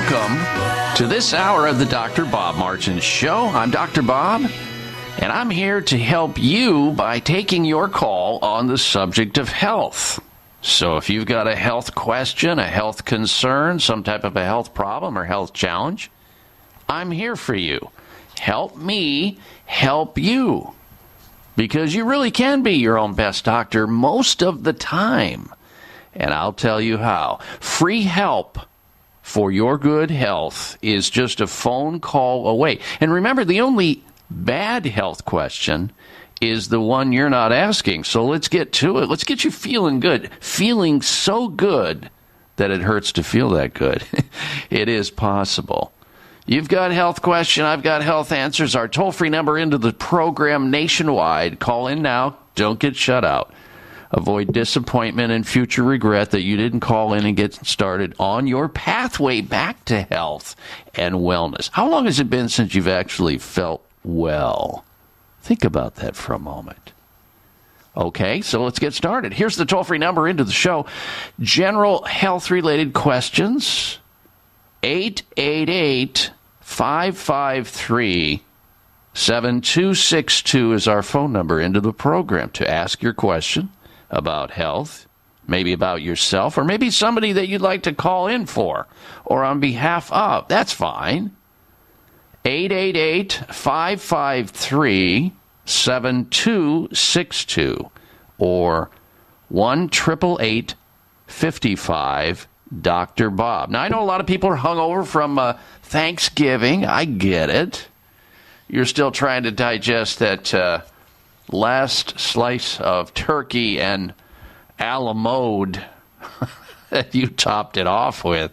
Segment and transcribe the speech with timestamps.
[0.00, 2.24] Welcome to this hour of the Dr.
[2.24, 3.46] Bob Martin Show.
[3.46, 4.00] I'm Dr.
[4.00, 4.50] Bob,
[5.18, 10.18] and I'm here to help you by taking your call on the subject of health.
[10.62, 14.72] So if you've got a health question, a health concern, some type of a health
[14.72, 16.10] problem or health challenge,
[16.88, 17.90] I'm here for you.
[18.38, 20.72] Help me help you.
[21.56, 25.52] Because you really can be your own best doctor most of the time.
[26.14, 27.40] And I'll tell you how.
[27.60, 28.58] Free help
[29.30, 32.80] for your good health is just a phone call away.
[32.98, 35.92] And remember, the only bad health question
[36.40, 38.02] is the one you're not asking.
[38.02, 39.08] So let's get to it.
[39.08, 40.30] Let's get you feeling good.
[40.40, 42.10] Feeling so good
[42.56, 44.02] that it hurts to feel that good.
[44.70, 45.92] it is possible.
[46.44, 48.74] You've got health question, I've got health answers.
[48.74, 51.60] Our toll-free number into the program nationwide.
[51.60, 52.36] Call in now.
[52.56, 53.54] Don't get shut out.
[54.12, 58.68] Avoid disappointment and future regret that you didn't call in and get started on your
[58.68, 60.56] pathway back to health
[60.94, 61.70] and wellness.
[61.72, 64.84] How long has it been since you've actually felt well?
[65.42, 66.92] Think about that for a moment.
[67.96, 69.32] Okay, so let's get started.
[69.32, 70.86] Here's the toll free number into the show.
[71.38, 73.98] General health related questions
[74.82, 78.42] 888 553
[79.12, 83.70] 7262 is our phone number into the program to ask your question
[84.10, 85.06] about health,
[85.46, 88.88] maybe about yourself, or maybe somebody that you'd like to call in for
[89.24, 90.48] or on behalf of.
[90.48, 91.36] That's fine.
[92.44, 95.32] 888 553
[95.64, 97.90] 7262
[98.38, 98.90] or
[99.48, 99.90] 1
[101.26, 102.48] 55
[102.80, 103.30] Dr.
[103.30, 103.70] Bob.
[103.70, 106.84] Now, I know a lot of people are hungover from uh, Thanksgiving.
[106.84, 107.88] I get it.
[108.68, 110.82] You're still trying to digest that uh,
[111.52, 114.14] last slice of turkey and
[114.78, 115.84] a la mode
[116.90, 118.52] that you topped it off with.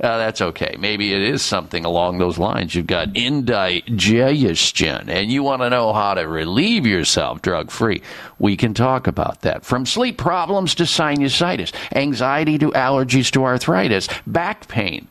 [0.00, 0.76] Uh, that's okay.
[0.78, 2.72] Maybe it is something along those lines.
[2.72, 8.02] You've got indigestion and you want to know how to relieve yourself drug free.
[8.38, 9.64] We can talk about that.
[9.64, 15.08] From sleep problems to sinusitis, anxiety to allergies to arthritis, back pain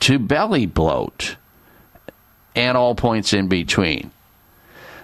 [0.00, 1.36] to belly bloat,
[2.56, 4.10] and all points in between.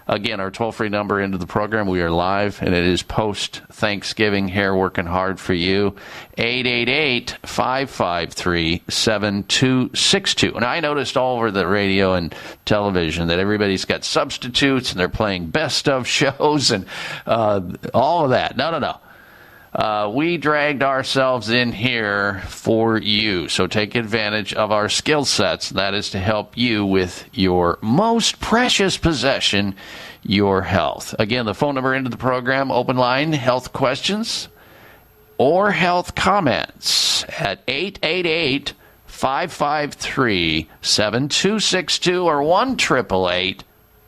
[0.09, 1.87] Again, our toll free number into the program.
[1.87, 5.97] We are live, and it is post Thanksgiving here, working hard for you.
[6.39, 10.57] 888 553 7262.
[10.57, 12.35] And I noticed all over the radio and
[12.65, 16.87] television that everybody's got substitutes and they're playing best of shows and
[17.27, 17.61] uh,
[17.93, 18.57] all of that.
[18.57, 18.97] No, no, no.
[19.73, 23.49] Uh, we dragged ourselves in here for you.
[23.49, 25.71] So take advantage of our skill sets.
[25.71, 29.75] That is to help you with your most precious possession,
[30.23, 31.15] your health.
[31.19, 34.49] Again, the phone number into the program, open line, health questions
[35.39, 38.75] or health comments at 888
[39.07, 42.77] 553 7262 or 1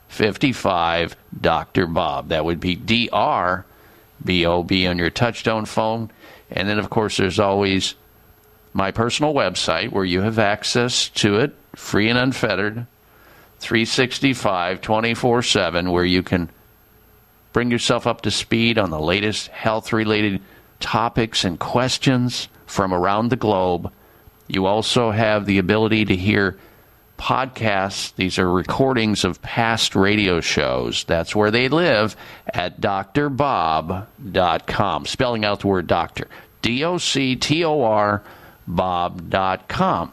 [0.08, 1.86] 55 Dr.
[1.86, 2.28] Bob.
[2.28, 3.64] That would be DR
[4.24, 6.10] BOB on your touchstone phone.
[6.50, 7.94] And then, of course, there's always
[8.72, 12.86] my personal website where you have access to it, free and unfettered,
[13.58, 16.48] 365, 24 7, where you can
[17.52, 20.40] bring yourself up to speed on the latest health related
[20.78, 23.92] topics and questions from around the globe.
[24.46, 26.58] You also have the ability to hear
[27.20, 28.14] podcasts.
[28.16, 31.04] These are recordings of past radio shows.
[31.04, 34.06] That's where they live at drbob.com.
[35.04, 36.28] Spelling out the word doctor.
[36.62, 38.22] D O C T O R
[38.66, 40.12] Bob.com.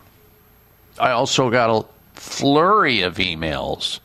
[0.99, 1.85] I also got a
[2.19, 3.99] flurry of emails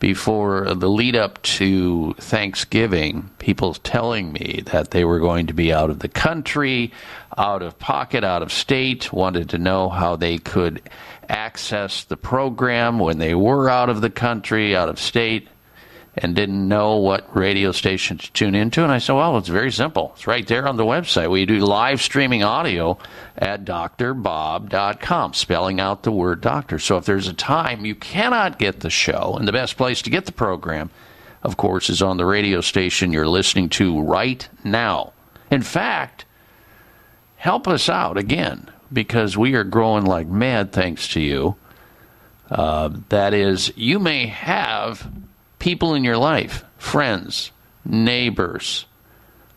[0.00, 5.72] before the lead up to Thanksgiving, people telling me that they were going to be
[5.72, 6.90] out of the country,
[7.38, 10.82] out of pocket, out of state, wanted to know how they could
[11.28, 15.46] access the program when they were out of the country, out of state,
[16.22, 18.82] and didn't know what radio station to tune into.
[18.82, 20.12] And I said, well, it's very simple.
[20.14, 21.30] It's right there on the website.
[21.30, 22.98] We do live streaming audio
[23.38, 26.78] at drbob.com, spelling out the word doctor.
[26.78, 30.10] So if there's a time you cannot get the show, and the best place to
[30.10, 30.90] get the program,
[31.42, 35.14] of course, is on the radio station you're listening to right now.
[35.50, 36.26] In fact,
[37.36, 41.56] help us out again because we are growing like mad thanks to you.
[42.50, 45.08] Uh, that is, you may have
[45.60, 47.52] people in your life, friends,
[47.84, 48.86] neighbors,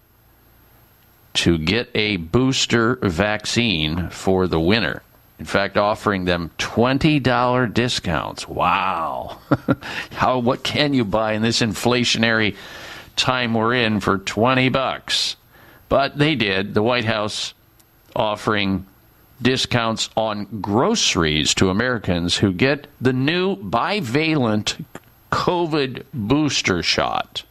[1.34, 5.02] to get a booster vaccine for the winter.
[5.38, 8.48] In fact, offering them $20 discounts.
[8.48, 9.38] Wow.
[10.10, 12.56] How what can you buy in this inflationary
[13.14, 15.36] time we're in for 20 bucks?
[15.88, 16.74] But they did.
[16.74, 17.54] The White House
[18.16, 18.86] offering
[19.40, 24.84] discounts on groceries to Americans who get the new bivalent
[25.30, 27.44] COVID booster shot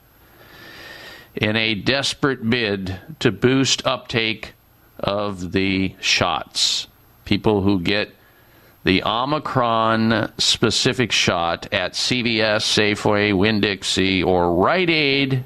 [1.36, 4.54] in a desperate bid to boost uptake
[5.00, 6.88] of the shots.
[7.26, 8.10] People who get
[8.84, 15.44] the Omicron specific shot at CVS, Safeway, Winn Dixie, or Rite Aid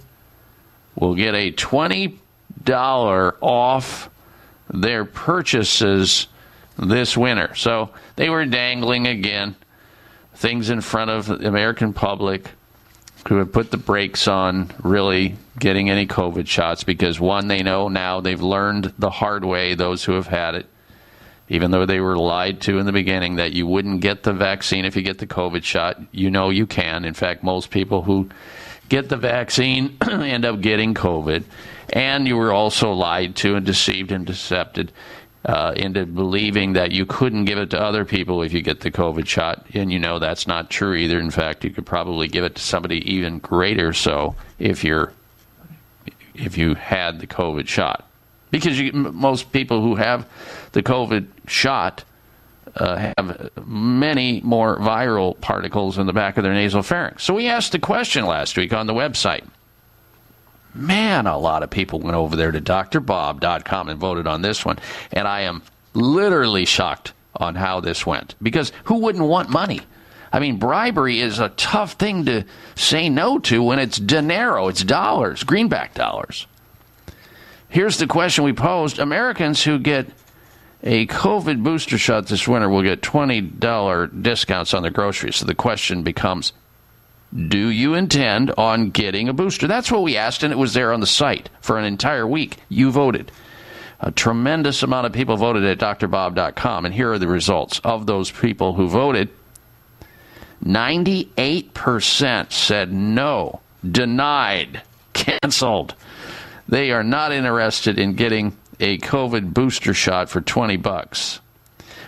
[0.96, 4.10] will get a $20 off
[4.70, 6.28] their purchases
[6.82, 7.54] this winter.
[7.56, 9.56] So they were dangling again
[10.34, 12.50] things in front of the American public
[13.28, 17.88] who have put the brakes on really getting any COVID shots because one, they know
[17.88, 20.66] now they've learned the hard way, those who have had it,
[21.48, 24.86] even though they were lied to in the beginning that you wouldn't get the vaccine
[24.86, 26.02] if you get the COVID shot.
[26.12, 27.06] You know you can.
[27.06, 28.30] In fact, most people who
[28.90, 31.44] get the vaccine, end up getting COVID,
[31.94, 34.92] and you were also lied to and deceived and decepted
[35.46, 38.92] uh, into believing that you couldn't give it to other people if you get the
[38.92, 41.20] COVID shot, and you know that's not true either.
[41.20, 45.14] In fact, you could probably give it to somebody even greater so if you're
[46.36, 48.08] if you had the COVID shot,
[48.52, 50.28] because you, most people who have
[50.72, 52.04] the COVID shot
[52.76, 57.24] uh, have many more viral particles in the back of their nasal pharynx.
[57.24, 59.46] So we asked a question last week on the website.
[60.74, 64.80] Man, a lot of people went over there to drbob.com and voted on this one.
[65.12, 65.64] And I am
[65.94, 68.36] literally shocked on how this went.
[68.42, 69.82] Because who wouldn't want money?
[70.34, 74.84] I mean, bribery is a tough thing to say no to when it's dinero, it's
[74.84, 76.48] dollars, greenback dollars.
[77.68, 80.08] Here's the question we posed Americans who get
[80.84, 85.38] a COVID booster shot this winter will get $20 discounts on their groceries.
[85.38, 86.54] So the question becomes
[87.34, 89.68] Do you intend on getting a booster?
[89.68, 92.58] That's what we asked, and it was there on the site for an entire week.
[92.68, 93.32] You voted.
[94.02, 97.80] A tremendous amount of people voted at drbob.com, and here are the results.
[97.84, 99.30] Of those people who voted,
[100.66, 104.82] 98% said no, denied,
[105.14, 105.96] canceled.
[106.68, 111.40] They are not interested in getting a COVID booster shot for 20 bucks.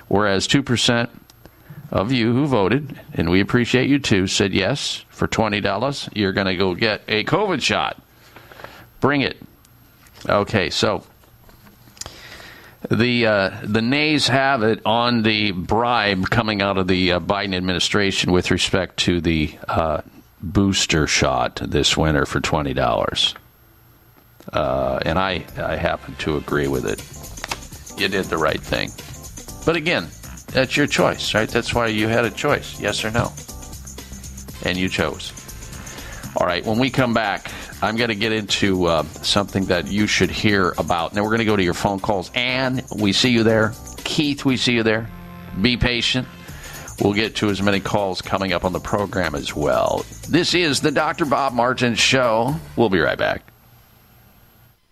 [0.07, 1.09] Whereas 2%
[1.93, 6.47] of you who voted, and we appreciate you too, said yes, for $20, you're going
[6.47, 8.01] to go get a COVID shot.
[8.99, 9.37] Bring it.
[10.27, 11.03] Okay, so
[12.89, 17.53] the uh, the nays have it on the bribe coming out of the uh, Biden
[17.55, 20.01] administration with respect to the uh,
[20.41, 23.35] booster shot this winter for twenty dollars,
[24.53, 27.99] uh, and I I happen to agree with it.
[28.01, 28.89] You did the right thing,
[29.65, 30.07] but again,
[30.53, 31.49] that's your choice, right?
[31.49, 33.33] That's why you had a choice, yes or no,
[34.63, 35.33] and you chose.
[36.37, 40.07] All right, when we come back, I'm going to get into uh, something that you
[40.07, 41.13] should hear about.
[41.13, 42.31] Now, we're going to go to your phone calls.
[42.33, 43.73] Ann, we see you there.
[44.03, 45.09] Keith, we see you there.
[45.61, 46.27] Be patient.
[47.01, 50.05] We'll get to as many calls coming up on the program as well.
[50.29, 51.25] This is the Dr.
[51.25, 52.55] Bob Martin Show.
[52.75, 53.52] We'll be right back.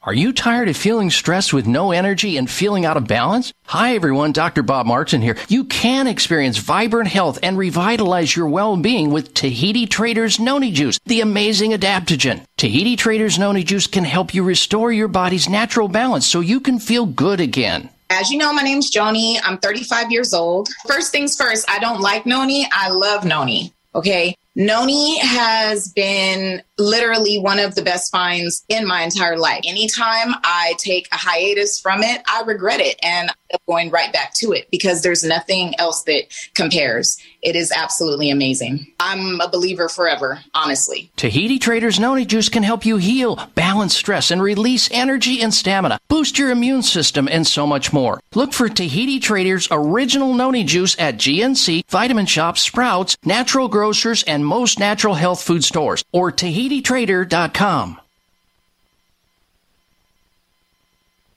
[0.04, 3.54] Are you tired of feeling stressed with no energy and feeling out of balance?
[3.66, 4.64] Hi everyone, Dr.
[4.64, 5.38] Bob Martin here.
[5.48, 11.22] You can experience vibrant health and revitalize your well-being with Tahiti Traders Noni Juice, the
[11.22, 12.44] amazing adaptogen.
[12.58, 16.80] Tahiti Traders Noni Juice can help you restore your body's natural balance so you can
[16.80, 17.88] feel good again.
[18.10, 19.38] As you know, my name's Joni.
[19.44, 20.70] I'm 35 years old.
[20.88, 22.68] First things first, I don't like noni.
[22.72, 23.72] I love noni.
[23.94, 24.36] Okay.
[24.56, 29.62] Noni has been literally one of the best finds in my entire life.
[29.66, 34.34] Anytime I take a hiatus from it, I regret it and I'm going right back
[34.36, 37.18] to it because there's nothing else that compares.
[37.42, 38.88] It is absolutely amazing.
[39.00, 41.12] I'm a believer forever, honestly.
[41.16, 46.00] Tahiti Traders Noni Juice can help you heal, balance stress, and release energy and stamina,
[46.08, 48.20] boost your immune system, and so much more.
[48.36, 54.46] Look for Tahiti Traders Original Noni Juice at GNC, Vitamin Shoppe, Sprouts, Natural Grocers, and
[54.46, 58.01] most natural health food stores, or TahitiTrader.com.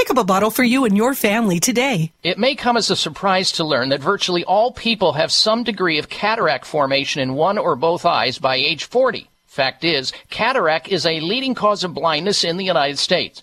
[0.00, 2.10] Pick up a bottle for you and your family today.
[2.22, 5.98] It may come as a surprise to learn that virtually all people have some degree
[5.98, 9.28] of cataract formation in one or both eyes by age 40.
[9.44, 13.42] Fact is, cataract is a leading cause of blindness in the United States.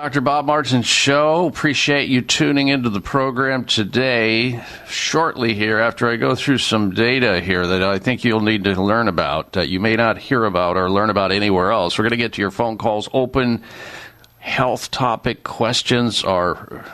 [0.00, 0.20] Dr.
[0.20, 1.46] Bob Martin Show.
[1.46, 4.62] Appreciate you tuning into the program today.
[4.86, 8.80] Shortly here, after I go through some data here that I think you'll need to
[8.80, 11.98] learn about, that you may not hear about or learn about anywhere else.
[11.98, 13.08] We're going to get to your phone calls.
[13.12, 13.64] Open
[14.38, 16.84] health topic questions are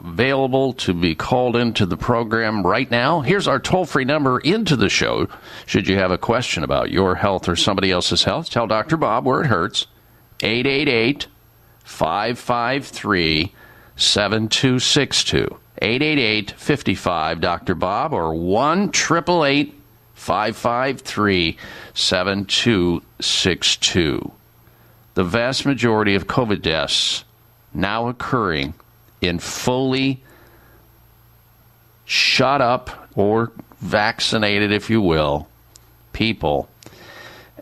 [0.00, 3.20] available to be called into the program right now.
[3.20, 5.28] Here's our toll free number into the show.
[5.66, 8.96] Should you have a question about your health or somebody else's health, tell Dr.
[8.96, 9.86] Bob where it hurts.
[10.40, 11.26] 888
[11.84, 13.52] 553
[13.96, 15.58] 7262.
[15.82, 17.74] 888 55 Dr.
[17.74, 18.92] Bob or 1
[20.14, 21.58] 553
[21.92, 24.32] 7262.
[25.14, 27.24] The vast majority of COVID deaths
[27.72, 28.74] now occurring
[29.20, 30.20] in fully
[32.04, 35.46] shut up or vaccinated, if you will,
[36.12, 36.68] people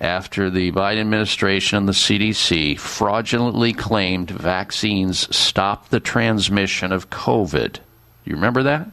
[0.03, 7.79] after the Biden administration and the CDC fraudulently claimed vaccines stop the transmission of COVID.
[8.25, 8.91] You remember that?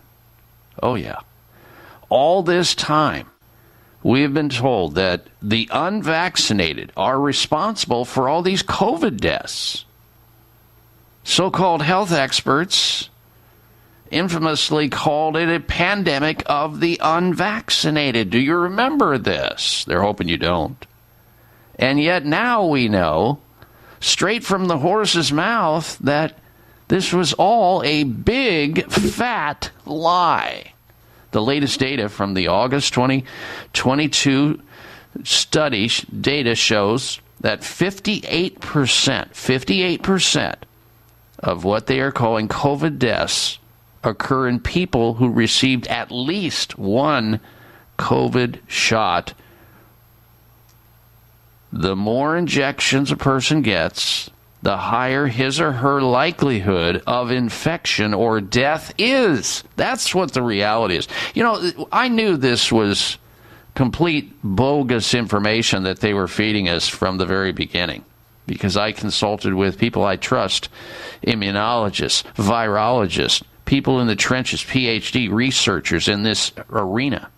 [0.83, 1.19] Oh, yeah.
[2.09, 3.27] All this time,
[4.03, 9.85] we have been told that the unvaccinated are responsible for all these COVID deaths.
[11.23, 13.09] So called health experts
[14.11, 18.29] infamously called it a pandemic of the unvaccinated.
[18.29, 19.85] Do you remember this?
[19.85, 20.85] They're hoping you don't.
[21.79, 23.39] And yet now we know,
[24.01, 26.37] straight from the horse's mouth, that
[26.89, 30.73] this was all a big, fat lie.
[31.31, 34.61] The latest data from the August 2022
[35.23, 40.55] study data shows that 58%, 58%
[41.39, 43.57] of what they are calling COVID deaths
[44.03, 47.39] occur in people who received at least one
[47.97, 49.33] COVID shot.
[51.71, 54.29] The more injections a person gets,
[54.61, 59.63] the higher his or her likelihood of infection or death is.
[59.75, 61.07] That's what the reality is.
[61.33, 63.17] You know, I knew this was
[63.75, 68.03] complete bogus information that they were feeding us from the very beginning
[68.45, 70.69] because I consulted with people I trust
[71.25, 77.29] immunologists, virologists, people in the trenches, PhD researchers in this arena.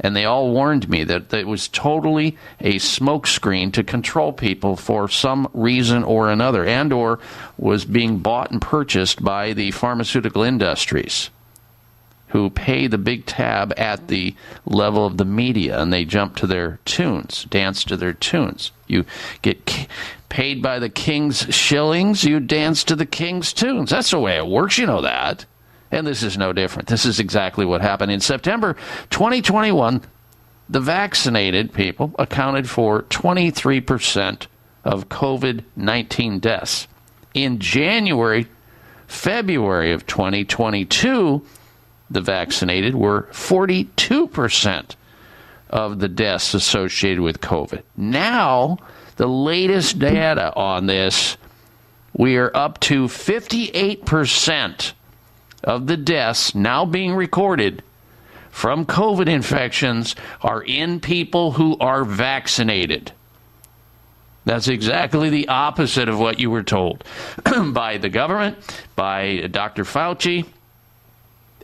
[0.00, 5.08] And they all warned me that it was totally a smokescreen to control people for
[5.08, 7.20] some reason or another, and or
[7.56, 11.30] was being bought and purchased by the pharmaceutical industries
[12.34, 14.34] who pay the big tab at the
[14.66, 18.72] level of the media and they jump to their tunes, dance to their tunes.
[18.88, 19.04] You
[19.42, 19.88] get
[20.28, 23.90] paid by the king's shillings, you dance to the king's tunes.
[23.90, 25.44] That's the way it works, you know that.
[25.94, 26.88] And this is no different.
[26.88, 28.10] This is exactly what happened.
[28.10, 28.74] In September
[29.10, 30.02] 2021,
[30.68, 34.46] the vaccinated people accounted for 23%
[34.82, 36.88] of COVID 19 deaths.
[37.32, 38.48] In January,
[39.06, 41.46] February of 2022,
[42.10, 44.96] the vaccinated were 42%
[45.70, 47.82] of the deaths associated with COVID.
[47.96, 48.78] Now,
[49.14, 51.36] the latest data on this,
[52.12, 54.92] we are up to 58%
[55.64, 57.82] of the deaths now being recorded
[58.50, 63.12] from COVID infections are in people who are vaccinated.
[64.44, 67.02] That's exactly the opposite of what you were told
[67.72, 68.58] by the government,
[68.94, 69.84] by Dr.
[69.84, 70.46] Fauci,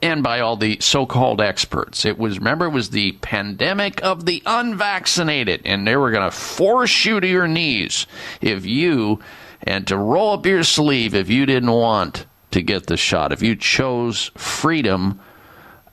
[0.02, 2.04] and by all the so-called experts.
[2.04, 6.36] It was remember it was the pandemic of the unvaccinated and they were going to
[6.36, 8.06] force you to your knees
[8.40, 9.20] if you
[9.62, 13.42] and to roll up your sleeve if you didn't want to get the shot, if
[13.42, 15.20] you chose freedom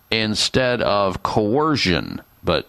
[0.09, 2.67] instead of coercion, but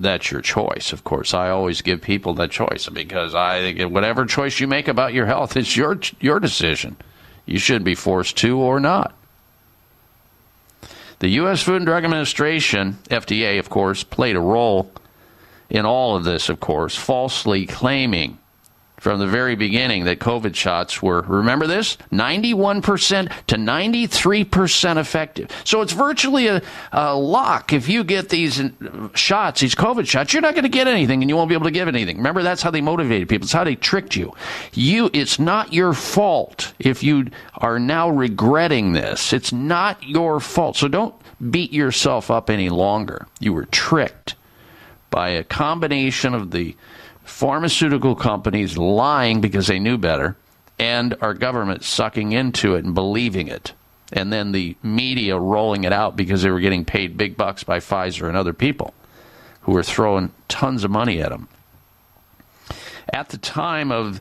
[0.00, 1.34] that's your choice, of course.
[1.34, 5.26] I always give people that choice because I think whatever choice you make about your
[5.26, 6.96] health, it's your your decision.
[7.46, 9.14] You shouldn't be forced to or not.
[11.20, 11.62] The U.S.
[11.62, 14.92] Food and Drug Administration, FDA, of course, played a role
[15.68, 18.38] in all of this, of course, falsely claiming
[18.98, 25.50] from the very beginning that COVID shots were, remember this, 91% to 93% effective.
[25.64, 27.72] So it's virtually a, a lock.
[27.72, 31.22] If you get these uh, shots, these COVID shots, you're not going to get anything
[31.22, 32.16] and you won't be able to give anything.
[32.16, 33.44] Remember, that's how they motivated people.
[33.44, 34.34] It's how they tricked you.
[34.72, 39.32] You, it's not your fault if you are now regretting this.
[39.32, 40.76] It's not your fault.
[40.76, 41.14] So don't
[41.50, 43.26] beat yourself up any longer.
[43.38, 44.34] You were tricked
[45.10, 46.76] by a combination of the
[47.28, 50.36] pharmaceutical companies lying because they knew better
[50.78, 53.72] and our government sucking into it and believing it
[54.12, 57.78] and then the media rolling it out because they were getting paid big bucks by
[57.78, 58.94] Pfizer and other people
[59.62, 61.48] who were throwing tons of money at them.
[63.12, 64.20] At the time of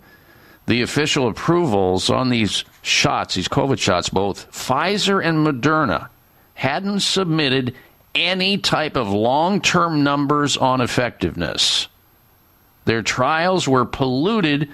[0.65, 6.09] the official approvals on these shots, these COVID shots, both Pfizer and Moderna
[6.55, 7.73] hadn't submitted
[8.13, 11.87] any type of long term numbers on effectiveness.
[12.87, 14.69] Their trials were polluted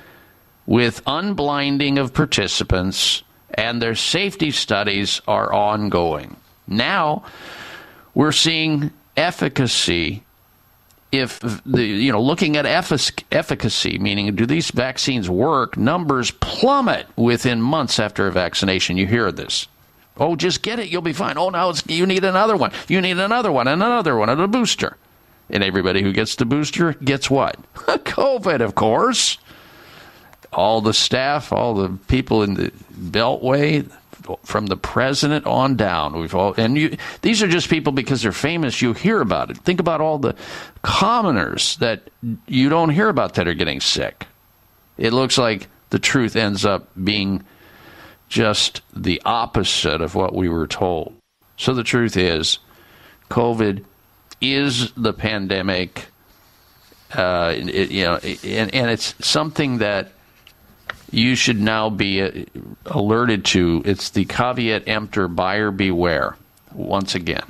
[0.67, 3.23] with unblinding of participants,
[3.56, 6.38] and their safety studies are ongoing.
[6.67, 7.23] Now,
[8.13, 10.23] we're seeing efficacy.
[11.12, 15.76] If the you know looking at efficacy, meaning do these vaccines work?
[15.76, 18.95] Numbers plummet within months after a vaccination.
[18.95, 19.67] You hear this.
[20.17, 21.39] Oh, just get it, you'll be fine.
[21.39, 22.71] Oh, now you need another one.
[22.88, 24.97] You need another one and another one and a booster.
[25.54, 27.58] And everybody who gets the booster gets what?
[27.76, 29.38] COVID, of course.
[30.52, 33.89] All the staff, all the people in the Beltway,
[34.44, 36.20] from the president on down.
[36.20, 38.82] We've all, and you, these are just people because they're famous.
[38.82, 39.58] You hear about it.
[39.58, 40.36] Think about all the
[40.82, 42.10] commoners that
[42.48, 44.26] you don't hear about that are getting sick.
[44.98, 47.44] It looks like the truth ends up being
[48.30, 51.16] just the opposite of what we were told.
[51.58, 52.60] So the truth is,
[53.30, 53.84] COVID
[54.43, 56.08] is the pandemic.
[57.13, 60.10] Uh, it, you know, and, and it's something that
[61.12, 62.32] you should now be uh,
[62.88, 63.84] alerted to.
[63.86, 66.36] It's the caveat emptor, buyer beware.
[66.73, 67.45] Once again,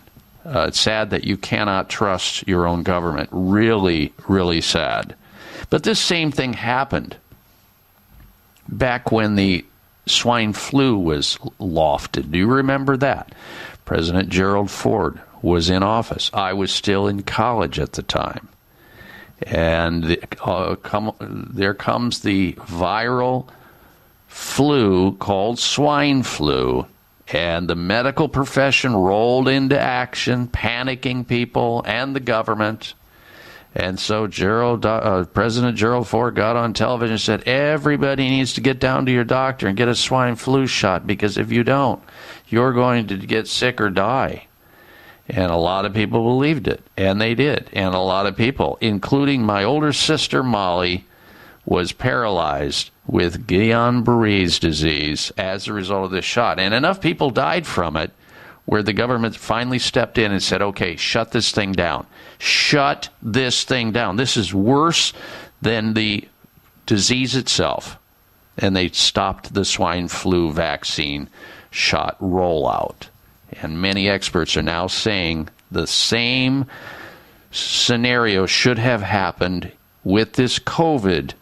[0.45, 3.29] uh, it's sad that you cannot trust your own government.
[3.31, 5.15] Really, really sad.
[5.69, 7.15] But this same thing happened
[8.67, 9.65] back when the
[10.05, 12.31] swine flu was lofted.
[12.31, 13.33] Do you remember that?
[13.85, 16.31] President Gerald Ford was in office.
[16.33, 18.47] I was still in college at the time.
[19.45, 21.13] And the, uh, come,
[21.53, 23.49] there comes the viral
[24.27, 26.87] flu called swine flu.
[27.27, 32.93] And the medical profession rolled into action, panicking people and the government.
[33.75, 38.61] And so Gerald, uh, President Gerald Ford got on television and said, everybody needs to
[38.61, 42.01] get down to your doctor and get a swine flu shot because if you don't,
[42.47, 44.47] you're going to get sick or die.
[45.35, 47.67] And a lot of people believed it, and they did.
[47.73, 51.05] And a lot of people, including my older sister Molly,
[51.65, 56.59] was paralyzed with Guillain Barre's disease as a result of this shot.
[56.59, 58.11] And enough people died from it
[58.65, 62.05] where the government finally stepped in and said, okay, shut this thing down.
[62.37, 64.17] Shut this thing down.
[64.17, 65.13] This is worse
[65.63, 66.27] than the
[66.85, 67.97] disease itself.
[68.57, 71.27] And they stopped the swine flu vaccine
[71.71, 73.07] shot rollout.
[73.61, 76.65] And many experts are now saying the same
[77.51, 79.71] scenario should have happened
[80.03, 81.33] with this COVID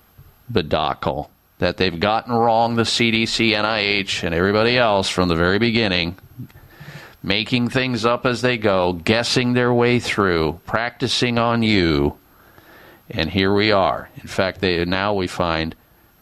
[0.52, 6.18] debacle that they've gotten wrong, the CDC, NIH, and everybody else from the very beginning,
[7.22, 12.18] making things up as they go, guessing their way through, practicing on you.
[13.10, 14.10] And here we are.
[14.16, 15.76] In fact, they, now we find,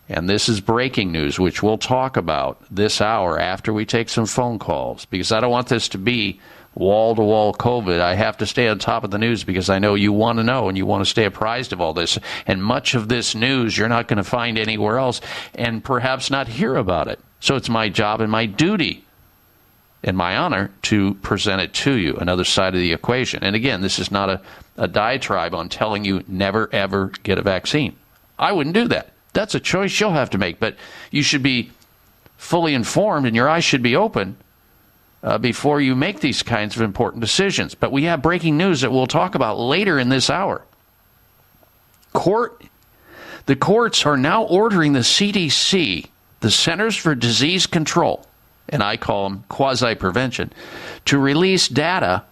[0.09, 4.25] and this is breaking news, which we'll talk about this hour after we take some
[4.25, 6.39] phone calls, because I don't want this to be
[6.73, 7.99] wall to wall COVID.
[7.99, 10.43] I have to stay on top of the news because I know you want to
[10.43, 12.17] know and you want to stay apprised of all this.
[12.47, 15.21] And much of this news you're not going to find anywhere else
[15.53, 17.19] and perhaps not hear about it.
[17.39, 19.05] So it's my job and my duty
[20.03, 23.43] and my honor to present it to you, another side of the equation.
[23.43, 24.41] And again, this is not a,
[24.77, 27.95] a diatribe on telling you never ever get a vaccine.
[28.37, 29.11] I wouldn't do that.
[29.33, 30.75] That's a choice you'll have to make, but
[31.11, 31.71] you should be
[32.37, 34.37] fully informed and your eyes should be open
[35.21, 37.75] uh, before you make these kinds of important decisions.
[37.75, 40.61] But we have breaking news that we'll talk about later in this hour.
[42.13, 42.63] Court,
[43.45, 46.07] the courts are now ordering the CDC,
[46.39, 48.25] the Centers for Disease Control,
[48.69, 50.51] and I call them quasi prevention,
[51.05, 52.23] to release data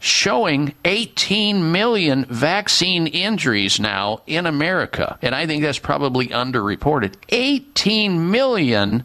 [0.00, 5.18] showing 18 million vaccine injuries now in America.
[5.20, 7.14] And I think that's probably underreported.
[7.28, 9.04] 18 million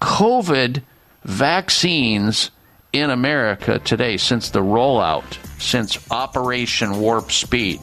[0.00, 0.82] COVID
[1.22, 2.50] vaccines
[2.94, 7.80] in America today since the rollout, since Operation Warp Speed.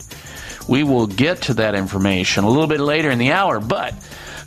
[0.68, 3.94] We will get to that information a little bit later in the hour, but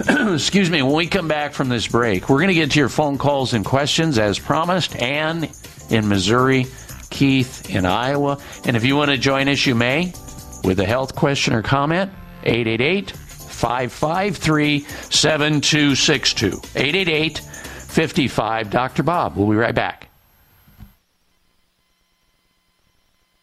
[0.09, 2.89] excuse me, when we come back from this break, we're going to get to your
[2.89, 4.97] phone calls and questions as promised.
[4.97, 5.49] Ann
[5.91, 6.67] in Missouri,
[7.15, 8.39] Keith in Iowa.
[8.65, 10.13] And if you want to join us, you may
[10.65, 12.11] with a health question or comment.
[12.43, 16.47] 888 553 7262.
[16.75, 19.03] 888 55 Dr.
[19.05, 19.37] Bob.
[19.37, 20.09] We'll be right back.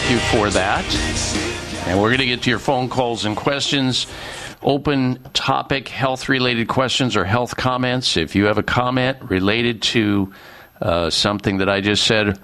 [0.07, 0.85] Thank you for that.
[1.85, 4.07] And we're going to get to your phone calls and questions.
[4.61, 8.15] Open topic, health related questions or health comments.
[8.15, 10.33] If you have a comment related to
[10.81, 12.39] uh, something that I just said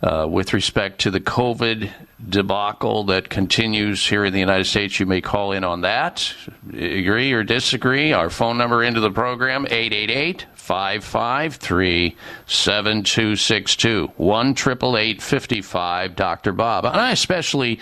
[0.00, 1.90] uh, with respect to the COVID
[2.28, 6.32] debacle that continues here in the United States, you may call in on that.
[6.68, 8.12] Agree or disagree?
[8.12, 16.52] Our phone number into the program 888 553 7262 1 55 Dr.
[16.52, 16.84] Bob.
[16.84, 17.80] And I especially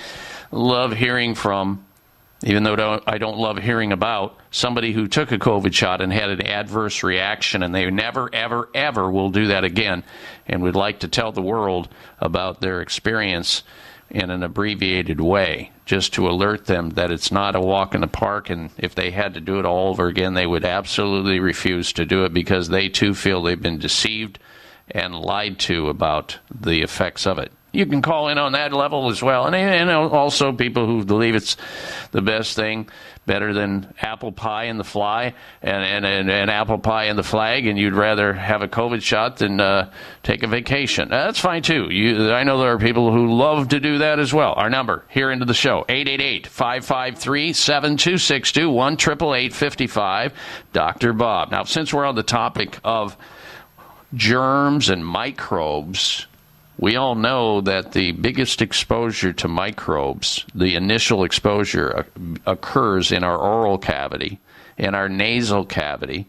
[0.50, 1.84] love hearing from
[2.44, 6.30] even though I don't love hearing about somebody who took a COVID shot and had
[6.30, 10.04] an adverse reaction, and they never, ever, ever will do that again,
[10.46, 11.88] and would like to tell the world
[12.20, 13.64] about their experience
[14.10, 18.06] in an abbreviated way, just to alert them that it's not a walk in the
[18.06, 21.94] park, and if they had to do it all over again, they would absolutely refuse
[21.94, 24.38] to do it because they too feel they've been deceived
[24.90, 27.50] and lied to about the effects of it.
[27.72, 29.46] You can call in on that level as well.
[29.46, 31.56] And, and also people who believe it's
[32.10, 32.90] the best thing,
[33.28, 37.22] better than apple pie and the fly and, and, and, and apple pie and the
[37.22, 39.92] flag, and you'd rather have a COVID shot than uh,
[40.24, 41.12] take a vacation.
[41.12, 41.88] Uh, That's fine too.
[41.92, 44.54] You, I know there are people who love to do that as well.
[44.56, 48.96] Our number here into the show 888 553 7262 1
[50.72, 51.12] Dr.
[51.12, 51.50] Bob.
[51.50, 53.16] Now, since we're on the topic of
[54.14, 56.27] germs and microbes,
[56.78, 62.02] we all know that the biggest exposure to microbes, the initial exposure, uh,
[62.46, 64.38] occurs in our oral cavity,
[64.76, 66.26] in our nasal cavity.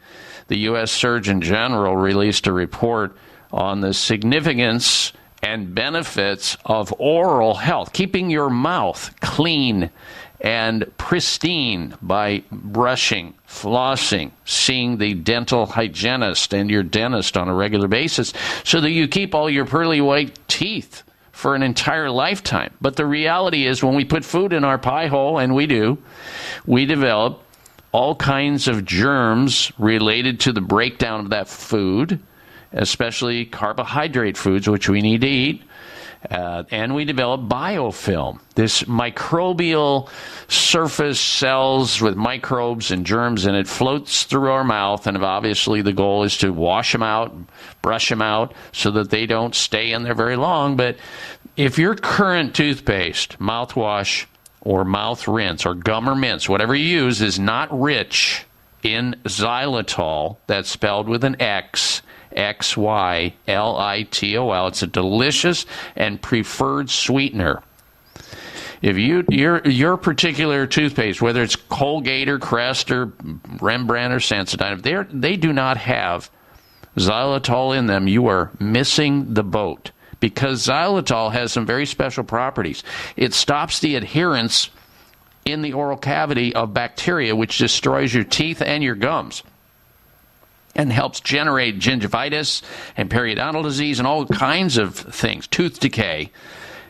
[0.47, 0.91] The U.S.
[0.91, 3.15] Surgeon General released a report
[3.51, 9.91] on the significance and benefits of oral health, keeping your mouth clean
[10.41, 17.87] and pristine by brushing, flossing, seeing the dental hygienist and your dentist on a regular
[17.87, 22.73] basis so that you keep all your pearly white teeth for an entire lifetime.
[22.81, 25.97] But the reality is, when we put food in our pie hole, and we do,
[26.65, 27.41] we develop
[27.91, 32.19] all kinds of germs related to the breakdown of that food,
[32.73, 35.63] especially carbohydrate foods, which we need to eat.
[36.29, 40.09] Uh, and we develop biofilm, this microbial
[40.49, 45.07] surface cells with microbes and germs, and it floats through our mouth.
[45.07, 47.33] And obviously, the goal is to wash them out,
[47.81, 50.75] brush them out, so that they don't stay in there very long.
[50.75, 50.97] But
[51.55, 54.25] if your current toothpaste, mouthwash,
[54.61, 58.45] or mouth rinse, or gum or mints, whatever you use, is not rich
[58.83, 62.01] in xylitol, that's spelled with an X,
[62.39, 64.67] X Y L I T O L.
[64.67, 67.61] It's a delicious and preferred sweetener.
[68.81, 73.11] If you your your particular toothpaste, whether it's Colgate or Crest or
[73.59, 76.31] Rembrandt or Sensodyne, if they they do not have
[76.95, 78.07] xylitol in them.
[78.07, 82.83] You are missing the boat because xylitol has some very special properties.
[83.15, 84.69] It stops the adherence
[85.45, 89.43] in the oral cavity of bacteria, which destroys your teeth and your gums
[90.75, 92.61] and helps generate gingivitis
[92.95, 96.31] and periodontal disease and all kinds of things, tooth decay.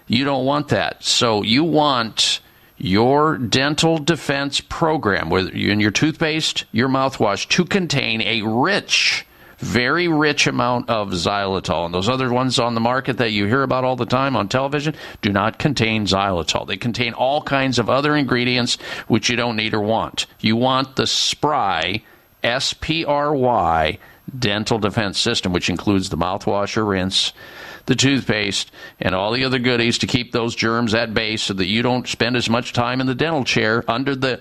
[0.07, 1.03] You don't want that.
[1.03, 2.41] So you want
[2.77, 9.25] your dental defense program, whether you in your toothpaste, your mouthwash, to contain a rich,
[9.57, 11.85] very rich amount of xylitol.
[11.85, 14.47] And those other ones on the market that you hear about all the time on
[14.47, 16.65] television do not contain xylitol.
[16.65, 20.25] They contain all kinds of other ingredients which you don't need or want.
[20.39, 22.03] You want the spry
[22.43, 23.97] S P R Y
[24.37, 27.33] dental defense system, which includes the mouthwash or rinse,
[27.85, 31.65] the toothpaste, and all the other goodies to keep those germs at bay so that
[31.65, 34.39] you don't spend as much time in the dental chair under the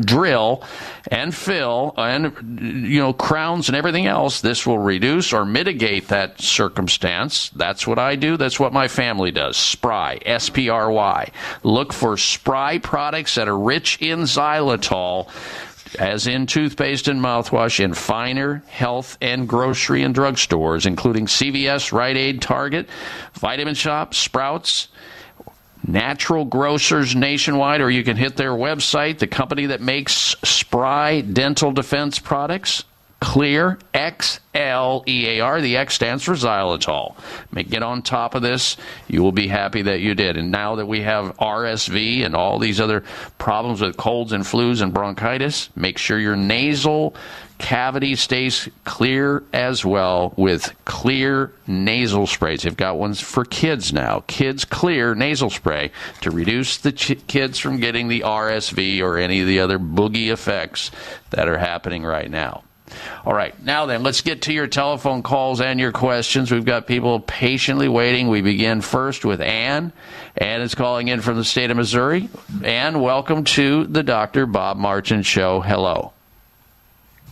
[0.00, 0.62] drill
[1.10, 4.40] and fill and you know crowns and everything else.
[4.40, 7.50] This will reduce or mitigate that circumstance.
[7.50, 8.36] That's what i do.
[8.36, 9.56] That's what my family does.
[9.56, 10.18] Spry.
[10.24, 11.30] S-p-r-y
[11.62, 15.28] look for spry products that are rich in xylitol
[15.98, 21.92] as in toothpaste and mouthwash in finer health and grocery and drug stores, including CVS,
[21.92, 22.88] Rite Aid, Target,
[23.34, 24.88] Vitamin Shoppe, Sprouts,
[25.86, 31.72] natural grocers nationwide, or you can hit their website, the company that makes Spry Dental
[31.72, 32.84] Defense products.
[33.22, 35.60] Xlear X L E A R.
[35.60, 37.14] The X stands for xylitol.
[37.54, 38.76] Get on top of this.
[39.06, 40.36] You will be happy that you did.
[40.36, 43.04] And now that we have RSV and all these other
[43.38, 47.14] problems with colds and flus and bronchitis, make sure your nasal
[47.58, 52.62] cavity stays clear as well with Xlear nasal sprays.
[52.62, 54.24] They've got ones for kids now.
[54.26, 59.42] Kids Xlear nasal spray to reduce the ch- kids from getting the RSV or any
[59.42, 60.90] of the other boogie effects
[61.30, 62.64] that are happening right now.
[63.24, 66.50] All right, now then, let's get to your telephone calls and your questions.
[66.50, 68.28] We've got people patiently waiting.
[68.28, 69.92] We begin first with Ann.
[70.36, 72.28] Ann is calling in from the state of Missouri.
[72.64, 74.46] Ann, welcome to the Dr.
[74.46, 75.60] Bob Martin Show.
[75.60, 76.12] Hello.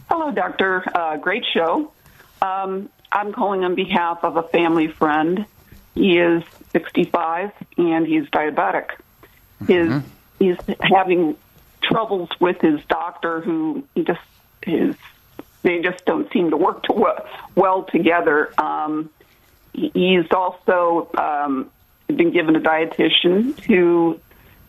[0.09, 0.85] Hello, Doctor.
[0.95, 1.93] Uh, great show.
[2.43, 5.47] Um, I'm calling on behalf of a family friend.
[5.95, 6.43] He is
[6.73, 8.91] 65 and he's diabetic.
[9.67, 10.03] His
[10.39, 11.37] he's having
[11.83, 14.21] troubles with his doctor, who he just
[14.63, 14.97] his
[15.63, 18.53] they just don't seem to work to well, well together.
[18.59, 19.11] Um,
[19.73, 21.71] he's also um,
[22.07, 24.21] been given a dietitian to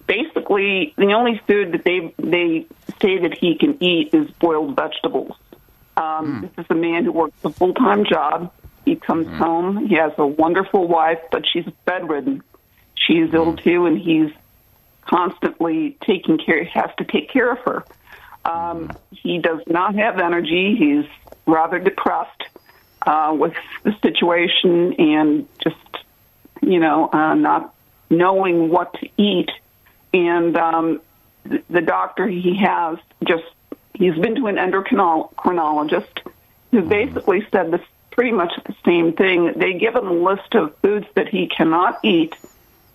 [0.08, 2.66] basically, the only food that they they
[3.02, 5.36] say that he can eat is boiled vegetables.
[5.98, 8.52] Um, This is a man who works a full time job.
[8.86, 9.88] He comes home.
[9.88, 12.44] He has a wonderful wife, but she's bedridden.
[12.96, 14.32] She's ill too, and he's
[15.06, 16.64] constantly taking care.
[16.66, 17.86] Has to take care of her.
[18.44, 20.76] Um, he does not have energy.
[20.76, 21.06] He's
[21.46, 22.44] rather depressed
[23.06, 26.06] uh, with the situation and just,
[26.62, 27.74] you know, uh, not
[28.10, 29.50] knowing what to eat.
[30.14, 31.02] And um,
[31.44, 33.46] the, the doctor he has just,
[33.94, 36.32] he's been to an endocrinologist
[36.72, 37.82] who basically said this
[38.12, 39.54] pretty much the same thing.
[39.56, 42.36] They give him a list of foods that he cannot eat,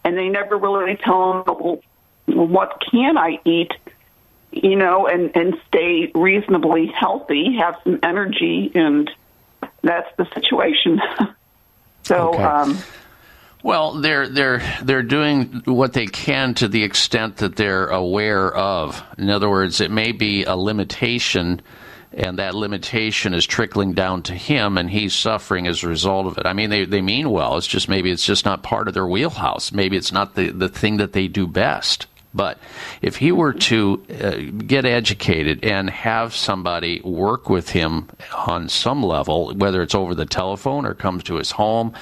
[0.04, 3.72] and they never really tell him, well, what can I eat?
[4.62, 9.10] You know, and and stay reasonably healthy, have some energy, and
[9.82, 11.00] that's the situation.
[12.04, 12.42] so, Okay.
[12.42, 12.78] um,
[13.62, 19.02] Well, they're they're they're doing what they can to the extent that they're aware of.
[19.18, 21.60] In other words, it may be a limitation,
[22.12, 26.38] and that limitation is trickling down to him, and he's suffering as a result of
[26.38, 26.46] it.
[26.46, 27.56] I mean, they they mean well.
[27.56, 29.72] It's just maybe it's just not part of their wheelhouse.
[29.72, 32.06] Maybe it's not the the thing that they do best.
[32.36, 32.58] But
[33.00, 38.08] if he were to uh, get educated and have somebody work with him
[38.46, 41.94] on some level, whether it's over the telephone or comes to his home,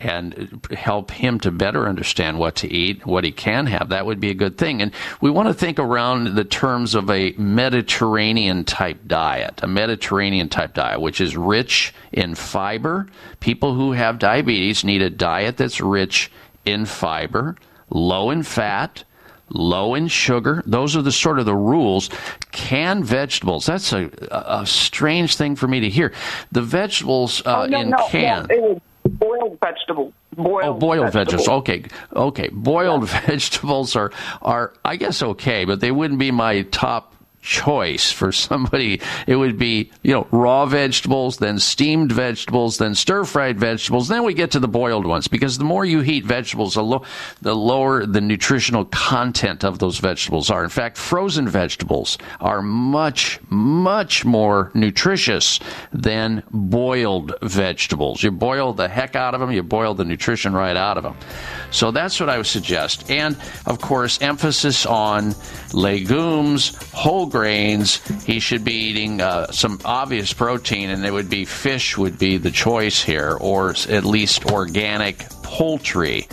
[0.00, 4.20] and help him to better understand what to eat, what he can have, that would
[4.20, 4.80] be a good thing.
[4.80, 10.48] And we want to think around the terms of a Mediterranean type diet, a Mediterranean
[10.48, 13.06] type diet, which is rich in fiber.
[13.40, 16.30] People who have diabetes need a diet that's rich
[16.64, 17.56] in fiber,
[17.88, 19.04] low in fat,
[19.50, 20.62] low in sugar.
[20.66, 22.10] Those are the sort of the rules.
[22.52, 23.66] Canned vegetables.
[23.66, 26.12] That's a, a strange thing for me to hear.
[26.52, 28.46] The vegetables uh, oh, no, in no, can.
[28.48, 30.12] no, boiled vegetables.
[30.36, 31.46] Boiled, Oh, boiled vegetables.
[31.46, 31.48] vegetables.
[31.48, 31.84] Okay,
[32.14, 32.48] okay.
[32.52, 37.12] Boiled vegetables are are I guess okay, but they wouldn't be my top
[37.42, 39.00] choice for somebody.
[39.26, 44.08] It would be you know raw vegetables, then steamed vegetables, then stir fried vegetables.
[44.08, 47.04] Then we get to the boiled ones because the more you heat vegetables, the, lo-
[47.40, 50.62] the lower the nutritional content of those vegetables are.
[50.64, 55.60] In fact, frozen vegetables are much much more nutritious
[55.92, 58.22] than boiled vegetables.
[58.22, 59.50] You boil the heck out of them.
[59.50, 61.16] You boil the nutrition right out of them.
[61.70, 63.10] So that's what I would suggest.
[63.10, 63.36] And
[63.66, 65.34] of course, emphasis on
[65.72, 67.96] legumes, whole grains.
[68.24, 72.36] He should be eating uh, some obvious protein, and it would be fish would be
[72.36, 76.28] the choice here, or at least organic poultry.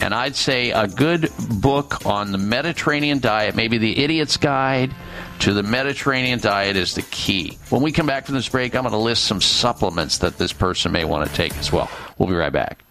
[0.00, 1.30] And I'd say a good
[1.60, 4.94] book on the Mediterranean diet, maybe the Idiot's Guide
[5.40, 7.58] to the Mediterranean diet, is the key.
[7.68, 10.54] When we come back from this break, I'm going to list some supplements that this
[10.54, 11.90] person may want to take as well.
[12.16, 12.82] We'll be right back.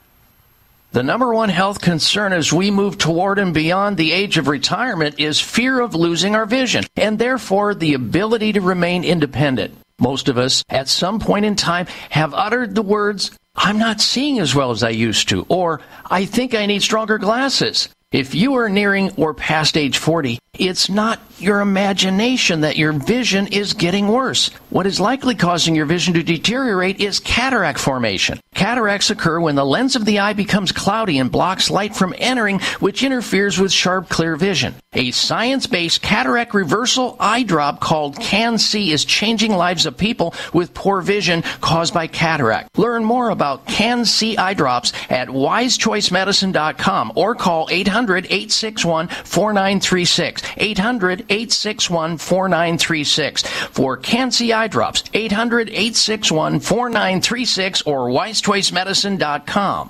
[0.92, 5.20] The number one health concern as we move toward and beyond the age of retirement
[5.20, 9.78] is fear of losing our vision and therefore the ability to remain independent.
[10.00, 14.40] Most of us, at some point in time, have uttered the words, I'm not seeing
[14.40, 17.90] as well as I used to, or I think I need stronger glasses.
[18.12, 23.46] If you are nearing or past age 40, it's not your imagination that your vision
[23.48, 24.50] is getting worse.
[24.72, 28.40] What is likely causing your vision to deteriorate is cataract formation.
[28.56, 32.60] Cataracts occur when the lens of the eye becomes cloudy and blocks light from entering,
[32.80, 34.76] which interferes with sharp, clear vision.
[34.94, 41.02] A science-based cataract reversal eye drop called CAN-C is changing lives of people with poor
[41.02, 42.78] vision caused by cataract.
[42.78, 47.68] Learn more about CAN-C eye drops at wisechoicemedicine.com or call
[48.08, 50.76] 800-861-4936.
[50.76, 55.02] 800-861-4936 for CAN-C eye drops.
[55.04, 59.90] 800-861-4936 or wisechoicemedicine.com.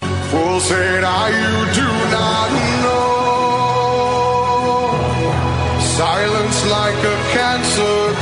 [0.00, 2.50] Full said, I you do not
[2.82, 2.92] know.
[5.80, 8.12] Silence like a cancer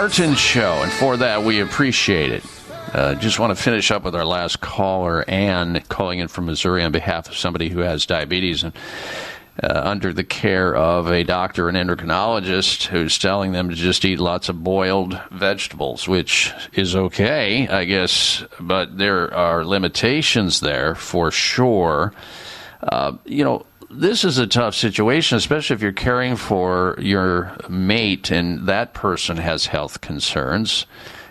[0.00, 2.44] Martin Show, and for that, we appreciate it.
[2.94, 6.84] Uh, just want to finish up with our last caller, Ann, calling in from Missouri
[6.84, 8.72] on behalf of somebody who has diabetes and
[9.60, 14.20] uh, under the care of a doctor, an endocrinologist, who's telling them to just eat
[14.20, 21.32] lots of boiled vegetables, which is okay, I guess, but there are limitations there for
[21.32, 22.12] sure.
[22.84, 28.30] Uh, you know, this is a tough situation, especially if you're caring for your mate
[28.30, 30.86] and that person has health concerns.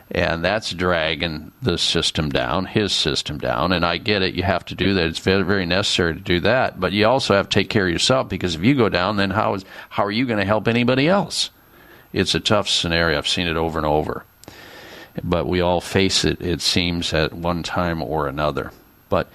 [0.10, 3.74] And that's dragging the system down, his system down.
[3.74, 4.36] And I get it.
[4.36, 5.06] You have to do that.
[5.06, 6.80] It's very, very necessary to do that.
[6.80, 9.32] But you also have to take care of yourself because if you go down, then
[9.32, 11.50] how is how are you going to help anybody else?
[12.14, 13.18] It's a tough scenario.
[13.18, 14.24] I've seen it over and over.
[15.22, 18.72] But we all face it, it seems, at one time or another.
[19.10, 19.30] But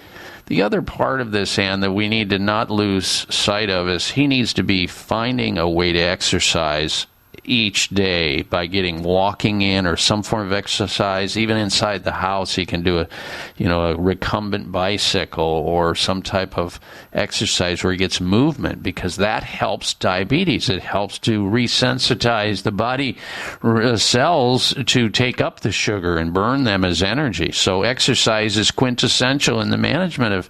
[0.53, 4.11] the other part of this, Ann, that we need to not lose sight of is
[4.11, 7.07] he needs to be finding a way to exercise
[7.45, 12.55] each day by getting walking in or some form of exercise even inside the house
[12.55, 13.09] he can do a
[13.57, 16.79] you know a recumbent bicycle or some type of
[17.13, 20.69] exercise where he gets movement because that helps diabetes.
[20.69, 23.19] It helps to resensitize the body
[23.63, 27.53] uh, cells to take up the sugar and burn them as energy.
[27.53, 30.49] So exercise is quintessential in the management of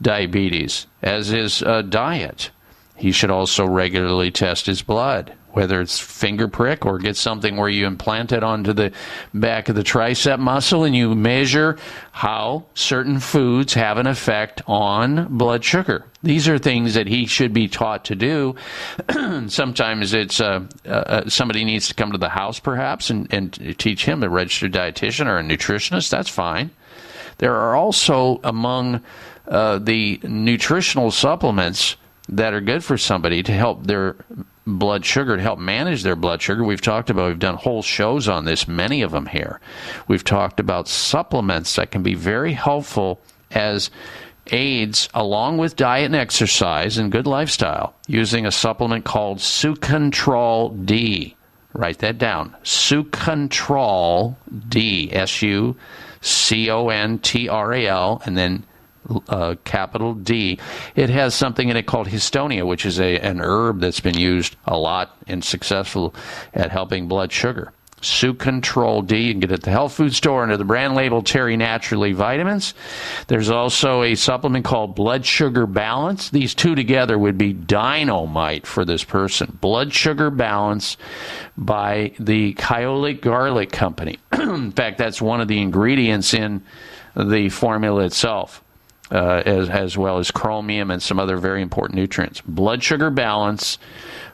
[0.00, 2.50] diabetes as is uh, diet.
[2.96, 7.70] He should also regularly test his blood whether it's finger prick or get something where
[7.70, 8.92] you implant it onto the
[9.32, 11.78] back of the tricep muscle and you measure
[12.12, 16.04] how certain foods have an effect on blood sugar.
[16.22, 18.54] These are things that he should be taught to do.
[19.48, 24.04] Sometimes it's uh, uh, somebody needs to come to the house perhaps and, and teach
[24.04, 26.10] him a registered dietitian or a nutritionist.
[26.10, 26.70] That's fine.
[27.38, 29.00] There are also among
[29.48, 31.96] uh, the nutritional supplements
[32.28, 34.16] that are good for somebody to help their
[34.66, 36.64] blood sugar to help manage their blood sugar.
[36.64, 39.60] We've talked about, we've done whole shows on this, many of them here.
[40.08, 43.90] We've talked about supplements that can be very helpful as
[44.48, 51.36] aids along with diet and exercise and good lifestyle using a supplement called Sucontrol D.
[51.72, 52.56] Write that down.
[52.64, 54.36] Sucontrol
[54.68, 55.10] D.
[55.12, 55.76] S U
[56.20, 58.64] C O N T R A L, and then
[59.28, 60.58] uh, capital D.
[60.94, 64.56] It has something in it called hintonia, which is a, an herb that's been used
[64.66, 66.14] a lot and successful
[66.54, 67.72] at helping blood sugar.
[68.02, 69.22] Sucontrol D.
[69.22, 72.12] You can get it at the health food store under the brand label Terry Naturally
[72.12, 72.74] Vitamins.
[73.26, 76.28] There's also a supplement called Blood Sugar Balance.
[76.28, 79.58] These two together would be dynamite for this person.
[79.60, 80.98] Blood Sugar Balance
[81.56, 84.18] by the Kyolic Garlic Company.
[84.32, 86.62] in fact, that's one of the ingredients in
[87.16, 88.62] the formula itself
[89.10, 92.40] uh, as, as well as chromium and some other very important nutrients.
[92.40, 93.78] Blood sugar balance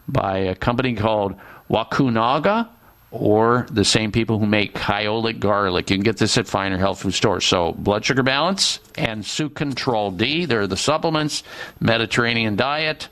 [0.09, 1.35] by a company called
[1.70, 2.68] Wakunaga
[3.11, 5.91] or the same people who make Kyolic garlic.
[5.91, 7.45] You can get this at finer health food stores.
[7.45, 11.43] So, blood sugar balance and Sucontrol D, they're the supplements,
[11.79, 13.09] Mediterranean diet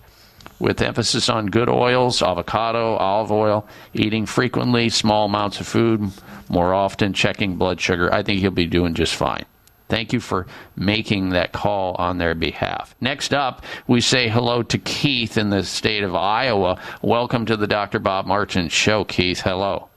[0.58, 6.10] with emphasis on good oils, avocado, olive oil, eating frequently, small amounts of food,
[6.48, 8.12] more often, checking blood sugar.
[8.12, 9.44] I think he'll be doing just fine.
[9.90, 12.94] Thank you for making that call on their behalf.
[13.00, 16.80] Next up, we say hello to Keith in the state of Iowa.
[17.02, 17.98] Welcome to the Dr.
[17.98, 19.40] Bob Martin Show, Keith.
[19.40, 19.88] Hello.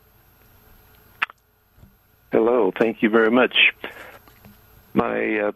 [2.31, 3.55] Hello, thank you very much.
[4.95, 5.51] My uh,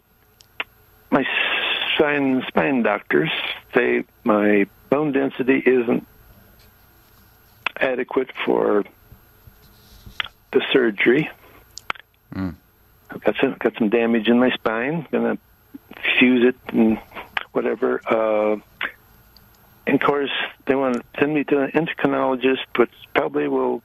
[1.09, 1.25] my
[1.95, 3.31] spine spine doctors
[3.73, 6.05] say my bone density isn't
[7.79, 8.83] adequate for
[10.51, 11.27] the surgery.
[12.35, 12.53] Mm.
[13.09, 15.07] I've got some got some damage in my spine.
[15.11, 15.37] Gonna
[16.19, 16.99] fuse it and
[17.51, 18.01] whatever.
[18.05, 18.57] Uh,
[19.85, 20.31] and of course,
[20.65, 23.81] they want to send me to an endocrinologist, which probably will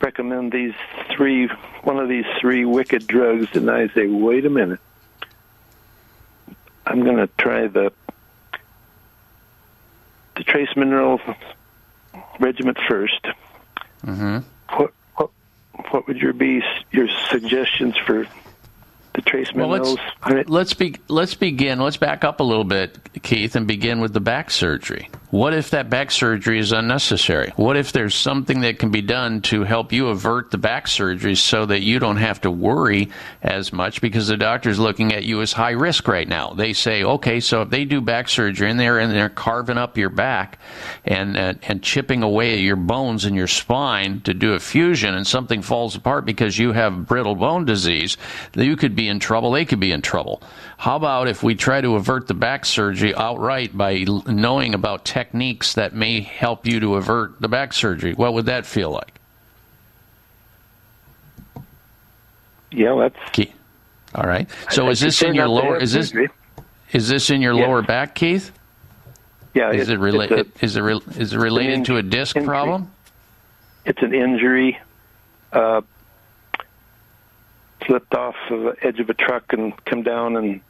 [0.00, 0.72] recommend these
[1.14, 1.48] three,
[1.82, 3.48] one of these three wicked drugs.
[3.54, 4.80] And I say, wait a minute.
[6.86, 7.92] I'm going to try the
[10.36, 11.20] the trace mineral
[12.40, 13.34] regiment 1st
[14.04, 14.38] Mm-hmm.
[14.76, 14.92] What
[15.90, 18.26] what would your be your suggestions for
[19.14, 19.96] the trace Well, let's
[20.48, 21.78] let's be let's begin.
[21.78, 25.08] Let's back up a little bit, Keith, and begin with the back surgery.
[25.34, 27.52] What if that back surgery is unnecessary?
[27.56, 31.34] What if there's something that can be done to help you avert the back surgery
[31.34, 33.10] so that you don't have to worry
[33.42, 36.52] as much because the doctor's looking at you as high risk right now.
[36.52, 39.98] They say, okay, so if they do back surgery and they're and they're carving up
[39.98, 40.60] your back
[41.04, 45.16] and and, and chipping away at your bones in your spine to do a fusion
[45.16, 48.16] and something falls apart because you have brittle bone disease,
[48.54, 49.50] you could be in trouble.
[49.50, 50.42] They could be in trouble.
[50.76, 55.74] How about if we try to avert the back surgery outright by knowing about techniques
[55.74, 58.12] that may help you to avert the back surgery?
[58.14, 59.20] What would that feel like?
[62.72, 63.52] Yeah, that's Keith.
[64.14, 64.48] All right.
[64.70, 65.76] So I is this prefer in your lower?
[65.78, 66.12] Is this
[66.92, 68.50] is this in your lower back, Keith?
[69.54, 70.50] Yeah, Is it's- it related?
[70.60, 72.48] Is it re- is it related to a disc injury.
[72.48, 72.90] problem?
[73.84, 74.78] It's an injury.
[75.52, 75.82] Uh,
[77.86, 80.60] slipped off of the edge of a truck and come down and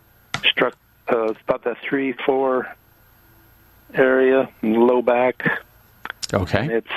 [0.45, 0.77] struck
[1.09, 2.75] uh, about that three four
[3.95, 5.62] area low back.
[6.33, 6.61] Okay.
[6.61, 6.89] And it's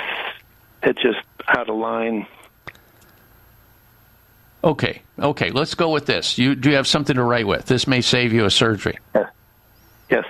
[0.82, 2.26] it's just out of line.
[4.64, 5.02] Okay.
[5.18, 5.50] Okay.
[5.50, 6.38] Let's go with this.
[6.38, 7.66] You do you have something to write with?
[7.66, 8.98] This may save you a surgery.
[9.14, 9.28] Yeah.
[10.10, 10.24] Yes.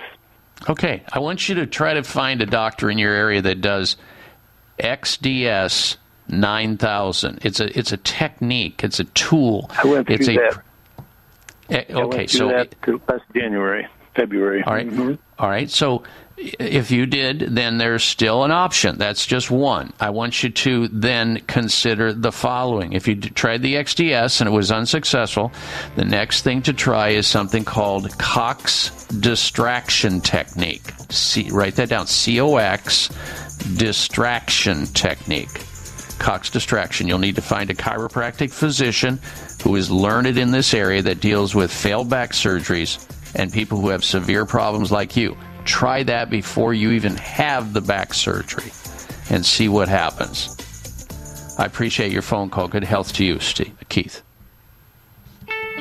[0.69, 1.03] Okay.
[1.11, 3.97] I want you to try to find a doctor in your area that does
[4.79, 5.97] XDS
[6.29, 7.39] 9000.
[7.43, 8.83] It's a it's a technique.
[8.83, 9.69] It's a tool.
[9.71, 10.63] I went through it's a that.
[11.69, 12.27] Eh, I okay.
[12.27, 12.75] So that
[13.07, 14.63] last January, February.
[14.63, 15.19] All right.
[15.37, 15.69] All right.
[15.69, 16.03] So
[16.37, 18.97] if you did, then there's still an option.
[18.97, 19.91] That's just one.
[19.99, 22.93] I want you to then consider the following.
[22.93, 25.51] If you tried the XDS and it was unsuccessful,
[25.95, 30.93] the next thing to try is something called Cox distraction technique.
[31.09, 32.07] See, write that down.
[32.07, 33.09] C O X
[33.75, 35.65] distraction technique.
[36.19, 37.07] Cox distraction.
[37.07, 39.19] You'll need to find a chiropractic physician
[39.63, 43.05] who is learned in this area that deals with failed back surgeries
[43.35, 45.37] and people who have severe problems like you.
[45.65, 48.71] Try that before you even have the back surgery
[49.29, 50.55] and see what happens.
[51.57, 52.67] I appreciate your phone call.
[52.67, 54.21] Good health to you, Steve, Keith.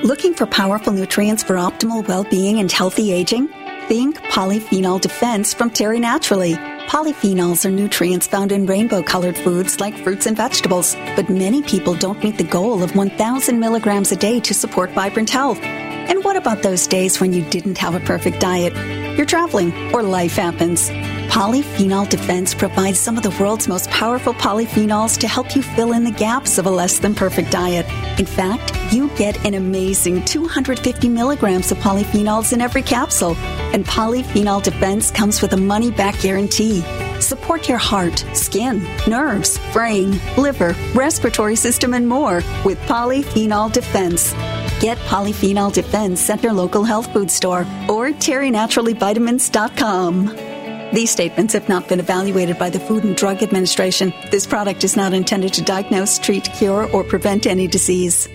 [0.03, 3.49] Looking for powerful nutrients for optimal well being and healthy aging?
[3.89, 6.57] Think Polyphenol Defense from Terry Naturally.
[6.89, 11.93] Polyphenols are nutrients found in rainbow colored foods like fruits and vegetables, but many people
[11.93, 15.61] don't meet the goal of 1,000 milligrams a day to support vibrant health.
[16.09, 18.75] And what about those days when you didn't have a perfect diet?
[19.17, 20.91] You're traveling or life happens.
[21.29, 26.05] Polyphenol Defense provides some of the world's most powerful polyphenols to help you fill in
[26.05, 27.87] the gaps of a less than perfect diet.
[28.19, 33.37] In fact, you get an amazing 250 milligrams of polyphenols in every capsule.
[33.75, 36.81] And Polyphenol Defense comes with a money back guarantee.
[37.21, 44.33] Support your heart, skin, nerves, brain, liver, respiratory system, and more with Polyphenol Defense.
[44.81, 50.95] Get Polyphenol Defense at your local health food store or terrynaturallyvitamins.com.
[50.95, 54.15] These statements have not been evaluated by the Food and Drug Administration.
[54.31, 58.29] This product is not intended to diagnose, treat, cure, or prevent any disease.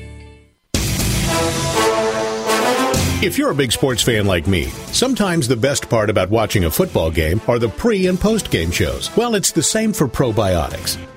[3.24, 6.70] If you're a big sports fan like me, sometimes the best part about watching a
[6.70, 9.16] football game are the pre and post game shows.
[9.16, 10.98] Well, it's the same for probiotics.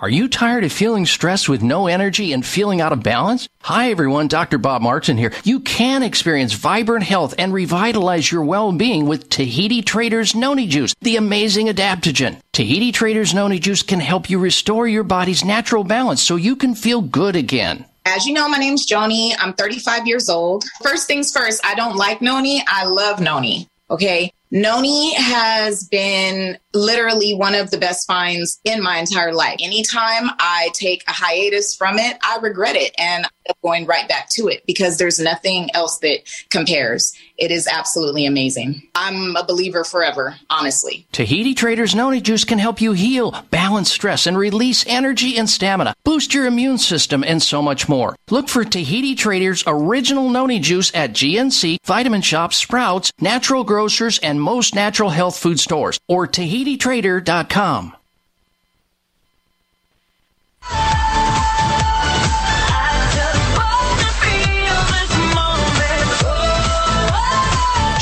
[0.00, 3.48] Are you tired of feeling stressed with no energy and feeling out of balance?
[3.62, 4.56] Hi everyone, Dr.
[4.56, 5.32] Bob Martin here.
[5.42, 11.16] You can experience vibrant health and revitalize your well-being with Tahiti Traders Noni Juice, the
[11.16, 12.36] amazing adaptogen.
[12.52, 16.76] Tahiti Traders Noni Juice can help you restore your body's natural balance so you can
[16.76, 17.84] feel good again.
[18.06, 19.34] As you know, my name's Joni.
[19.36, 20.64] I'm 35 years old.
[20.80, 22.62] First things first, I don't like noni.
[22.68, 23.66] I love noni.
[23.90, 24.32] Okay.
[24.50, 29.58] Noni has been literally one of the best finds in my entire life.
[29.62, 34.30] Anytime I take a hiatus from it, I regret it and I'm going right back
[34.30, 36.20] to it because there's nothing else that
[36.50, 37.12] compares.
[37.38, 38.82] It is absolutely amazing.
[38.96, 41.06] I'm a believer forever, honestly.
[41.12, 45.94] Tahiti Traders Noni Juice can help you heal, balance stress, and release energy and stamina,
[46.04, 48.16] boost your immune system, and so much more.
[48.28, 54.42] Look for Tahiti Traders Original Noni Juice at GNC, Vitamin Shoppe, Sprouts, Natural Grocers, and
[54.42, 57.94] most natural health food stores, or TahitiTrader.com.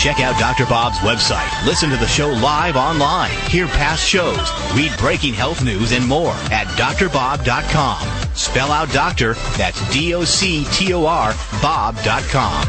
[0.07, 0.67] Check out Dr.
[0.67, 1.67] Bob's website.
[1.67, 3.33] Listen to the show live online.
[3.49, 4.39] Hear past shows.
[4.73, 8.37] Read breaking health news and more at drbob.com.
[8.37, 12.69] Spell out doctor, that's D O C T O R, Bob.com.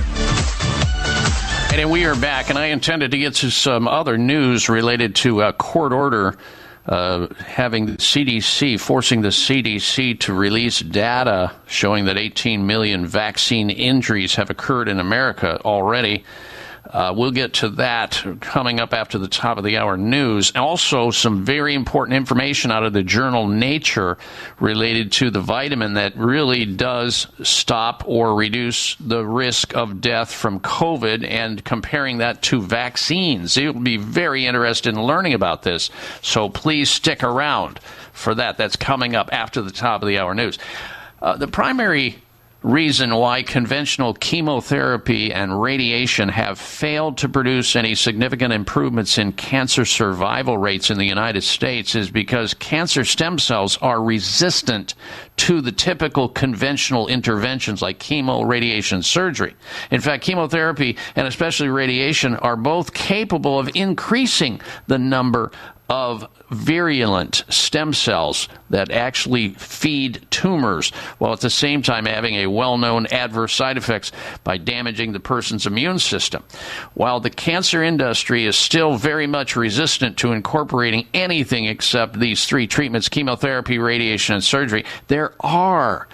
[1.75, 5.43] And we are back, and I intended to get to some other news related to
[5.43, 6.35] a court order
[6.87, 14.33] uh, having CDC, forcing the CDC to release data showing that 18 million vaccine injuries
[14.33, 16.23] have occurred in America already.
[16.89, 20.55] Uh, we'll get to that coming up after the top of the hour news.
[20.55, 24.17] Also, some very important information out of the journal Nature
[24.59, 30.59] related to the vitamin that really does stop or reduce the risk of death from
[30.61, 33.57] COVID and comparing that to vaccines.
[33.57, 35.89] You'll be very interested in learning about this,
[36.21, 37.79] so please stick around
[38.13, 38.57] for that.
[38.57, 40.57] That's coming up after the top of the hour news.
[41.21, 42.21] Uh, the primary
[42.63, 49.85] reason why conventional chemotherapy and radiation have failed to produce any significant improvements in cancer
[49.85, 54.95] survival rates in the United States is because cancer stem cells are resistant
[55.37, 59.55] to the typical conventional interventions like chemo, radiation, surgery.
[59.91, 65.51] In fact, chemotherapy and especially radiation are both capable of increasing the number
[65.89, 72.47] of virulent stem cells that actually feed tumors while at the same time having a
[72.47, 74.11] well-known adverse side effects
[74.43, 76.43] by damaging the person's immune system.
[76.93, 82.67] While the cancer industry is still very much resistant to incorporating anything except these three
[82.67, 86.07] treatments, chemotherapy, radiation, and surgery, there are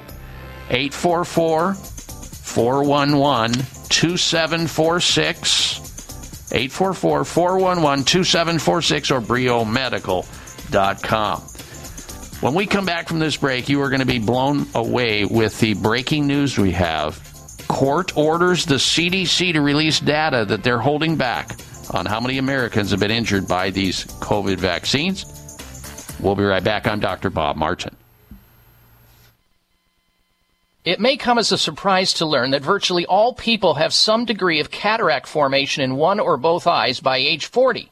[0.70, 6.52] 844 411 2746.
[6.52, 11.49] 844 411 2746 or briomedical.com.
[12.42, 15.60] When we come back from this break, you are going to be blown away with
[15.60, 17.20] the breaking news we have.
[17.68, 21.58] Court orders the CDC to release data that they're holding back
[21.94, 25.26] on how many Americans have been injured by these COVID vaccines.
[26.22, 26.88] We'll be right back.
[26.88, 27.30] I'm Dr.
[27.30, 27.94] Bob Martin.
[30.86, 34.62] It may come as a surprise to learn that virtually all people have some degree
[34.62, 37.92] of cataract formation in one or both eyes by age 40.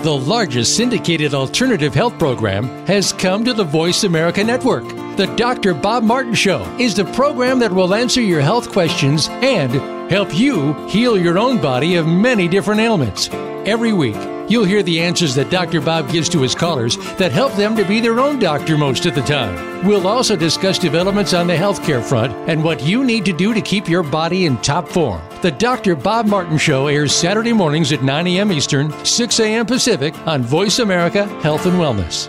[0.00, 4.88] The largest syndicated alternative health program has come to the Voice America Network.
[5.16, 5.74] The Dr.
[5.74, 9.70] Bob Martin Show is the program that will answer your health questions and
[10.10, 13.28] help you heal your own body of many different ailments.
[13.66, 14.16] Every week,
[14.52, 15.80] you'll hear the answers that Dr.
[15.80, 19.14] Bob gives to his callers that help them to be their own doctor most of
[19.14, 19.86] the time.
[19.86, 23.62] We'll also discuss developments on the healthcare front and what you need to do to
[23.62, 25.22] keep your body in top form.
[25.40, 25.96] The Dr.
[25.96, 28.52] Bob Martin Show airs Saturday mornings at 9 a.m.
[28.52, 29.64] Eastern, 6 a.m.
[29.64, 32.28] Pacific on Voice America Health and Wellness.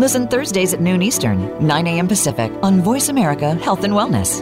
[0.00, 2.08] Listen Thursdays at noon Eastern, 9 a.m.
[2.08, 4.40] Pacific on Voice America Health and Wellness.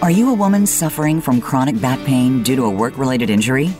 [0.00, 3.70] Are you a woman suffering from chronic back pain due to a work related injury?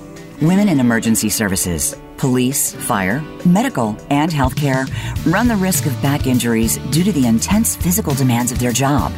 [0.43, 4.87] Women in emergency services, police, fire, medical, and healthcare
[5.33, 9.15] run the risk of back injuries due to the intense physical demands of their job.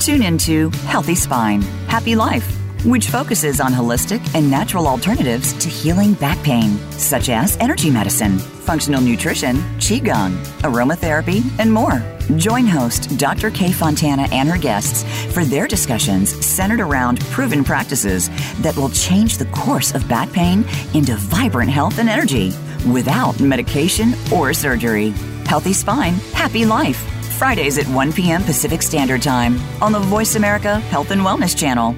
[0.00, 2.50] Tune into Healthy Spine, Happy Life,
[2.86, 8.38] which focuses on holistic and natural alternatives to healing back pain, such as energy medicine,
[8.70, 12.00] functional nutrition, qigong, aromatherapy, and more.
[12.36, 13.50] Join host Dr.
[13.50, 15.02] Kay Fontana and her guests
[15.34, 20.64] for their discussions centered around proven practices that will change the course of back pain
[20.94, 22.52] into vibrant health and energy
[22.88, 25.10] without medication or surgery.
[25.46, 27.00] Healthy Spine, Happy Life.
[27.38, 28.44] Fridays at 1 p.m.
[28.44, 31.96] Pacific Standard Time on the Voice America Health and Wellness Channel.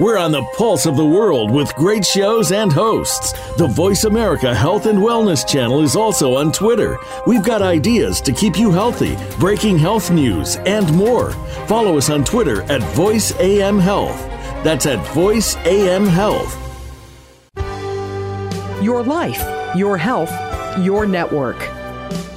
[0.00, 3.34] We're on the pulse of the world with great shows and hosts.
[3.58, 6.98] The Voice America Health and Wellness channel is also on Twitter.
[7.26, 11.32] We've got ideas to keep you healthy, breaking health news, and more.
[11.68, 14.18] Follow us on Twitter at Voice AM Health.
[14.64, 16.56] That's at Voice AM Health.
[18.82, 20.32] Your life, your health,
[20.78, 21.68] your network.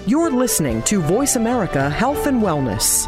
[0.06, 3.08] You're listening to Voice America Health and Wellness.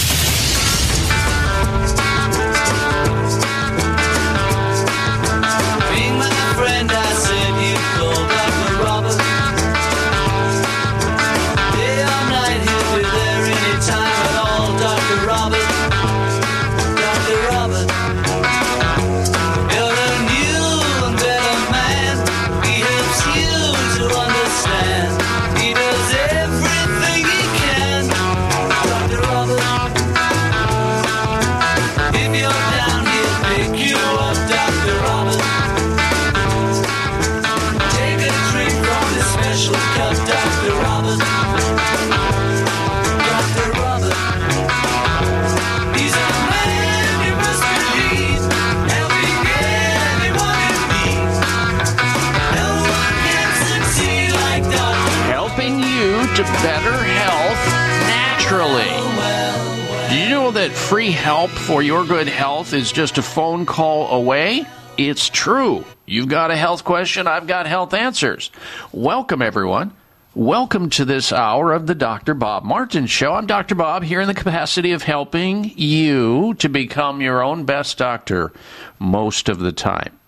[60.91, 64.65] Free help for your good health is just a phone call away?
[64.97, 65.85] It's true.
[66.05, 68.51] You've got a health question, I've got health answers.
[68.91, 69.93] Welcome, everyone.
[70.35, 72.33] Welcome to this hour of the Dr.
[72.33, 73.33] Bob Martin Show.
[73.35, 73.73] I'm Dr.
[73.73, 78.51] Bob here in the capacity of helping you to become your own best doctor
[78.99, 80.19] most of the time.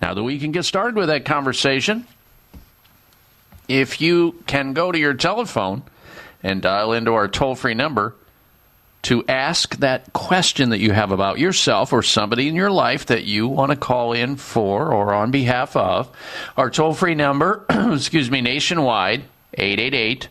[0.00, 2.06] Now that we can get started with that conversation,
[3.68, 5.82] if you can go to your telephone
[6.42, 8.14] and dial into our toll free number
[9.06, 13.22] to ask that question that you have about yourself or somebody in your life that
[13.22, 16.10] you want to call in for or on behalf of,
[16.56, 19.22] our toll free number, excuse me, nationwide,
[19.54, 20.28] 888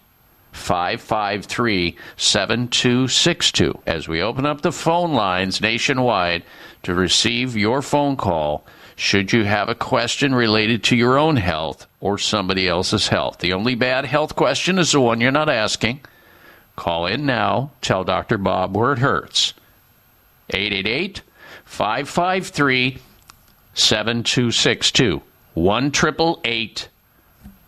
[0.52, 3.80] 553 7262.
[3.86, 6.44] As we open up the phone lines nationwide
[6.84, 8.66] to receive your phone call,
[8.98, 13.40] should you have a question related to your own health or somebody else's health.
[13.40, 16.02] The only bad health question is the one you're not asking.
[16.76, 17.72] Call in now.
[17.82, 18.38] Tell Dr.
[18.38, 19.54] Bob where it hurts.
[20.50, 21.22] 888
[21.66, 22.98] 553
[23.74, 25.22] 7262.
[25.54, 25.92] 1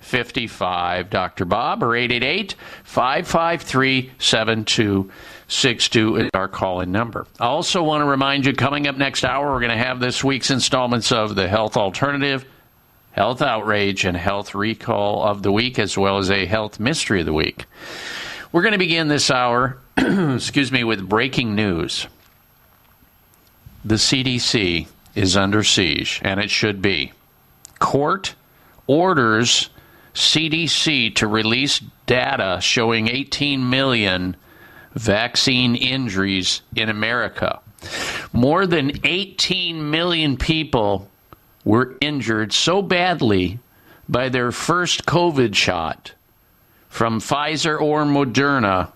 [0.07, 1.45] 55 Dr.
[1.45, 7.27] Bob or 888 553 7262 is our call in number.
[7.39, 10.23] I also want to remind you coming up next hour, we're going to have this
[10.23, 12.45] week's installments of the Health Alternative,
[13.11, 17.25] Health Outrage, and Health Recall of the Week, as well as a Health Mystery of
[17.25, 17.65] the Week.
[18.51, 22.07] We're going to begin this hour, excuse me, with breaking news.
[23.83, 27.11] The CDC is under siege, and it should be.
[27.79, 28.35] Court
[28.87, 29.69] orders
[30.13, 34.37] CDC to release data showing 18 million
[34.93, 37.59] vaccine injuries in America.
[38.31, 41.09] More than 18 million people
[41.65, 43.59] were injured so badly
[44.07, 46.13] by their first COVID shot
[46.89, 48.91] from Pfizer or Moderna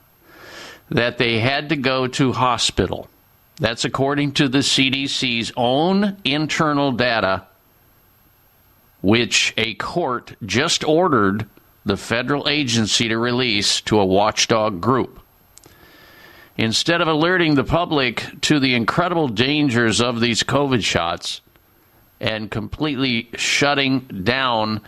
[0.90, 3.08] that they had to go to hospital.
[3.58, 7.46] That's according to the CDC's own internal data
[9.02, 11.48] which a court just ordered
[11.84, 15.20] the federal agency to release to a watchdog group.
[16.58, 21.42] Instead of alerting the public to the incredible dangers of these COVID shots
[22.20, 24.82] and completely shutting down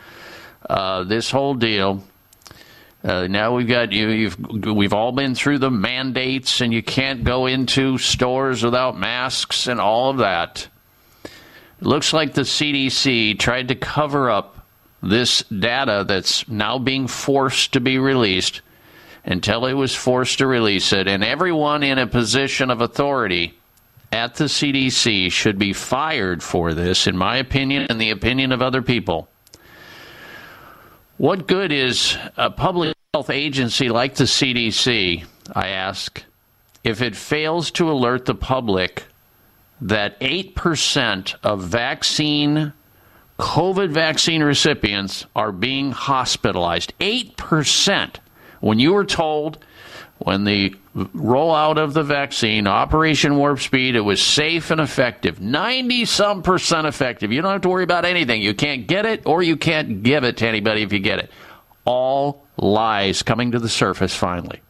[0.70, 2.04] uh, this whole deal,
[3.04, 4.10] uh, now we've got you.
[4.10, 9.68] You've, we've all been through the mandates, and you can't go into stores without masks
[9.68, 10.68] and all of that.
[11.26, 14.66] It looks like the CDC tried to cover up
[15.01, 18.62] this data that's now being forced to be released
[19.26, 21.10] until it was forced to release it.
[21.10, 23.54] And everyone in a position of authority
[24.14, 28.62] at the CDC should be fired for this, in my opinion, and the opinion of
[28.62, 29.28] other people.
[31.18, 36.24] What good is a public health agency like the CDC, I ask,
[36.84, 39.03] if it fails to alert the public
[39.80, 42.74] that 8% of vaccine,
[43.38, 46.93] COVID vaccine recipients are being hospitalized.
[46.99, 48.16] 8%.
[48.61, 49.59] When you were told
[50.18, 55.39] when the rollout of the vaccine, Operation Warp Speed, it was safe and effective.
[55.39, 57.32] 90 some percent effective.
[57.32, 58.41] You don't have to worry about anything.
[58.41, 61.30] You can't get it or you can't give it to anybody if you get it.
[61.86, 64.61] All lies coming to the surface finally.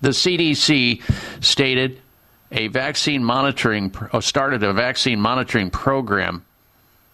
[0.00, 1.02] The CDC
[1.42, 2.00] stated
[2.52, 6.44] a vaccine monitoring started a vaccine monitoring program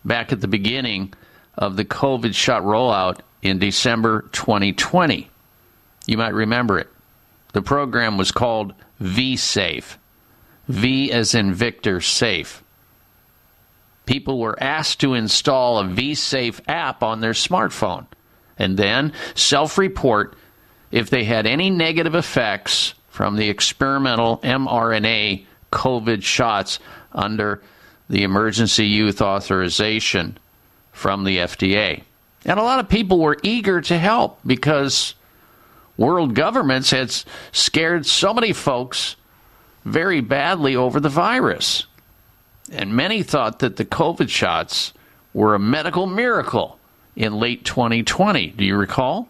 [0.04, 1.14] back at the beginning
[1.56, 5.30] of the COVID shot rollout in December 2020.
[6.06, 6.88] You might remember it.
[7.52, 9.98] The program was called V-Safe.
[10.68, 12.62] V as in Victor Safe.
[14.06, 18.06] People were asked to install a V-Safe app on their smartphone
[18.61, 20.36] and then self-report
[20.92, 26.78] if they had any negative effects from the experimental mRNA COVID shots
[27.12, 27.62] under
[28.08, 30.36] the emergency use authorization
[30.92, 32.02] from the FDA.
[32.44, 35.14] And a lot of people were eager to help because
[35.96, 37.14] world governments had
[37.52, 39.16] scared so many folks
[39.84, 41.86] very badly over the virus.
[42.70, 44.92] And many thought that the COVID shots
[45.32, 46.80] were a medical miracle
[47.16, 48.48] in late 2020.
[48.48, 49.28] Do you recall?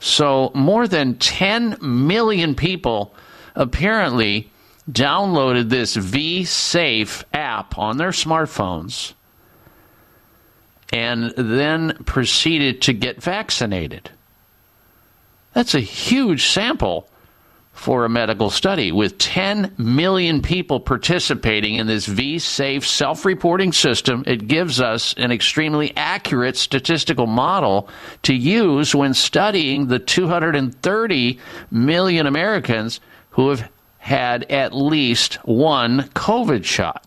[0.00, 3.14] So, more than 10 million people
[3.54, 4.50] apparently
[4.90, 9.14] downloaded this V Safe app on their smartphones
[10.92, 14.10] and then proceeded to get vaccinated.
[15.52, 17.10] That's a huge sample
[17.78, 18.90] for a medical study.
[18.90, 25.14] With 10 million people participating in this V Safe self reporting system, it gives us
[25.16, 27.88] an extremely accurate statistical model
[28.24, 31.38] to use when studying the 230
[31.70, 33.00] million Americans
[33.30, 37.06] who have had at least one COVID shot.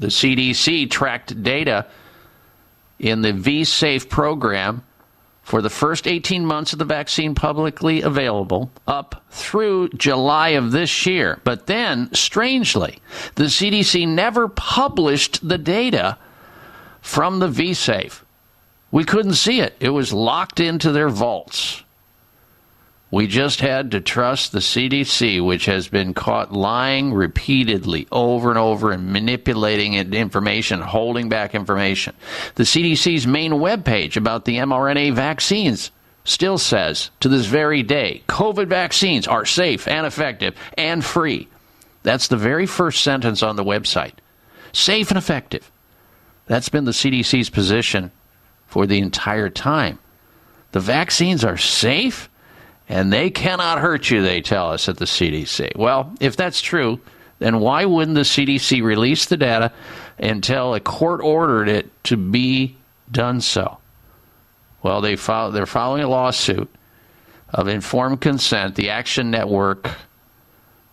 [0.00, 1.86] The CDC tracked data
[2.98, 4.82] in the V Safe program
[5.44, 11.06] for the first 18 months of the vaccine publicly available up through July of this
[11.06, 11.38] year.
[11.44, 12.98] But then, strangely,
[13.34, 16.16] the CDC never published the data
[17.02, 18.22] from the VSafe.
[18.90, 21.83] We couldn't see it, it was locked into their vaults.
[23.14, 28.58] We just had to trust the CDC, which has been caught lying repeatedly over and
[28.58, 32.16] over and manipulating information, holding back information.
[32.56, 35.92] The CDC's main webpage about the mRNA vaccines
[36.24, 41.46] still says to this very day COVID vaccines are safe and effective and free.
[42.02, 44.14] That's the very first sentence on the website.
[44.72, 45.70] Safe and effective.
[46.46, 48.10] That's been the CDC's position
[48.66, 50.00] for the entire time.
[50.72, 52.28] The vaccines are safe
[52.88, 55.76] and they cannot hurt you, they tell us at the CDC.
[55.76, 57.00] Well, if that's true,
[57.38, 59.72] then why wouldn't the CDC release the data
[60.18, 62.76] until a court ordered it to be
[63.10, 63.78] done so?
[64.82, 66.68] Well, they follow, they're following a lawsuit
[67.48, 69.90] of informed consent, the Action Network,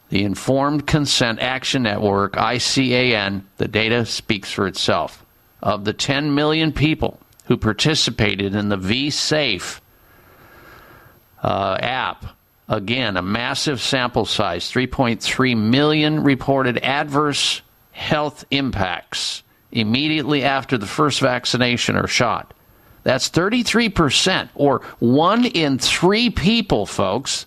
[0.09, 5.25] the Informed Consent Action Network, ICAN, the data speaks for itself.
[5.63, 9.81] Of the 10 million people who participated in the V Safe
[11.41, 12.25] uh, app.
[12.67, 17.61] Again, a massive sample size 3.3 million reported adverse
[17.91, 22.53] health impacts immediately after the first vaccination or shot.
[23.03, 27.45] That's 33%, or one in three people, folks.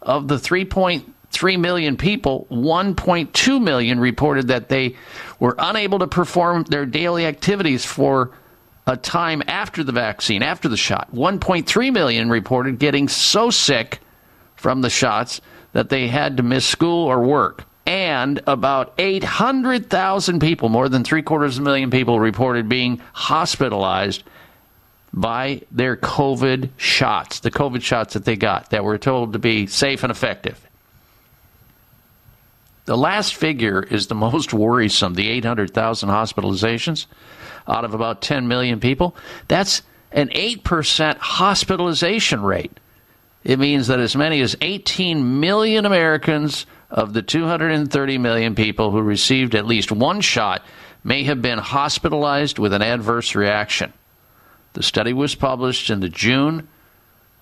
[0.00, 4.96] Of the 3.3 million people, 1.2 million reported that they
[5.38, 8.30] were unable to perform their daily activities for
[8.88, 11.14] a time after the vaccine, after the shot.
[11.14, 14.00] 1.3 million reported getting so sick
[14.56, 15.42] from the shots
[15.74, 17.64] that they had to miss school or work.
[17.86, 24.24] And about 800,000 people, more than three quarters of a million people, reported being hospitalized
[25.12, 29.66] by their COVID shots, the COVID shots that they got that were told to be
[29.66, 30.66] safe and effective.
[32.86, 37.04] The last figure is the most worrisome the 800,000 hospitalizations
[37.68, 39.14] out of about 10 million people.
[39.46, 42.78] That's an 8% hospitalization rate.
[43.44, 49.02] It means that as many as 18 million Americans of the 230 million people who
[49.02, 50.62] received at least one shot
[51.04, 53.92] may have been hospitalized with an adverse reaction.
[54.72, 56.68] The study was published in the June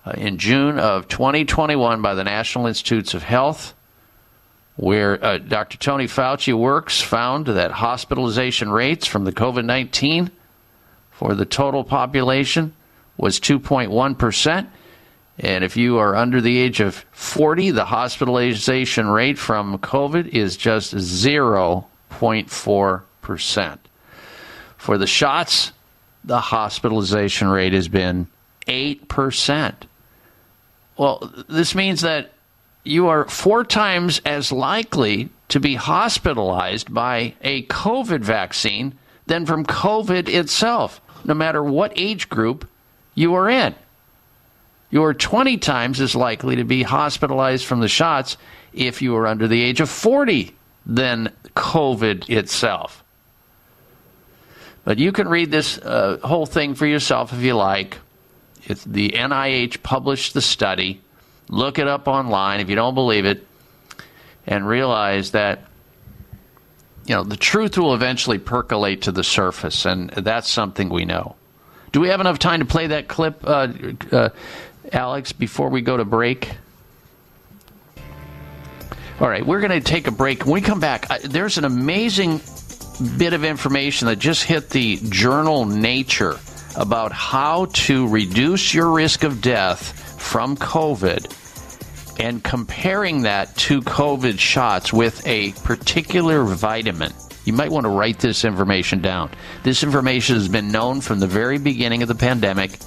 [0.07, 3.73] uh, in June of 2021 by the National Institutes of Health,
[4.77, 5.77] where uh, Dr.
[5.77, 10.31] Tony Fauci works, found that hospitalization rates from the COVID 19
[11.11, 12.73] for the total population
[13.17, 14.69] was 2.1 percent.
[15.39, 20.57] And if you are under the age of 40, the hospitalization rate from COVID is
[20.57, 23.77] just 0.4%.
[24.77, 25.73] For the shots,
[26.23, 28.25] the hospitalization rate has been
[28.67, 29.75] 8%.
[30.97, 32.31] Well, this means that
[32.87, 39.65] you are four times as likely to be hospitalized by a COVID vaccine than from
[39.65, 42.69] COVID itself, no matter what age group
[43.15, 43.75] you are in
[44.89, 48.37] you are 20 times as likely to be hospitalized from the shots
[48.73, 50.55] if you are under the age of 40
[50.85, 53.03] than COVID itself.
[54.85, 57.97] But you can read this uh, whole thing for yourself if you like.
[58.63, 61.01] It's the NIH published the study.
[61.49, 63.45] Look it up online if you don't believe it,
[64.45, 65.61] and realize that
[67.05, 71.35] you know the truth will eventually percolate to the surface, and that's something we know.
[71.93, 73.69] Do we have enough time to play that clip, uh,
[74.11, 74.29] uh,
[74.91, 76.51] Alex, before we go to break?
[79.19, 80.45] All right, we're going to take a break.
[80.45, 82.41] When we come back, uh, there's an amazing
[83.17, 86.37] bit of information that just hit the journal Nature
[86.75, 94.37] about how to reduce your risk of death from COVID and comparing that to COVID
[94.37, 97.13] shots with a particular vitamin.
[97.45, 99.31] You might want to write this information down.
[99.63, 102.77] This information has been known from the very beginning of the pandemic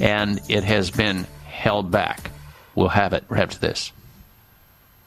[0.00, 2.30] and it has been held back.
[2.74, 3.92] We'll have it right after this.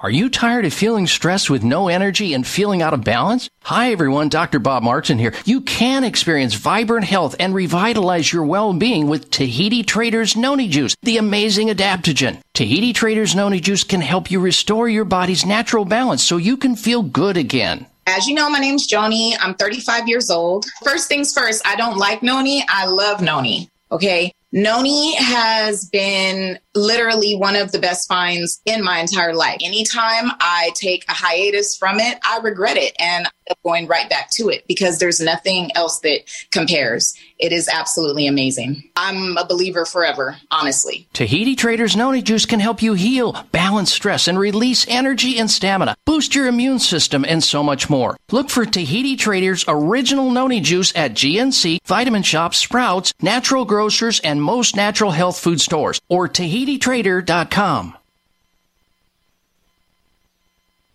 [0.00, 3.50] Are you tired of feeling stressed with no energy and feeling out of balance?
[3.62, 4.60] Hi everyone, Dr.
[4.60, 5.34] Bob Martin here.
[5.44, 11.16] You can experience vibrant health and revitalize your well-being with Tahiti Traders Noni Juice, the
[11.16, 12.40] amazing adaptogen.
[12.54, 16.76] Tahiti Traders Noni Juice can help you restore your body's natural balance so you can
[16.76, 17.84] feel good again.
[18.06, 19.32] As you know, my name's Joni.
[19.40, 20.64] I'm 35 years old.
[20.84, 22.64] First things first, I don't like noni.
[22.68, 23.68] I love noni.
[23.90, 24.32] Okay.
[24.52, 29.58] Noni has been literally one of the best finds in my entire life.
[29.62, 34.30] Anytime I take a hiatus from it, I regret it and I'm going right back
[34.32, 37.14] to it because there's nothing else that compares.
[37.38, 38.82] It is absolutely amazing.
[38.96, 41.06] I'm a believer forever, honestly.
[41.12, 45.96] Tahiti Traders Noni Juice can help you heal, balance stress, and release energy and stamina,
[46.04, 48.16] boost your immune system, and so much more.
[48.30, 54.42] Look for Tahiti Traders Original Noni Juice at GNC, Vitamin Shoppe, Sprouts, Natural Grocers, and
[54.42, 56.67] most natural health food stores, or TahitiTrader.com.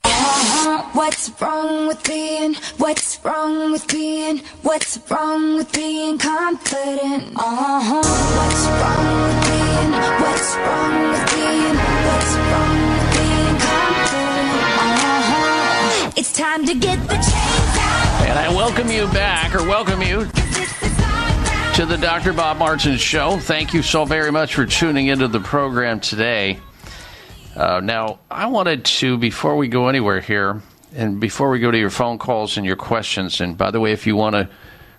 [0.03, 0.83] Uh-huh.
[0.93, 2.53] What's wrong with being?
[2.77, 4.39] What's wrong with being?
[4.61, 7.33] What's wrong with being confident?
[7.35, 8.03] Uh-huh.
[8.37, 9.91] What's wrong with being?
[10.21, 11.75] What's wrong with being?
[12.05, 14.61] What's wrong with being confident?
[14.85, 16.11] Uh-huh.
[16.15, 18.27] It's time to get the chains out.
[18.27, 20.27] And I welcome you back, or welcome you
[21.73, 22.33] to the Dr.
[22.33, 23.39] Bob Martin Show.
[23.39, 26.59] Thank you so very much for tuning into the program today.
[27.55, 30.61] Uh, now, I wanted to, before we go anywhere here,
[30.93, 33.91] and before we go to your phone calls and your questions, and by the way,
[33.91, 34.49] if you want to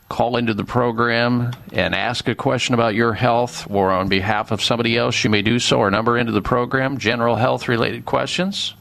[0.09, 4.61] call into the program and ask a question about your health or on behalf of
[4.61, 5.79] somebody else, you may do so.
[5.79, 8.75] Our number into the program, general health related questions,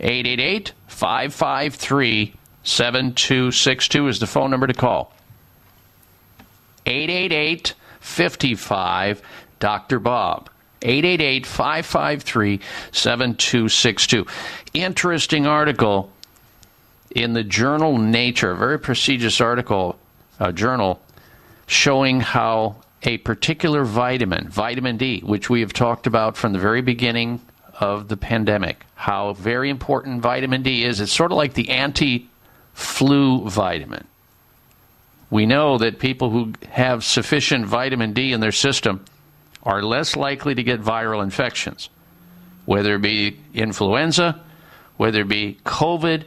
[0.00, 2.34] 888 553
[2.64, 5.14] 7262 is the phone number to call.
[6.86, 9.22] 888 55
[9.58, 9.98] Dr.
[9.98, 10.50] Bob.
[10.82, 12.60] 888 553
[12.92, 14.26] 7262.
[14.72, 16.10] Interesting article
[17.10, 19.98] in the journal Nature, a very prestigious article,
[20.38, 21.00] uh, journal,
[21.66, 26.82] showing how a particular vitamin, vitamin D, which we have talked about from the very
[26.82, 27.40] beginning
[27.78, 31.00] of the pandemic, how very important vitamin D is.
[31.00, 32.28] It's sort of like the anti
[32.74, 34.06] flu vitamin.
[35.30, 39.04] We know that people who have sufficient vitamin D in their system
[39.62, 41.88] are less likely to get viral infections,
[42.66, 44.40] whether it be influenza,
[44.96, 46.24] whether it be COVID.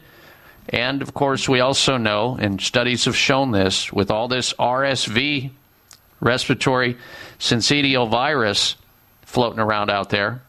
[0.69, 5.51] And of course, we also know, and studies have shown this, with all this RSV,
[6.21, 6.97] respiratory
[7.39, 8.77] syncytial virus,
[9.23, 10.41] floating around out there,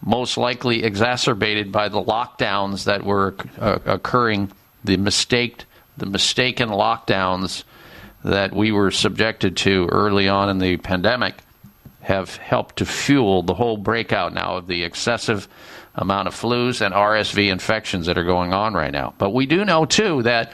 [0.00, 4.50] most likely exacerbated by the lockdowns that were uh, occurring,
[4.82, 7.64] the the mistaken lockdowns
[8.24, 11.34] that we were subjected to early on in the pandemic
[12.00, 15.48] have helped to fuel the whole breakout now of the excessive
[15.94, 19.14] amount of flus and RSV infections that are going on right now.
[19.18, 20.52] But we do know, too, that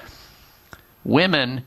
[1.04, 1.64] women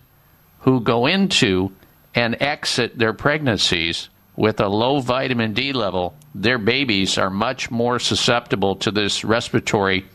[0.62, 1.72] who go into
[2.14, 8.00] and exit their pregnancies with a low vitamin D level, their babies are much more
[8.00, 10.06] susceptible to this respiratory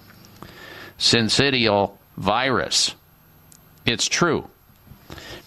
[0.98, 2.94] syncytial virus.
[3.86, 4.48] It's true.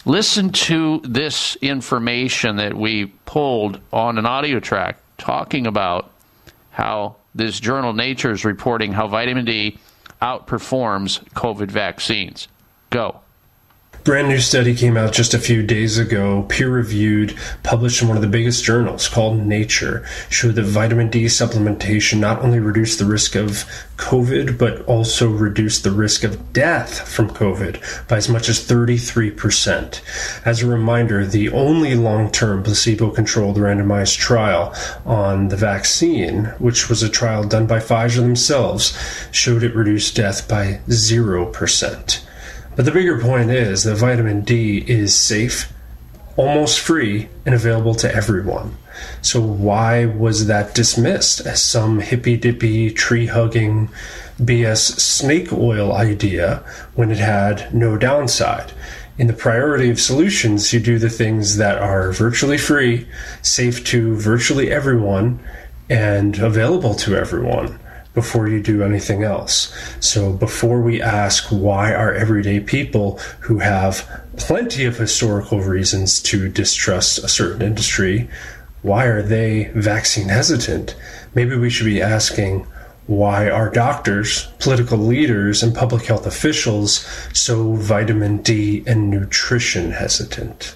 [0.05, 6.11] Listen to this information that we pulled on an audio track talking about
[6.71, 9.79] how this journal Nature is reporting how vitamin D
[10.21, 12.47] outperforms COVID vaccines.
[12.89, 13.19] Go.
[14.07, 18.15] Brand new study came out just a few days ago, peer reviewed, published in one
[18.15, 23.05] of the biggest journals called Nature, showed that vitamin D supplementation not only reduced the
[23.05, 23.65] risk of
[23.97, 29.99] COVID, but also reduced the risk of death from COVID by as much as 33%.
[30.45, 34.73] As a reminder, the only long term placebo controlled randomized trial
[35.05, 38.97] on the vaccine, which was a trial done by Pfizer themselves,
[39.33, 42.26] showed it reduced death by 0%.
[42.77, 45.73] But the bigger point is that vitamin D is safe,
[46.35, 48.77] almost free, and available to everyone.
[49.23, 53.89] So why was that dismissed as some hippy dippy, tree hugging,
[54.39, 56.63] BS snake oil idea
[56.93, 58.73] when it had no downside?
[59.17, 63.07] In the priority of solutions, you do the things that are virtually free,
[63.41, 65.39] safe to virtually everyone,
[65.89, 67.79] and available to everyone
[68.17, 69.71] before you do anything else.
[69.99, 76.49] So before we ask why are everyday people who have plenty of historical reasons to
[76.49, 78.27] distrust a certain industry,
[78.81, 80.95] why are they vaccine hesitant?
[81.35, 82.65] Maybe we should be asking
[83.05, 90.75] why are doctors, political leaders, and public health officials so vitamin D and nutrition hesitant?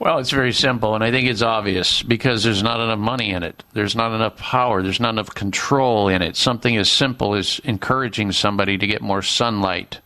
[0.00, 3.42] Well, it's very simple, and I think it's obvious because there's not enough money in
[3.42, 3.64] it.
[3.72, 4.80] There's not enough power.
[4.80, 6.36] There's not enough control in it.
[6.36, 10.00] Something as simple as encouraging somebody to get more sunlight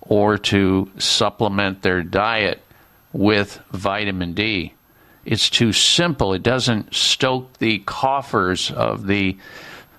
[0.00, 2.62] or to supplement their diet
[3.12, 4.74] with vitamin D.
[5.24, 6.32] It's too simple.
[6.32, 9.36] It doesn't stoke the coffers of the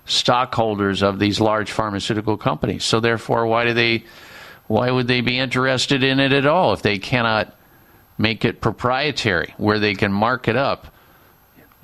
[0.04, 2.84] stockholders of these large pharmaceutical companies.
[2.84, 4.04] So therefore, why do they
[4.66, 7.54] why would they be interested in it at all if they cannot
[8.20, 10.88] make it proprietary where they can mark it up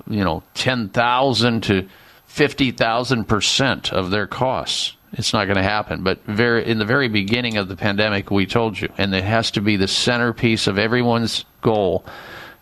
[0.07, 1.87] you know 10,000 to
[2.29, 4.95] 50,000% of their costs.
[5.13, 8.45] It's not going to happen but very in the very beginning of the pandemic we
[8.45, 12.05] told you and it has to be the centerpiece of everyone's goal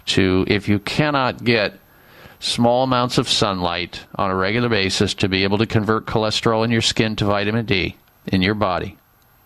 [0.06, 1.78] to if you cannot get
[2.40, 6.72] small amounts of sunlight on a regular basis to be able to convert cholesterol in
[6.72, 7.98] your skin to vitamin D
[8.28, 8.98] in your body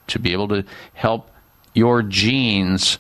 [0.07, 1.31] to be able to help
[1.73, 2.99] your genes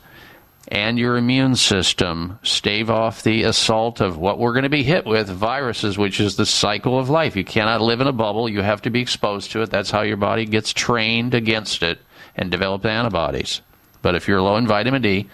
[0.69, 5.03] and your immune system stave off the assault of what we're going to be hit
[5.05, 7.35] with viruses, which is the cycle of life.
[7.35, 8.47] You cannot live in a bubble.
[8.47, 9.71] You have to be exposed to it.
[9.71, 11.99] That's how your body gets trained against it
[12.35, 13.61] and develop antibodies.
[14.03, 15.27] But if you're low in vitamin D,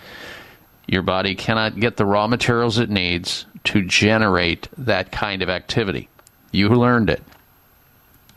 [0.88, 6.08] your body cannot get the raw materials it needs to generate that kind of activity.
[6.52, 7.22] You learned it.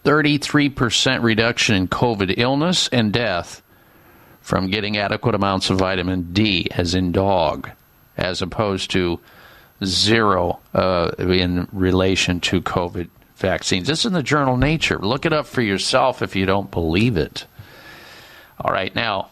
[0.05, 3.63] 33% reduction in COVID illness and death
[4.49, 7.69] from getting adequate amounts of vitamin D, as in dog,
[8.17, 9.21] as opposed to
[9.85, 13.87] zero uh, in relation to COVID vaccines.
[13.87, 14.99] This is in the journal Nature.
[15.01, 17.45] Look it up for yourself if you don't believe it.
[18.59, 19.29] All right, now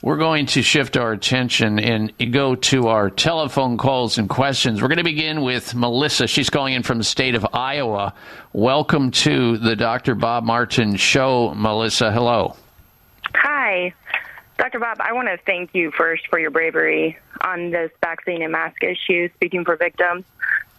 [0.00, 4.80] we're going to shift our attention and go to our telephone calls and questions.
[4.80, 6.26] We're going to begin with Melissa.
[6.26, 8.14] She's calling in from the state of Iowa.
[8.54, 10.14] Welcome to the Dr.
[10.14, 12.10] Bob Martin Show, Melissa.
[12.10, 12.56] Hello.
[13.34, 13.92] Hi.
[14.60, 14.78] Dr.
[14.78, 18.82] Bob, I want to thank you first for your bravery on this vaccine and mask
[18.82, 20.26] issue, speaking for victims.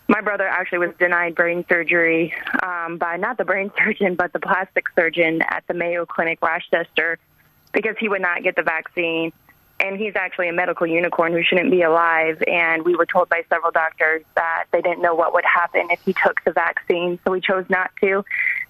[0.07, 2.31] My brother actually was denied brain surgery
[2.61, 7.17] um, by not the brain surgeon, but the plastic surgeon at the Mayo Clinic Rochester
[7.73, 9.33] because he would not get the vaccine.
[9.79, 12.43] And he's actually a medical unicorn who shouldn't be alive.
[12.45, 15.99] And we were told by several doctors that they didn't know what would happen if
[16.05, 18.23] he took the vaccine, so we chose not to.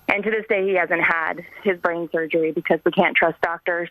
[0.08, 3.90] And to this day, he hasn't had his brain surgery because we can't trust doctors,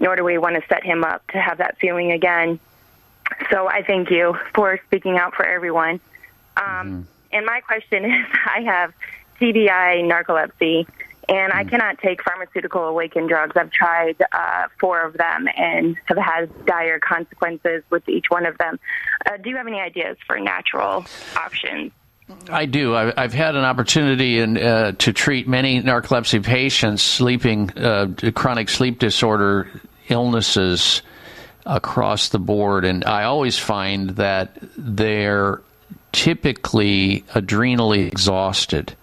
[0.00, 2.58] nor do we want to set him up to have that feeling again.
[3.50, 6.00] So I thank you for speaking out for everyone.
[6.56, 8.92] Um, And my question is I have
[9.40, 10.86] TBI narcolepsy,
[11.28, 13.56] and I cannot take pharmaceutical awakened drugs.
[13.56, 18.56] I've tried uh, four of them and have had dire consequences with each one of
[18.58, 18.80] them.
[19.26, 21.04] Uh, do you have any ideas for natural
[21.36, 21.92] options?
[22.50, 22.94] I do.
[22.94, 28.98] I've had an opportunity in, uh, to treat many narcolepsy patients, sleeping, uh, chronic sleep
[28.98, 29.70] disorder
[30.08, 31.02] illnesses
[31.66, 35.60] across the board, and I always find that they're
[36.12, 38.94] typically adrenally exhausted.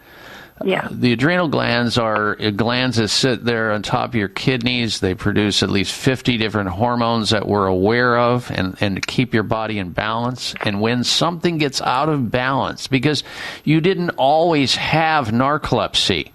[0.64, 0.86] Yeah.
[0.86, 5.00] Uh, the adrenal glands are glands that sit there on top of your kidneys.
[5.00, 9.44] They produce at least 50 different hormones that we're aware of and, and keep your
[9.44, 10.56] body in balance.
[10.62, 13.24] And when something gets out of balance, because
[13.66, 16.32] you didn't always have narcolepsy,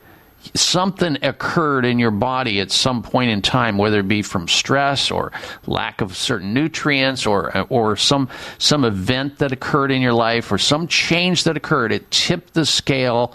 [0.55, 5.11] something occurred in your body at some point in time, whether it be from stress
[5.11, 5.33] or
[5.67, 10.59] lack of certain nutrients or or some some event that occurred in your life or
[10.59, 13.35] some change that occurred, it tipped the scale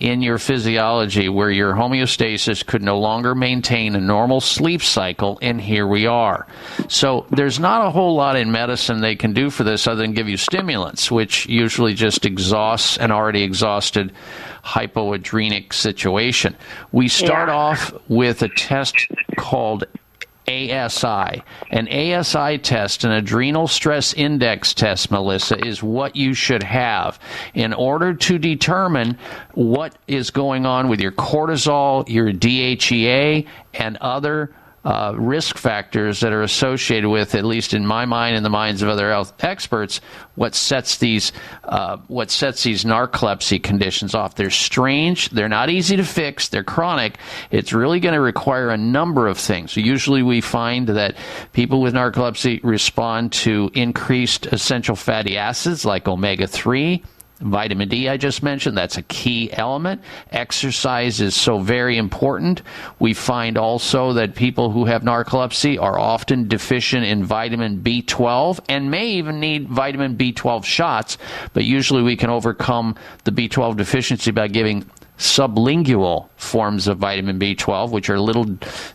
[0.00, 5.60] in your physiology where your homeostasis could no longer maintain a normal sleep cycle, and
[5.60, 6.46] here we are.
[6.88, 10.12] So there's not a whole lot in medicine they can do for this other than
[10.12, 14.12] give you stimulants, which usually just exhausts an already exhausted
[14.66, 16.56] hypoadrenic situation.
[16.90, 18.96] We start off with a test
[19.36, 19.84] called
[20.48, 21.42] ASI.
[21.70, 27.18] An ASI test, an adrenal stress index test, Melissa, is what you should have
[27.54, 29.18] in order to determine
[29.54, 34.54] what is going on with your cortisol, your DHEA, and other
[34.86, 38.82] uh, risk factors that are associated with, at least in my mind and the minds
[38.82, 40.00] of other health experts,
[40.36, 41.32] what sets these
[41.64, 44.36] uh, what sets these narcolepsy conditions off.
[44.36, 45.30] They're strange.
[45.30, 46.48] They're not easy to fix.
[46.48, 47.18] They're chronic.
[47.50, 49.76] It's really going to require a number of things.
[49.76, 51.16] Usually, we find that
[51.52, 57.02] people with narcolepsy respond to increased essential fatty acids like omega three.
[57.40, 60.00] Vitamin D, I just mentioned, that's a key element.
[60.32, 62.62] Exercise is so very important.
[62.98, 68.90] We find also that people who have narcolepsy are often deficient in vitamin B12 and
[68.90, 71.18] may even need vitamin B12 shots,
[71.52, 74.88] but usually we can overcome the B12 deficiency by giving
[75.18, 78.46] sublingual forms of vitamin B12, which are little,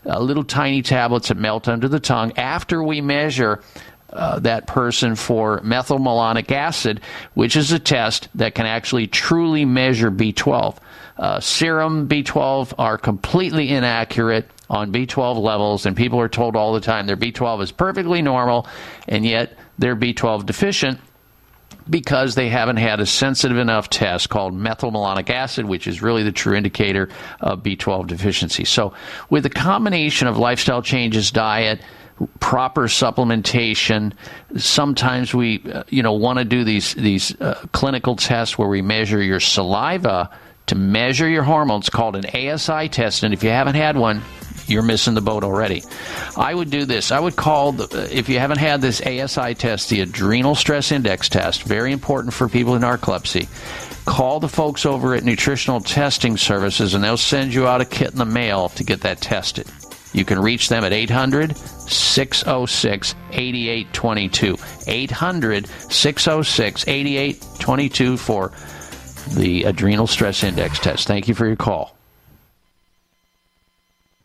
[0.05, 3.61] uh, little tiny tablets that melt under the tongue after we measure
[4.13, 7.01] uh, that person for methylmalonic acid,
[7.33, 10.77] which is a test that can actually truly measure B12.
[11.17, 16.79] Uh, serum B12 are completely inaccurate on B12 levels, and people are told all the
[16.79, 18.67] time their B12 is perfectly normal,
[19.07, 20.99] and yet they're B12 deficient
[21.89, 26.31] because they haven't had a sensitive enough test called methylmalonic acid, which is really the
[26.31, 27.09] true indicator
[27.39, 28.65] of B12 deficiency.
[28.65, 28.93] So,
[29.29, 31.81] with a combination of lifestyle changes, diet,
[32.39, 34.13] proper supplementation.
[34.57, 38.81] Sometimes we, uh, you know, want to do these these uh, clinical tests where we
[38.81, 40.29] measure your saliva
[40.67, 43.23] to measure your hormones, called an ASI test.
[43.23, 44.21] And if you haven't had one,
[44.67, 45.83] you're missing the boat already.
[46.37, 47.11] I would do this.
[47.11, 51.27] I would call, the, if you haven't had this ASI test, the adrenal stress index
[51.27, 53.49] test, very important for people in narcolepsy.
[54.05, 58.11] Call the folks over at Nutritional Testing Services and they'll send you out a kit
[58.11, 59.67] in the mail to get that tested.
[60.13, 64.57] You can reach them at 800 606 8822.
[64.87, 68.51] 800 606 8822 for
[69.35, 71.07] the adrenal stress index test.
[71.07, 72.00] Thank you for your call.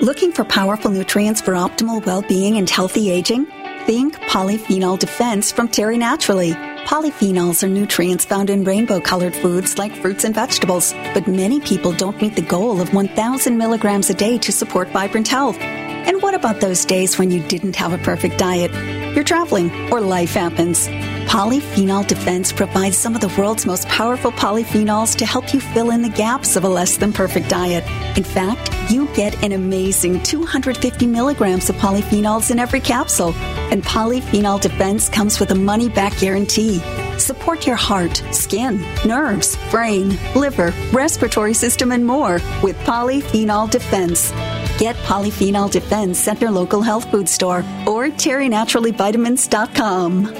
[0.00, 3.46] Looking for powerful nutrients for optimal well-being and healthy aging?
[3.86, 6.50] Think polyphenol defense from Terry Naturally.
[6.84, 11.92] Polyphenols are nutrients found in rainbow colored foods like fruits and vegetables, but many people
[11.92, 15.58] don't meet the goal of 1,000 milligrams a day to support vibrant health.
[16.06, 18.72] And what about those days when you didn't have a perfect diet?
[19.14, 20.86] You're traveling or life happens.
[21.28, 26.02] Polyphenol Defense provides some of the world's most powerful polyphenols to help you fill in
[26.02, 27.84] the gaps of a less than perfect diet.
[28.16, 33.34] In fact, you get an amazing 250 milligrams of polyphenols in every capsule.
[33.72, 36.80] And Polyphenol Defense comes with a money back guarantee.
[37.18, 44.30] Support your heart, skin, nerves, brain, liver, respiratory system, and more with Polyphenol Defense.
[44.78, 50.34] Get Polyphenol Defense at your local health food store or terrynaturallyvitamins.com.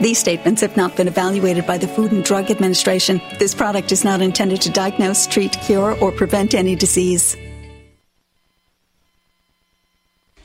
[0.00, 3.20] These statements have not been evaluated by the Food and Drug Administration.
[3.38, 7.36] This product is not intended to diagnose, treat, cure, or prevent any disease.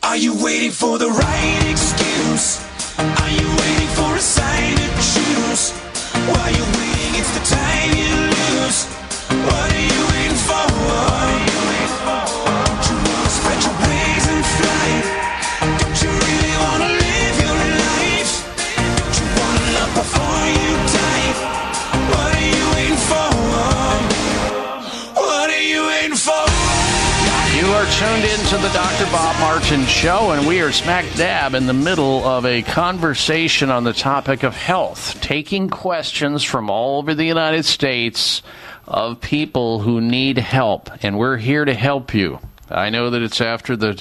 [0.03, 2.59] Are you waiting for the right excuse?
[2.99, 5.71] Are you waiting for a sign to choose?
[6.27, 6.88] While you're waiting,
[28.71, 29.05] the Dr.
[29.11, 33.83] Bob Martin Show, and we are smack dab in the middle of a conversation on
[33.83, 38.41] the topic of health, taking questions from all over the United States
[38.87, 42.39] of people who need help, and we're here to help you.
[42.69, 43.93] I know that it's after the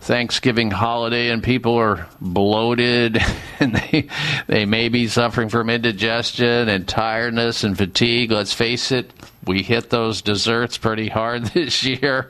[0.00, 3.18] Thanksgiving holiday and people are bloated
[3.60, 4.08] and they
[4.46, 8.30] they may be suffering from indigestion and tiredness and fatigue.
[8.30, 9.10] Let's face it,
[9.46, 12.28] we hit those desserts pretty hard this year.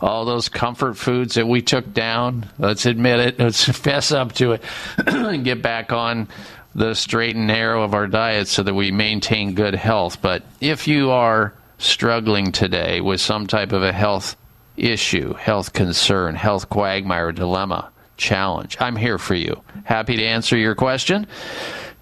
[0.00, 2.48] All those comfort foods that we took down.
[2.58, 3.38] Let's admit it.
[3.38, 4.62] Let's fess up to it
[5.06, 6.28] and get back on
[6.74, 10.20] the straight and narrow of our diet so that we maintain good health.
[10.20, 14.36] But if you are struggling today with some type of a health
[14.76, 19.62] issue, health concern, health quagmire, dilemma, challenge, I'm here for you.
[19.84, 21.26] Happy to answer your question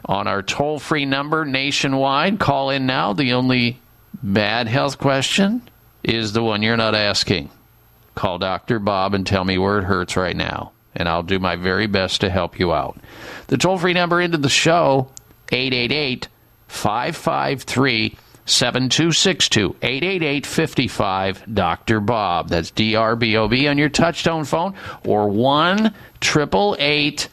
[0.07, 2.41] on our toll free number nationwide.
[2.41, 3.13] Call in now.
[3.13, 3.81] The only
[4.25, 5.63] bad health question
[6.03, 7.51] is the one you're not asking.
[8.15, 8.79] Call Dr.
[8.79, 12.23] Bob and tell me where it hurts right now, and I'll do my very best
[12.23, 12.99] to help you out.
[13.49, 15.11] The toll free number into the show
[15.53, 16.29] 888
[16.69, 22.01] 553 7262 888 55 Dr.
[22.01, 22.49] Bob.
[22.49, 24.75] That's D R B O B on your touchtone phone
[25.05, 27.29] or 1 888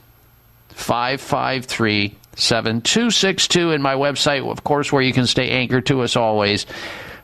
[0.69, 6.65] 553 7262 and my website, of course, where you can stay anchored to us always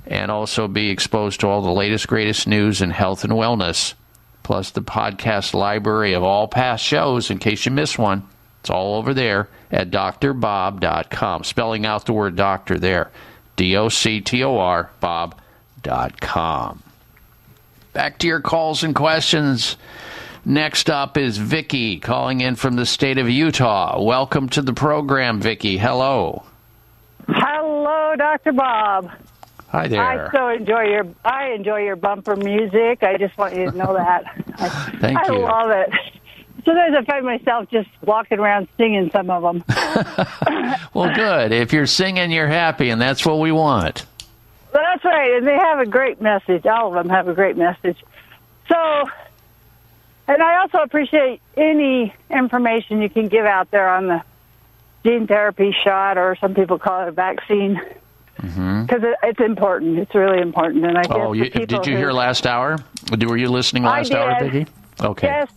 [0.05, 3.95] and also be exposed to all the latest, greatest news in health and wellness,
[4.43, 8.27] plus the podcast library of all past shows in case you miss one.
[8.61, 11.43] It's all over there at drbob.com.
[11.43, 13.09] Spelling out the word doctor there.
[13.55, 16.83] D O C T O R, bob.com.
[17.93, 19.77] Back to your calls and questions.
[20.47, 24.01] Next up is Vicky calling in from the state of Utah.
[24.01, 25.77] Welcome to the program, Vicky.
[25.77, 26.43] Hello.
[27.27, 28.53] Hello, Dr.
[28.53, 29.11] Bob.
[29.67, 30.01] Hi there.
[30.01, 33.03] I so enjoy your I enjoy your bumper music.
[33.03, 34.23] I just want you to know that.
[34.57, 34.69] I,
[35.01, 35.39] Thank I you.
[35.39, 35.89] love it.
[36.63, 39.65] Sometimes I find myself just walking around singing some of them.
[40.93, 41.51] Well, good.
[41.51, 44.05] If you're singing, you're happy, and that's what we want.
[44.71, 46.65] But that's right, and they have a great message.
[46.65, 47.97] All of them have a great message.
[48.67, 49.03] So,
[50.27, 54.21] and I also appreciate any information you can give out there on the
[55.03, 57.79] gene therapy shot, or some people call it a vaccine,
[58.35, 59.99] because it, it's important.
[59.99, 61.21] It's really important, and I guess Mm-hmm.
[61.27, 62.77] Oh, you, did you hear last hour?
[63.11, 64.37] Were you listening last hour.
[64.43, 64.69] Vicky?
[65.01, 65.27] Okay.
[65.27, 65.49] Yes,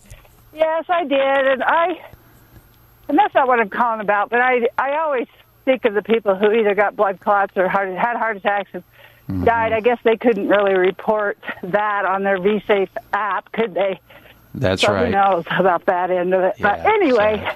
[0.53, 2.01] yes, I did, and I,
[3.09, 4.29] and that's not what I'm calling about.
[4.29, 5.27] But I, I always
[5.65, 8.83] think of the people who either got blood clots or heart, had heart attacks and
[9.29, 9.45] Mm-hmm.
[9.45, 9.71] died.
[9.71, 13.99] I guess they couldn't really report that on their VSafe app, could they?
[14.53, 15.05] That's so right.
[15.05, 16.55] Who knows about that end of it?
[16.59, 17.47] but anyway,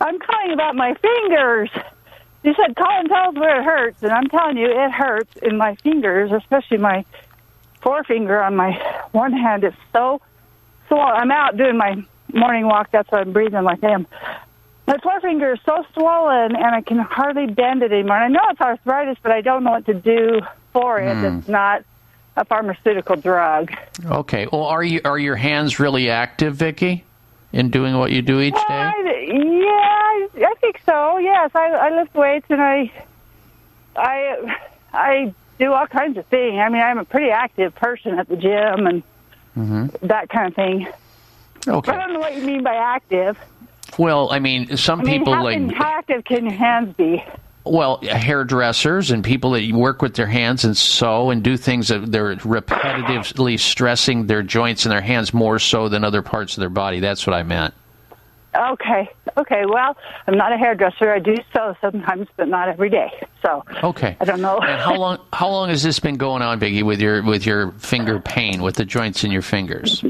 [0.00, 1.70] I'm calling about my fingers.
[2.42, 5.34] You said call and tell us where it hurts, and I'm telling you, it hurts
[5.42, 7.04] in my fingers, especially my
[7.80, 8.72] forefinger on my
[9.12, 9.64] one hand.
[9.64, 10.20] It's so
[10.88, 11.14] swollen.
[11.14, 12.90] I'm out doing my morning walk.
[12.90, 14.06] That's why I'm breathing like I am.
[14.86, 18.18] My forefinger is so swollen, and I can hardly bend it anymore.
[18.18, 20.40] And I know it's arthritis, but I don't know what to do
[20.72, 21.16] for it.
[21.16, 21.38] Hmm.
[21.38, 21.84] It's not
[22.36, 23.72] a pharmaceutical drug.
[24.04, 24.46] Okay.
[24.50, 27.04] Well, are you are your hands really active, Vicki,
[27.52, 28.60] in doing what you do each day?
[28.68, 28.92] I,
[29.28, 31.18] yeah, I, think so.
[31.18, 32.92] Yes, I, I lift weights and I,
[33.96, 34.56] I,
[34.92, 36.58] I do all kinds of things.
[36.58, 39.02] I mean, I'm a pretty active person at the gym and
[39.54, 40.88] hmm that kind of thing.
[41.68, 41.92] Okay.
[41.92, 43.38] I don't know what you mean by active.
[43.98, 47.24] Well, I mean, some I mean, people how, like how active can your hands be?
[47.64, 52.12] Well hairdressers and people that work with their hands and sew and do things that
[52.12, 56.68] they're repetitively stressing their joints and their hands more so than other parts of their
[56.68, 57.00] body.
[57.00, 57.72] That's what I meant.
[58.54, 59.64] Okay, okay.
[59.66, 59.96] Well,
[60.28, 61.10] I'm not a hairdresser.
[61.12, 63.10] I do sew sometimes, but not every day.
[63.42, 64.16] So Okay.
[64.20, 64.58] I don't know.
[64.58, 67.72] And how long how long has this been going on, Vicky, with your with your
[67.72, 70.04] finger pain, with the joints in your fingers?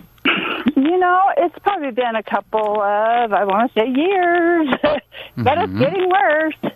[0.77, 5.73] You know, it's probably been a couple of, I want to say years, but it's
[5.73, 5.79] Mhm.
[5.79, 6.75] getting worse.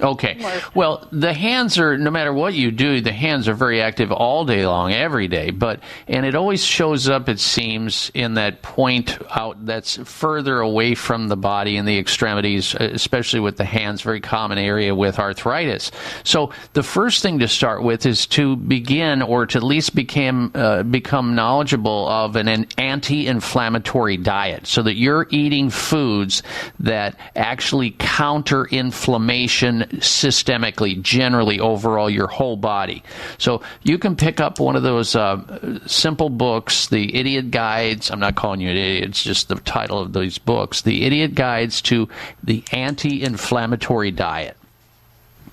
[0.00, 0.38] Okay.
[0.74, 4.44] Well, the hands are no matter what you do, the hands are very active all
[4.44, 5.50] day long, every day.
[5.50, 10.94] But and it always shows up, it seems, in that point out that's further away
[10.94, 15.90] from the body in the extremities, especially with the hands, very common area with arthritis.
[16.24, 20.52] So the first thing to start with is to begin, or to at least become
[20.54, 26.42] uh, become knowledgeable of an, an anti-inflammatory diet, so that you're eating foods
[26.78, 33.02] that actually counter inflammation systemically, generally overall your whole body.
[33.38, 38.10] So you can pick up one of those uh, simple books, the Idiot Guides.
[38.10, 41.34] I'm not calling you an idiot; it's just the title of these books, the Idiot
[41.34, 42.08] Guides to
[42.42, 44.57] the Anti-Inflammatory Diet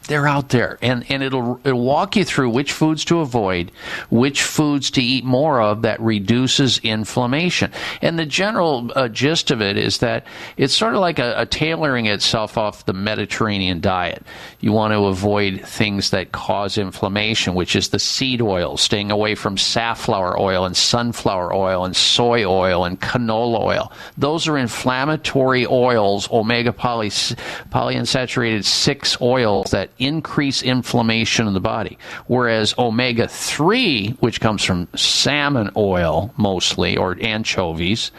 [0.08, 0.78] they're out there.
[0.82, 3.72] And, and it'll, it'll walk you through which foods to avoid
[4.10, 7.72] which foods to eat more of that reduces inflammation.
[8.02, 10.26] And the general uh, gist of it is that
[10.58, 14.24] it's sort of like a, a tailoring itself off the mediterranean diet.
[14.60, 19.36] You want to avoid things that cause inflammation which is the seed oil staying away
[19.36, 23.92] from safflower oil and sunflower oil and soy oil and canola oil.
[24.18, 31.98] Those are inflammatory oils omega poly, polyunsaturated 6 oils that increase inflammation in the body.
[32.28, 38.12] Whereas omega 3, which comes from salmon oil mostly, or anchovies,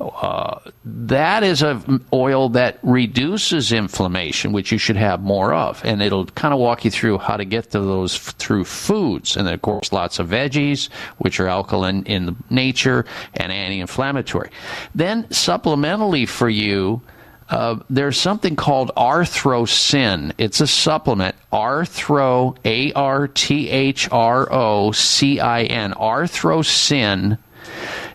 [0.00, 5.84] uh, that is an oil that reduces inflammation, which you should have more of.
[5.84, 9.36] And it'll kind of walk you through how to get to those f- through foods.
[9.36, 10.88] And then, of course, lots of veggies,
[11.18, 14.50] which are alkaline in nature and anti inflammatory.
[14.94, 17.02] Then, supplementally for you,
[17.48, 20.32] uh, there's something called Arthrocin.
[20.38, 21.34] It's a supplement.
[21.52, 25.92] Arthro, A R T H R O C I N.
[25.94, 27.38] Arthrocin.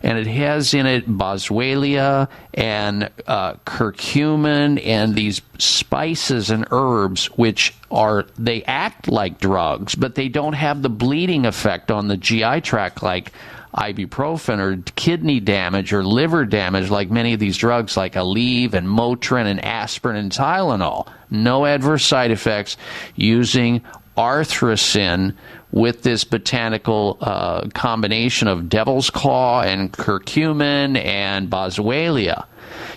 [0.03, 7.73] And it has in it boswellia and uh, curcumin and these spices and herbs, which
[7.89, 12.61] are, they act like drugs, but they don't have the bleeding effect on the GI
[12.61, 13.31] tract like
[13.75, 18.87] ibuprofen or kidney damage or liver damage like many of these drugs like Aleve and
[18.87, 21.07] Motrin and aspirin and Tylenol.
[21.29, 22.77] No adverse side effects
[23.15, 23.81] using
[24.17, 25.33] arthrocin
[25.71, 32.45] with this botanical uh, combination of devil's claw and curcumin and boswellia.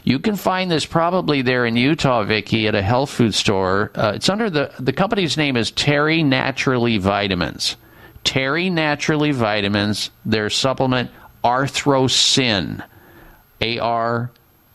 [0.04, 3.90] You can find this probably there in Utah, Vicky, at a health food store.
[3.94, 7.76] Uh, it's under the the company's name is Terry Naturally Vitamins.
[8.26, 11.10] Terry Naturally Vitamins, their supplement
[11.44, 12.84] Arthrocin,
[13.60, 14.30] A R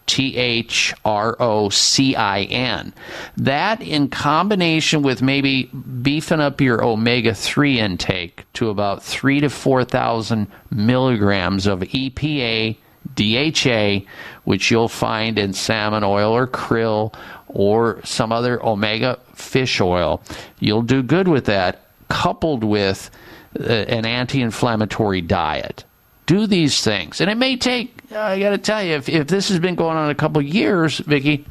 [0.07, 2.94] T H R O C I N.
[3.36, 9.49] That, in combination with maybe beefing up your omega 3 intake to about 3 to
[9.49, 12.78] 4,000 milligrams of EPA,
[13.15, 14.07] DHA,
[14.45, 17.14] which you'll find in salmon oil or krill
[17.49, 20.22] or some other omega fish oil,
[20.60, 23.11] you'll do good with that, coupled with
[23.56, 25.84] an anti inflammatory diet
[26.26, 27.19] do these things.
[27.19, 29.76] And it may take, uh, I got to tell you, if, if this has been
[29.76, 31.45] going on a couple years, Vicky,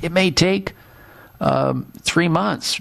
[0.00, 0.74] it may take
[1.40, 2.80] um, three months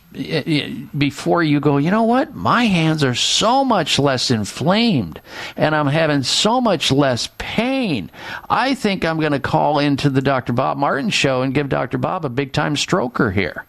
[0.97, 2.35] before you go, you know what?
[2.35, 5.19] My hands are so much less inflamed
[5.55, 8.11] and I'm having so much less pain.
[8.49, 10.53] I think I'm going to call into the Dr.
[10.53, 11.97] Bob Martin show and give Dr.
[11.97, 13.65] Bob a big time stroker here.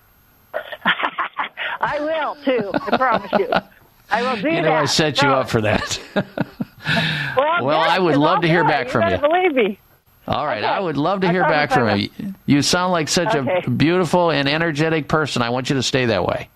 [1.81, 2.71] I will too.
[2.75, 3.49] I promise you.
[4.11, 4.82] I will do You know, that.
[4.82, 5.35] I set you No.
[5.37, 6.01] up for that.
[7.37, 8.91] Well, Well, I would love to hear I'll do back it.
[8.91, 9.15] from you.
[9.16, 9.19] you.
[9.19, 9.78] Believe me.
[10.27, 10.66] All right, Okay.
[10.66, 12.09] I would love to hear back from you.
[12.47, 13.62] You sound like such Okay.
[13.66, 15.43] a beautiful and energetic person.
[15.43, 16.49] I want you to stay that way.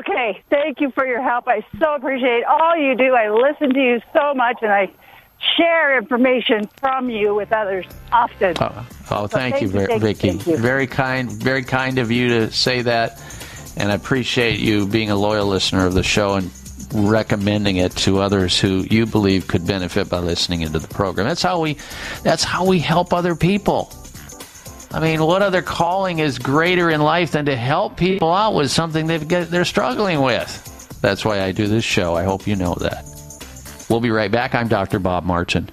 [0.00, 1.48] Okay, thank you for your help.
[1.48, 3.14] I so appreciate all you do.
[3.14, 4.90] I listen to you so much, and I
[5.56, 8.54] share information from you with others often.
[8.60, 10.28] Oh, oh thank, you, thank you, you, Vicky.
[10.28, 10.56] thank you.
[10.58, 13.18] Very kind, very kind of you to say that,
[13.76, 16.50] and I appreciate you being a loyal listener of the show and
[16.94, 21.26] recommending it to others who you believe could benefit by listening into the program.
[21.26, 21.78] That's how we,
[22.22, 23.92] that's how we help other people.
[24.90, 28.70] I mean, what other calling is greater in life than to help people out with
[28.70, 30.98] something they've get, they're struggling with?
[31.00, 32.14] That's why I do this show.
[32.14, 33.06] I hope you know that.
[33.88, 34.54] We'll be right back.
[34.54, 34.98] I'm Dr.
[34.98, 35.70] Bob Martin.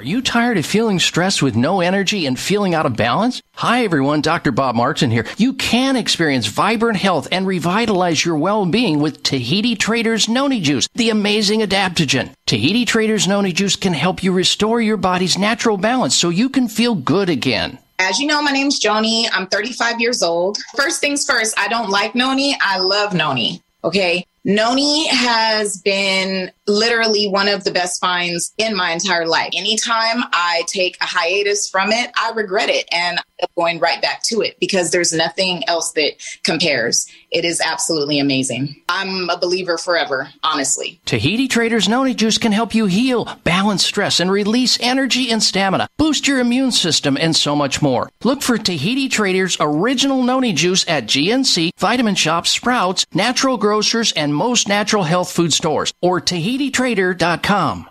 [0.00, 3.42] Are you tired of feeling stressed with no energy and feeling out of balance?
[3.56, 4.50] Hi everyone, Dr.
[4.50, 5.26] Bob Martin here.
[5.36, 11.10] You can experience vibrant health and revitalize your well-being with Tahiti Traders Noni Juice, the
[11.10, 12.32] amazing adaptogen.
[12.46, 16.66] Tahiti Traders Noni Juice can help you restore your body's natural balance so you can
[16.66, 17.78] feel good again.
[17.98, 19.26] As you know, my name's Joni.
[19.30, 20.56] I'm 35 years old.
[20.76, 22.56] First things first, I don't like noni.
[22.62, 23.60] I love noni.
[23.84, 24.24] Okay.
[24.44, 29.50] Noni has been literally one of the best finds in my entire life.
[29.56, 34.22] Anytime I take a hiatus from it, I regret it and I'm going right back
[34.24, 36.12] to it because there's nothing else that
[36.42, 37.06] compares.
[37.30, 38.76] It is absolutely amazing.
[38.88, 41.00] I'm a believer forever, honestly.
[41.04, 45.88] Tahiti Traders Noni Juice can help you heal, balance stress, and release energy and stamina,
[45.96, 48.10] boost your immune system, and so much more.
[48.24, 54.34] Look for Tahiti Traders Original Noni Juice at GNC, Vitamin Shoppe, Sprouts, Natural Grocers, and
[54.40, 57.90] most natural health food stores, or TahitiTrader.com.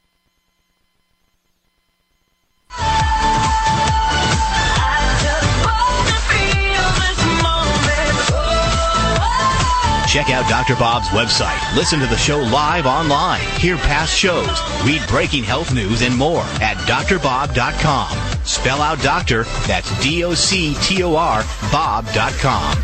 [10.07, 10.75] Check out Dr.
[10.75, 11.75] Bob's website.
[11.75, 13.41] Listen to the show live online.
[13.59, 14.47] Hear past shows.
[14.85, 18.17] Read breaking health news and more at drbob.com.
[18.45, 22.77] Spell out doctor, that's D O C T O R, Bob.com.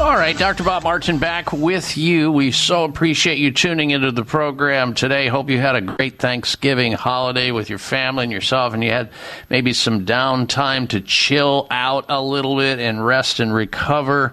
[0.00, 0.64] All right, Dr.
[0.64, 2.32] Bob Martin back with you.
[2.32, 5.28] We so appreciate you tuning into the program today.
[5.28, 9.10] Hope you had a great Thanksgiving holiday with your family and yourself, and you had
[9.50, 14.32] maybe some downtime to chill out a little bit and rest and recover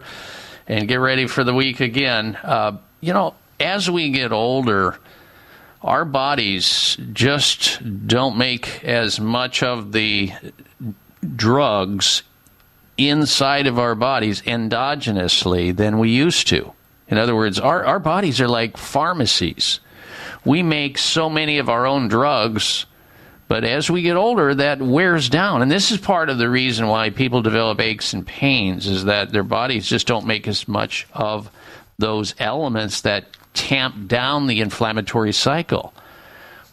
[0.68, 2.38] and get ready for the week again.
[2.44, 4.98] Uh, you know, as we get older,
[5.81, 10.31] our bodies just don't make as much of the
[11.35, 12.23] drugs
[12.98, 16.73] inside of our bodies endogenously than we used to.
[17.07, 19.80] In other words, our, our bodies are like pharmacies.
[20.44, 22.85] We make so many of our own drugs,
[23.48, 25.61] but as we get older, that wears down.
[25.61, 29.32] And this is part of the reason why people develop aches and pains is that
[29.32, 31.49] their bodies just don't make as much of
[31.98, 35.94] those elements that tamp down the inflammatory cycle.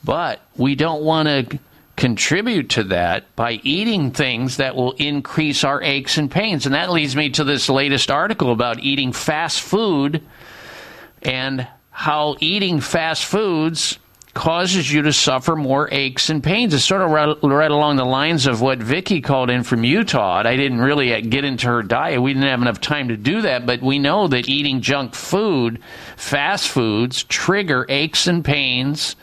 [0.03, 1.59] But we don't want to
[1.97, 6.67] contribute to that by eating things that will increase our aches and pains.
[6.67, 10.23] And that leads me to this latest article about eating fast food
[11.23, 13.99] and how eating fast foods
[14.35, 16.75] causes you to suffer more aches and pains.
[16.75, 20.43] It's sort of right, right along the lines of what Vicky called in from Utah.
[20.45, 22.21] I didn't really get into her diet.
[22.21, 25.81] We didn't have enough time to do that, but we know that eating junk food,
[26.17, 29.17] fast foods, trigger aches and pains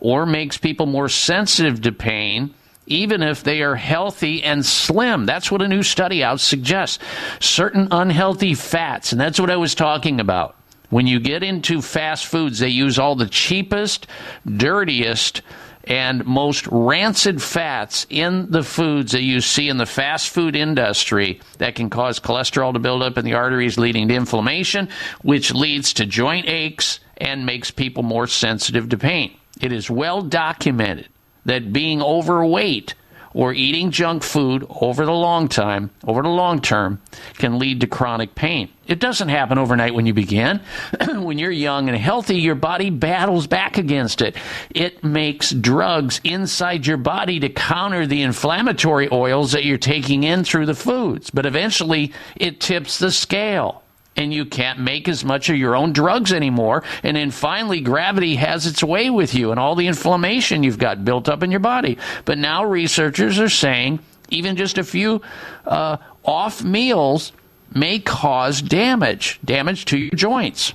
[0.00, 2.54] or makes people more sensitive to pain
[2.90, 5.24] even if they are healthy and slim.
[5.24, 6.98] That's what a new study out suggests.
[7.38, 10.56] Certain unhealthy fats, and that's what I was talking about.
[10.90, 14.06] When you get into fast foods, they use all the cheapest,
[14.44, 15.42] dirtiest,
[15.84, 21.40] and most rancid fats in the foods that you see in the fast food industry
[21.58, 24.88] that can cause cholesterol to build up in the arteries, leading to inflammation,
[25.22, 29.34] which leads to joint aches and makes people more sensitive to pain.
[29.60, 31.08] It is well documented
[31.44, 32.94] that being overweight
[33.34, 37.00] or eating junk food over the long time, over the long term,
[37.34, 38.68] can lead to chronic pain.
[38.86, 40.60] It doesn't happen overnight when you begin.
[41.14, 44.36] when you're young and healthy, your body battles back against it.
[44.70, 50.42] It makes drugs inside your body to counter the inflammatory oils that you're taking in
[50.42, 51.30] through the foods.
[51.30, 53.84] But eventually, it tips the scale
[54.20, 56.84] and you can't make as much of your own drugs anymore.
[57.02, 61.04] And then finally, gravity has its way with you and all the inflammation you've got
[61.04, 61.98] built up in your body.
[62.24, 65.22] But now researchers are saying even just a few
[65.66, 67.32] uh, off meals
[67.74, 70.74] may cause damage, damage to your joints.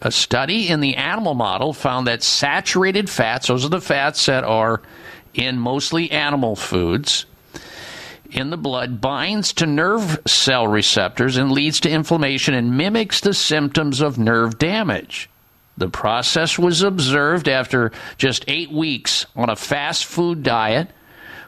[0.00, 4.44] A study in the animal model found that saturated fats, those are the fats that
[4.44, 4.82] are
[5.34, 7.24] in mostly animal foods,
[8.32, 13.34] in the blood binds to nerve cell receptors and leads to inflammation and mimics the
[13.34, 15.28] symptoms of nerve damage.
[15.76, 20.90] The process was observed after just eight weeks on a fast food diet,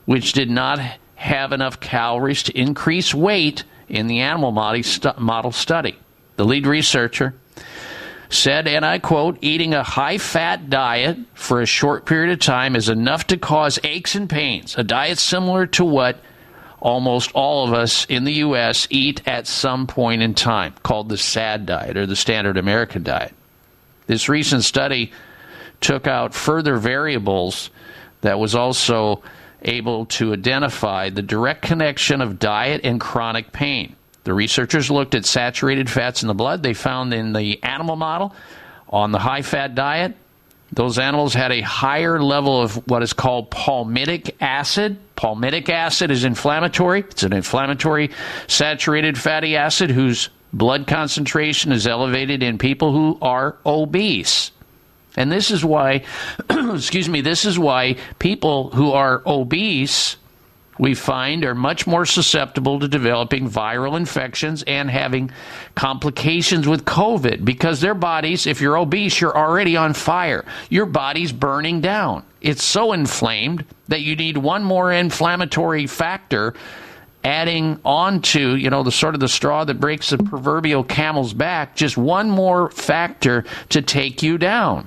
[0.05, 0.78] which did not
[1.16, 5.98] have enough calories to increase weight in the animal model study.
[6.36, 7.35] The lead researcher
[8.28, 12.77] said, and I quote, eating a high fat diet for a short period of time
[12.77, 16.19] is enough to cause aches and pains, a diet similar to what
[16.85, 18.86] almost all of us in the U.S.
[18.90, 23.32] eat at some point in time, called the SAD diet or the standard American diet.
[24.06, 25.11] This recent study
[25.81, 27.70] took out further variables
[28.20, 29.23] that was also
[29.62, 33.97] able to identify the direct connection of diet and chronic pain.
[34.24, 36.62] The researchers looked at saturated fats in the blood.
[36.62, 38.35] They found in the animal model
[38.90, 40.16] on the high fat diet,
[40.75, 44.99] those animals had a higher level of what is called palmitic acid.
[45.17, 47.01] Palmitic acid is inflammatory.
[47.01, 48.11] It's an inflammatory
[48.49, 54.51] saturated fatty acid whose blood concentration is elevated in people who are obese.
[55.17, 56.03] And this is why,
[56.51, 60.17] excuse me, this is why people who are obese
[60.79, 65.31] we find are much more susceptible to developing viral infections and having
[65.75, 70.45] complications with COVID because their bodies, if you're obese, you're already on fire.
[70.71, 72.25] Your body's burning down.
[72.41, 76.55] It's so inflamed that you need one more inflammatory factor
[77.25, 81.33] adding on to, you know, the sort of the straw that breaks the proverbial camel's
[81.33, 84.87] back, just one more factor to take you down.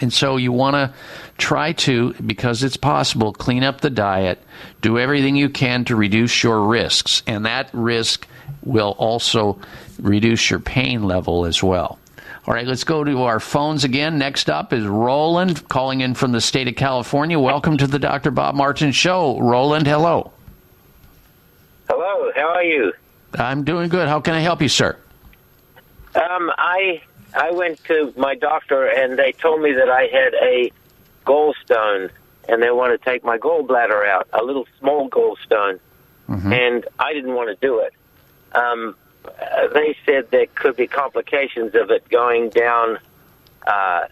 [0.00, 0.92] And so you want to
[1.40, 4.40] try to, because it's possible, clean up the diet,
[4.80, 7.22] do everything you can to reduce your risks.
[7.26, 8.28] And that risk
[8.62, 9.58] will also
[9.98, 11.98] reduce your pain level as well.
[12.46, 14.18] All right, let's go to our phones again.
[14.18, 17.38] Next up is Roland calling in from the state of California.
[17.38, 18.30] Welcome to the Dr.
[18.30, 19.38] Bob Martin Show.
[19.40, 20.32] Roland, hello.
[21.88, 22.92] Hello, how are you?
[23.34, 24.08] I'm doing good.
[24.08, 24.96] How can I help you, sir?
[26.14, 27.02] Um, I
[27.34, 30.72] I went to my doctor and they told me that I had a
[31.30, 32.10] gallstone
[32.48, 35.78] and they want to take my gallbladder out, a little small gallstone,
[36.30, 36.52] Mm-hmm.
[36.52, 37.92] and I didn't want to do it.
[38.52, 38.94] Um,
[39.74, 42.98] they said there could be complications of it going down,
[43.66, 44.02] uh,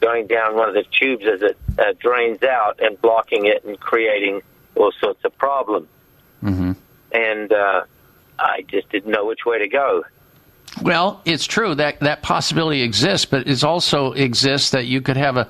[0.00, 3.78] going down one of the tubes as it uh, drains out and blocking it and
[3.78, 4.42] creating
[4.74, 5.86] all sorts of problems.
[6.42, 6.72] Mm-hmm.
[7.12, 7.84] And uh,
[8.40, 10.04] I just didn't know which way to go.
[10.82, 15.36] Well, it's true that that possibility exists, but it also exists that you could have
[15.36, 15.48] a,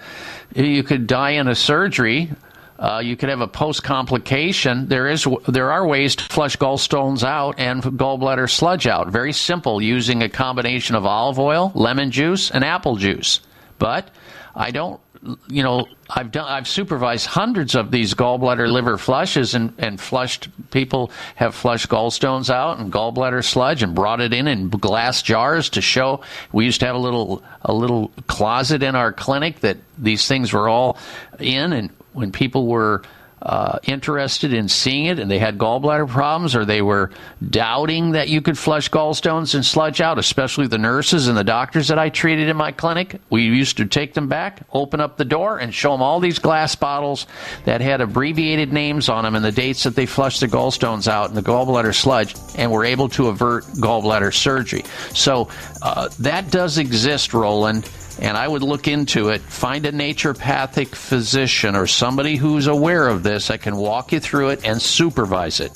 [0.55, 2.31] you could die in a surgery.
[2.79, 4.87] Uh, you could have a post complication.
[4.87, 9.09] There is there are ways to flush gallstones out and gallbladder sludge out.
[9.09, 13.41] Very simple, using a combination of olive oil, lemon juice, and apple juice.
[13.79, 14.11] But
[14.55, 15.01] I don't
[15.49, 20.49] you know, I've done, I've supervised hundreds of these gallbladder liver flushes and, and flushed
[20.71, 25.69] people have flushed gallstones out and gallbladder sludge and brought it in in glass jars
[25.71, 26.23] to show.
[26.53, 30.53] We used to have a little a little closet in our clinic that these things
[30.53, 30.99] were all
[31.39, 33.03] in, and when people were
[33.43, 37.11] uh, interested in seeing it and they had gallbladder problems or they were
[37.51, 41.89] doubting that you could flush gallstones and sludge out, especially the nurses and the doctors
[41.89, 43.21] that I treated in my clinic.
[43.31, 46.39] We used to take them back, open up the door, and show them all these
[46.39, 47.27] glass bottles
[47.65, 51.29] that had abbreviated names on them and the dates that they flushed the gallstones out
[51.29, 54.83] and the gallbladder sludge, and were able to avert gallbladder surgery.
[55.15, 55.49] So
[55.83, 57.89] uh, that does exist, Roland
[58.21, 59.41] and I would look into it.
[59.41, 64.51] Find a naturopathic physician or somebody who's aware of this that can walk you through
[64.51, 65.73] it and supervise it.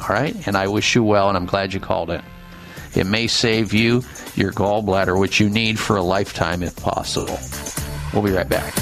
[0.00, 0.34] All right?
[0.46, 2.22] And I wish you well, and I'm glad you called in.
[2.94, 4.02] It may save you
[4.34, 7.38] your gallbladder, which you need for a lifetime if possible.
[8.12, 8.74] We'll be right back.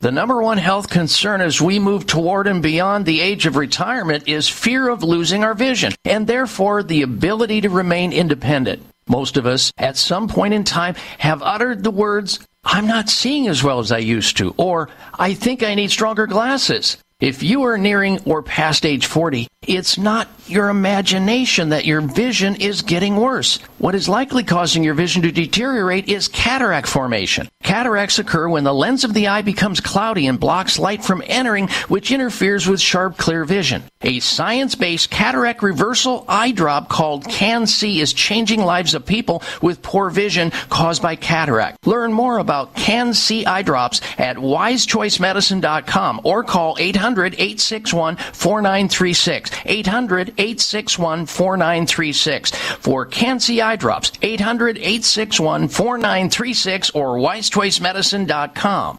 [0.00, 4.28] The number one health concern as we move toward and beyond the age of retirement
[4.28, 8.84] is fear of losing our vision and therefore the ability to remain independent.
[9.08, 13.48] Most of us, at some point in time, have uttered the words, I'm not seeing
[13.48, 16.98] as well as I used to, or I think I need stronger glasses.
[17.20, 22.54] If you are nearing or past age 40, it's not your imagination that your vision
[22.54, 23.56] is getting worse.
[23.78, 27.48] What is likely causing your vision to deteriorate is cataract formation.
[27.64, 31.68] Cataracts occur when the lens of the eye becomes cloudy and blocks light from entering,
[31.88, 33.82] which interferes with sharp, clear vision.
[34.00, 40.08] A science-based cataract reversal eye drop called CAN-C is changing lives of people with poor
[40.08, 41.84] vision caused by cataract.
[41.86, 46.76] Learn more about CAN-C eye drops at wisechoicemedicine.com or call
[47.14, 49.84] 800-861-4936.
[49.84, 54.10] 800-861-4936 for CAN-C eye drops.
[54.10, 58.98] 800-861-4936 or wisechoicemedicine.com.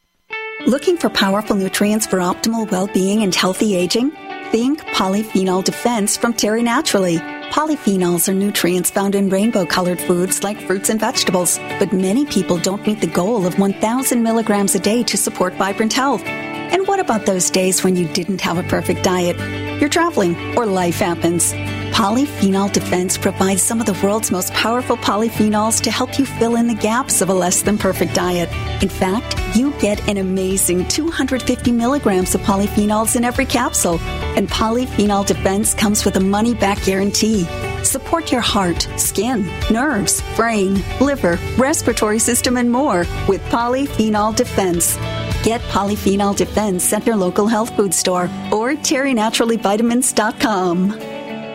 [0.67, 4.11] Looking for powerful nutrients for optimal well-being and healthy aging?
[4.51, 7.19] Think polyphenol defense from Terry Naturally.
[7.49, 12.57] Polyphenols are nutrients found in rainbow colored foods like fruits and vegetables, but many people
[12.57, 16.23] don't meet the goal of 1,000 milligrams a day to support vibrant health.
[16.71, 19.37] And what about those days when you didn't have a perfect diet?
[19.79, 21.53] You're traveling or life happens.
[21.99, 26.67] Polyphenol Defense provides some of the world's most powerful polyphenols to help you fill in
[26.67, 28.49] the gaps of a less than perfect diet.
[28.81, 33.99] In fact, you get an amazing 250 milligrams of polyphenols in every capsule.
[34.37, 37.45] And Polyphenol Defense comes with a money back guarantee.
[37.83, 44.95] Support your heart, skin, nerves, brain, liver, respiratory system, and more with Polyphenol Defense.
[45.43, 50.99] Get Polyphenol Defense at your local health food store or terrynaturallyvitamins.com.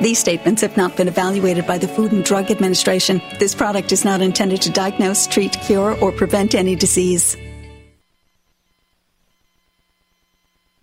[0.00, 3.20] These statements have not been evaluated by the Food and Drug Administration.
[3.38, 7.36] This product is not intended to diagnose, treat, cure, or prevent any disease.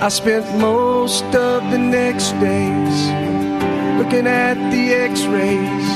[0.00, 2.96] I spent most of the next days
[3.98, 5.86] looking at the x rays,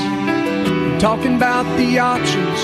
[1.01, 2.59] talking about the options,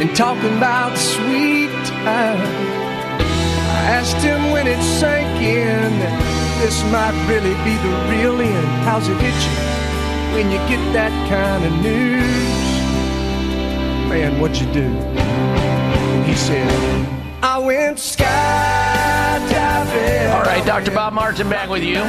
[0.00, 1.70] and talking about sweet
[2.04, 2.40] time.
[3.74, 8.66] I asked him when it sank in that this might really be the real end.
[8.86, 9.72] How's it hit you
[10.34, 12.72] when you get that kind of news?
[14.08, 14.88] Man, what'd you do?
[16.24, 16.70] He said,
[17.42, 18.91] I went skydiving.
[20.02, 20.90] All right, Dr.
[20.90, 21.94] Bob Martin back with you.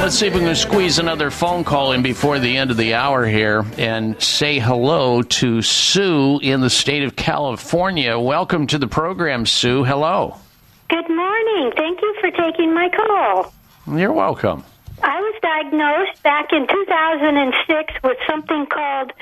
[0.00, 2.94] Let's see if we can squeeze another phone call in before the end of the
[2.94, 8.18] hour here and say hello to Sue in the state of California.
[8.18, 9.84] Welcome to the program, Sue.
[9.84, 10.36] Hello.
[10.88, 11.72] Good morning.
[11.76, 13.52] Thank you for taking my call.
[13.96, 14.64] You're welcome.
[15.02, 19.12] I was diagnosed back in 2006 with something called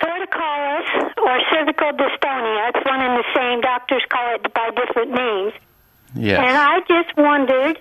[0.00, 2.70] torticollis or cervical dystonia.
[2.70, 3.60] It's one and the same.
[3.60, 5.52] Doctors call it by different names.
[6.14, 6.38] Yes.
[6.38, 7.78] And I just wondered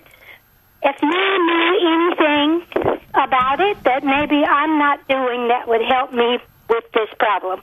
[0.83, 6.39] if you knew anything about it that maybe I'm not doing that would help me
[6.69, 7.61] with this problem.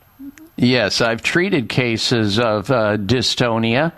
[0.57, 3.93] Yes, I've treated cases of uh, dystonia,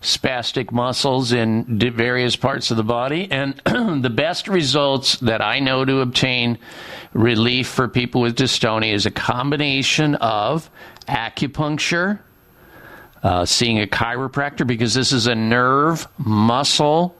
[0.00, 3.54] spastic muscles in various parts of the body, and
[4.02, 6.58] the best results that I know to obtain
[7.14, 10.70] relief for people with dystonia is a combination of
[11.08, 12.18] acupuncture,
[13.22, 17.16] uh, seeing a chiropractor, because this is a nerve muscle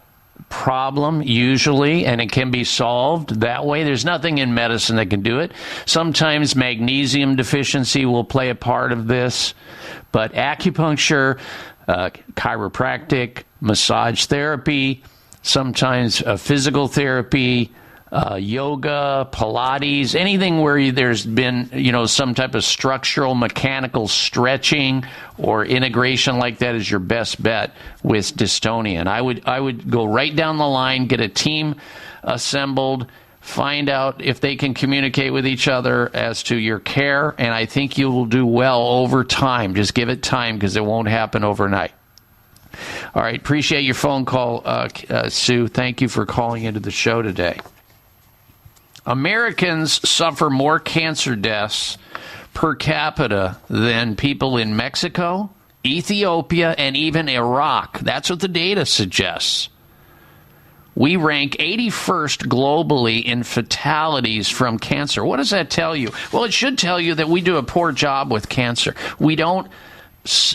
[0.49, 3.85] problem usually and it can be solved that way.
[3.85, 5.53] There's nothing in medicine that can do it.
[5.87, 9.55] Sometimes magnesium deficiency will play a part of this
[10.11, 11.39] but acupuncture
[11.89, 15.03] uh, chiropractic massage therapy
[15.43, 17.71] sometimes uh, physical therapy
[18.13, 25.03] uh, yoga, Pilates, anything where there's been, you know, some type of structural mechanical stretching
[25.39, 27.73] or integration like that is your best bet
[28.03, 29.01] with dystonia.
[29.01, 31.77] And I would I would go right down the line, get a team
[32.23, 33.07] assembled,
[33.41, 37.65] find out if they can communicate with each other as to your care, and I
[37.65, 39.75] think you will do well over time.
[39.75, 41.93] Just give it time because it won't happen overnight.
[43.15, 45.67] All right, appreciate your phone call, uh, uh, Sue.
[45.67, 47.59] Thank you for calling into the show today.
[49.07, 51.99] Americans suffer more cancer deaths
[52.55, 55.51] per capita than people in Mexico,
[55.85, 57.99] Ethiopia, and even Iraq.
[58.01, 59.69] That's what the data suggests.
[60.95, 65.25] We rank 81st globally in fatalities from cancer.
[65.25, 66.11] What does that tell you?
[66.31, 68.95] Well, it should tell you that we do a poor job with cancer.
[69.19, 69.69] We don't,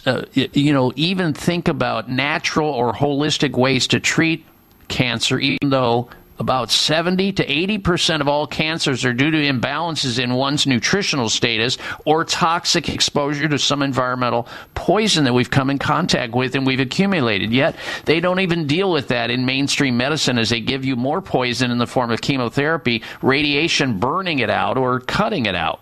[0.06, 4.46] uh, you know, even think about natural or holistic ways to treat
[4.88, 10.34] cancer, even though about 70 to 80% of all cancers are due to imbalances in
[10.34, 16.34] one's nutritional status or toxic exposure to some environmental poison that we've come in contact
[16.34, 17.52] with and we've accumulated.
[17.52, 21.22] Yet they don't even deal with that in mainstream medicine as they give you more
[21.22, 25.82] poison in the form of chemotherapy, radiation burning it out or cutting it out.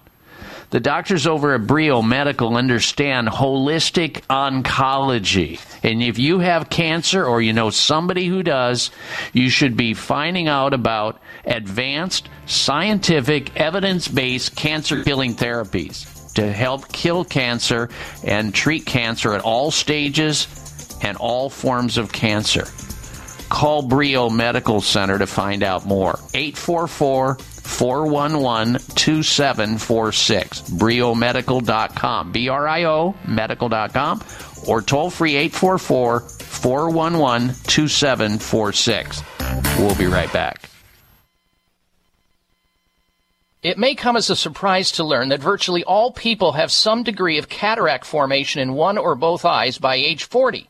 [0.75, 5.57] The doctors over at Brio Medical understand holistic oncology.
[5.85, 8.91] And if you have cancer or you know somebody who does,
[9.31, 16.91] you should be finding out about advanced, scientific, evidence based cancer killing therapies to help
[16.91, 17.89] kill cancer
[18.25, 22.67] and treat cancer at all stages and all forms of cancer.
[23.47, 26.19] Call Brio Medical Center to find out more.
[26.33, 30.61] 844 411 2746.
[30.69, 32.31] BrioMedical.com.
[32.31, 34.23] B R I O medical.com
[34.67, 39.23] or toll free 844 411 2746.
[39.79, 40.69] We'll be right back.
[43.61, 47.39] It may come as a surprise to learn that virtually all people have some degree
[47.39, 50.69] of cataract formation in one or both eyes by age 40.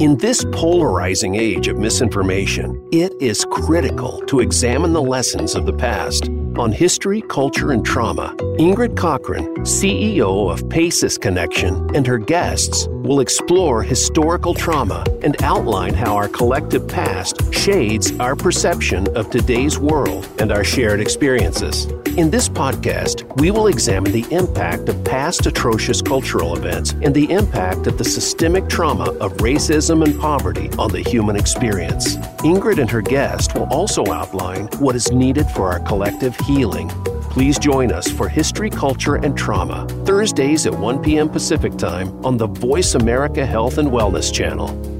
[0.00, 5.74] In this polarizing age of misinformation, it is critical to examine the lessons of the
[5.74, 6.30] past.
[6.56, 13.20] On history, culture, and trauma, Ingrid Cockhren, CEO of PACES Connection, and her guests will
[13.20, 20.26] explore historical trauma and outline how our collective past shades our perception of today's world
[20.38, 21.86] and our shared experiences.
[22.16, 27.30] In this podcast, we will examine the impact of past atrocious cultural events and the
[27.30, 32.16] impact of the systemic trauma of racism and poverty on the human experience.
[32.44, 36.88] Ingrid and her guest will also outline what is needed for our collective healing.
[37.30, 41.28] Please join us for History, Culture, and Trauma, Thursdays at 1 p.m.
[41.28, 44.99] Pacific Time on the Voice America Health and Wellness Channel.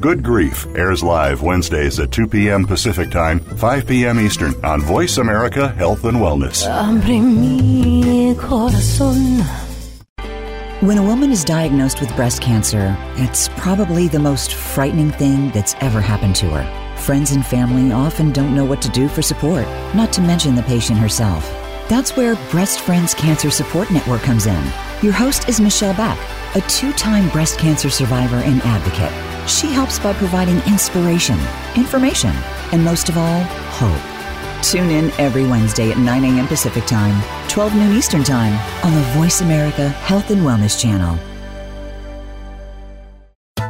[0.00, 2.66] Good Grief airs live Wednesdays at 2 p.m.
[2.66, 4.20] Pacific Time, 5 p.m.
[4.20, 6.66] Eastern on Voice America Health and Wellness.
[6.66, 9.42] Abre mi corazón.
[10.80, 15.74] When a woman is diagnosed with breast cancer, it's probably the most frightening thing that's
[15.80, 16.96] ever happened to her.
[16.98, 20.62] Friends and family often don't know what to do for support, not to mention the
[20.64, 21.44] patient herself.
[21.88, 24.64] That's where Breast Friends Cancer Support Network comes in.
[25.02, 26.18] Your host is Michelle Beck,
[26.56, 29.33] a two time breast cancer survivor and advocate.
[29.46, 31.38] She helps by providing inspiration,
[31.76, 32.32] information,
[32.72, 33.42] and most of all,
[33.78, 34.00] hope.
[34.62, 36.46] Tune in every Wednesday at 9 a.m.
[36.46, 38.54] Pacific Time, 12 noon Eastern Time
[38.84, 41.18] on the Voice America Health and Wellness Channel.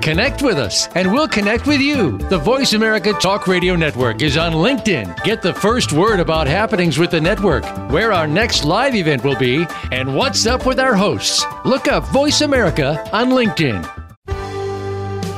[0.05, 2.19] Connect with us, and we'll connect with you.
[2.19, 5.25] The Voice America Talk Radio Network is on LinkedIn.
[5.25, 9.39] Get the first word about happenings with the network, where our next live event will
[9.39, 11.47] be, and what's up with our hosts.
[11.65, 13.94] Look up Voice America on LinkedIn.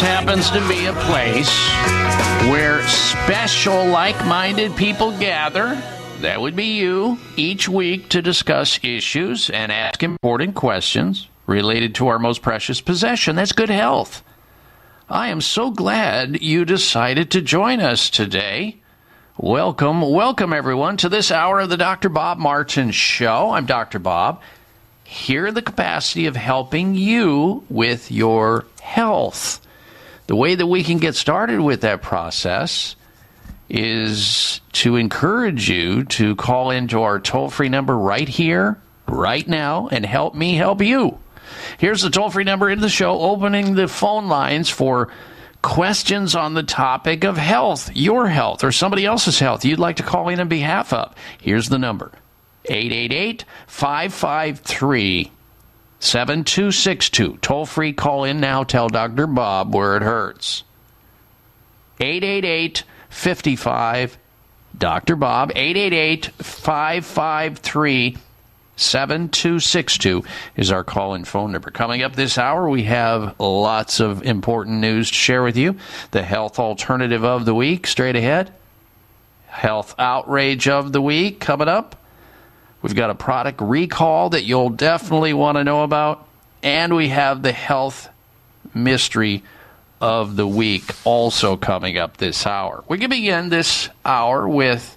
[0.00, 1.50] Happens to be a place
[2.48, 5.74] where special like minded people gather.
[6.20, 12.06] That would be you each week to discuss issues and ask important questions related to
[12.08, 13.34] our most precious possession.
[13.36, 14.22] That's good health.
[15.08, 18.76] I am so glad you decided to join us today.
[19.36, 22.08] Welcome, welcome everyone to this hour of the Dr.
[22.08, 23.50] Bob Martin Show.
[23.50, 23.98] I'm Dr.
[23.98, 24.42] Bob,
[25.02, 29.60] here in the capacity of helping you with your health.
[30.28, 32.96] The way that we can get started with that process
[33.70, 39.88] is to encourage you to call into our toll free number right here, right now,
[39.90, 41.18] and help me help you.
[41.78, 45.08] Here's the toll free number in the show, opening the phone lines for
[45.62, 50.02] questions on the topic of health, your health, or somebody else's health you'd like to
[50.02, 51.14] call in on behalf of.
[51.40, 52.12] Here's the number
[52.66, 55.32] 888 553
[56.00, 57.38] 7262.
[57.42, 58.62] Toll free call in now.
[58.64, 59.26] Tell Dr.
[59.26, 60.64] Bob where it hurts.
[62.00, 64.18] 888 55
[64.76, 65.16] Dr.
[65.16, 68.16] Bob 888 553
[68.76, 70.22] 7262
[70.56, 71.70] is our call in phone number.
[71.70, 75.76] Coming up this hour, we have lots of important news to share with you.
[76.12, 78.52] The health alternative of the week straight ahead.
[79.48, 81.96] Health outrage of the week coming up.
[82.82, 86.26] We've got a product recall that you'll definitely want to know about.
[86.62, 88.08] And we have the health
[88.74, 89.42] mystery
[90.00, 92.84] of the week also coming up this hour.
[92.88, 94.96] We can begin this hour with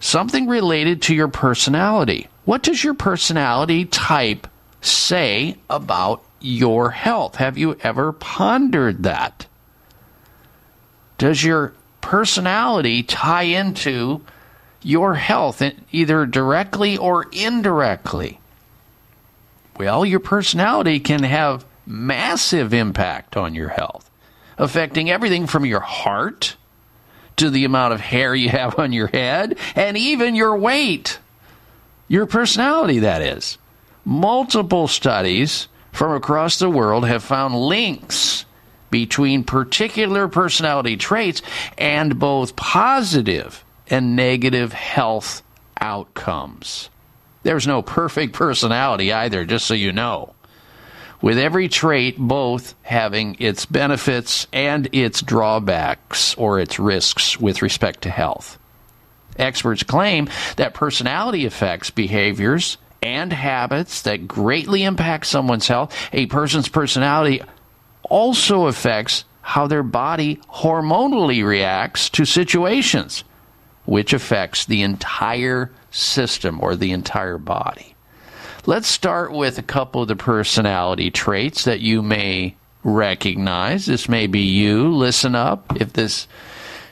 [0.00, 2.28] something related to your personality.
[2.44, 4.46] What does your personality type
[4.80, 7.36] say about your health?
[7.36, 9.46] Have you ever pondered that?
[11.18, 14.22] Does your personality tie into
[14.82, 18.40] your health, either directly or indirectly?
[19.78, 24.08] Well, your personality can have massive impact on your health.
[24.58, 26.56] affecting everything from your heart
[27.36, 31.18] to the amount of hair you have on your head and even your weight.
[32.08, 33.58] Your personality, that is.
[34.04, 38.44] Multiple studies from across the world have found links
[38.90, 41.40] between particular personality traits
[41.78, 45.42] and both positive and negative health
[45.80, 46.88] outcomes.
[47.44, 50.34] There's no perfect personality either, just so you know.
[51.20, 58.02] With every trait both having its benefits and its drawbacks or its risks with respect
[58.02, 58.58] to health.
[59.36, 65.94] Experts claim that personality affects behaviors and habits that greatly impact someone's health.
[66.12, 67.42] A person's personality
[68.02, 73.24] also affects how their body hormonally reacts to situations,
[73.84, 77.94] which affects the entire system or the entire body.
[78.64, 82.54] Let's start with a couple of the personality traits that you may
[82.84, 83.86] recognize.
[83.86, 84.94] This may be you.
[84.94, 85.80] Listen up.
[85.80, 86.28] If this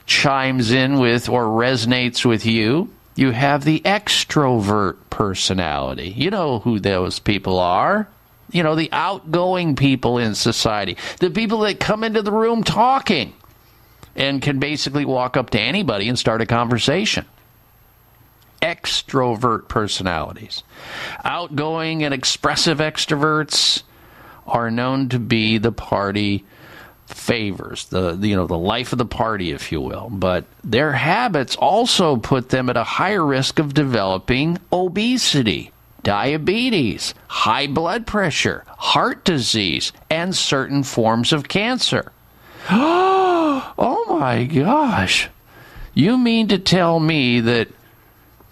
[0.06, 6.08] chimes in with or resonates with you, you have the extrovert personality.
[6.16, 8.08] You know who those people are.
[8.50, 13.32] You know, the outgoing people in society, the people that come into the room talking
[14.20, 17.24] and can basically walk up to anybody and start a conversation.
[18.60, 20.62] Extrovert personalities.
[21.24, 23.82] Outgoing and expressive extroverts
[24.46, 26.44] are known to be the party
[27.06, 31.56] favors the you know the life of the party if you will but their habits
[31.56, 35.72] also put them at a higher risk of developing obesity
[36.04, 42.12] diabetes high blood pressure heart disease and certain forms of cancer
[43.78, 45.28] oh my gosh
[45.94, 47.68] you mean to tell me that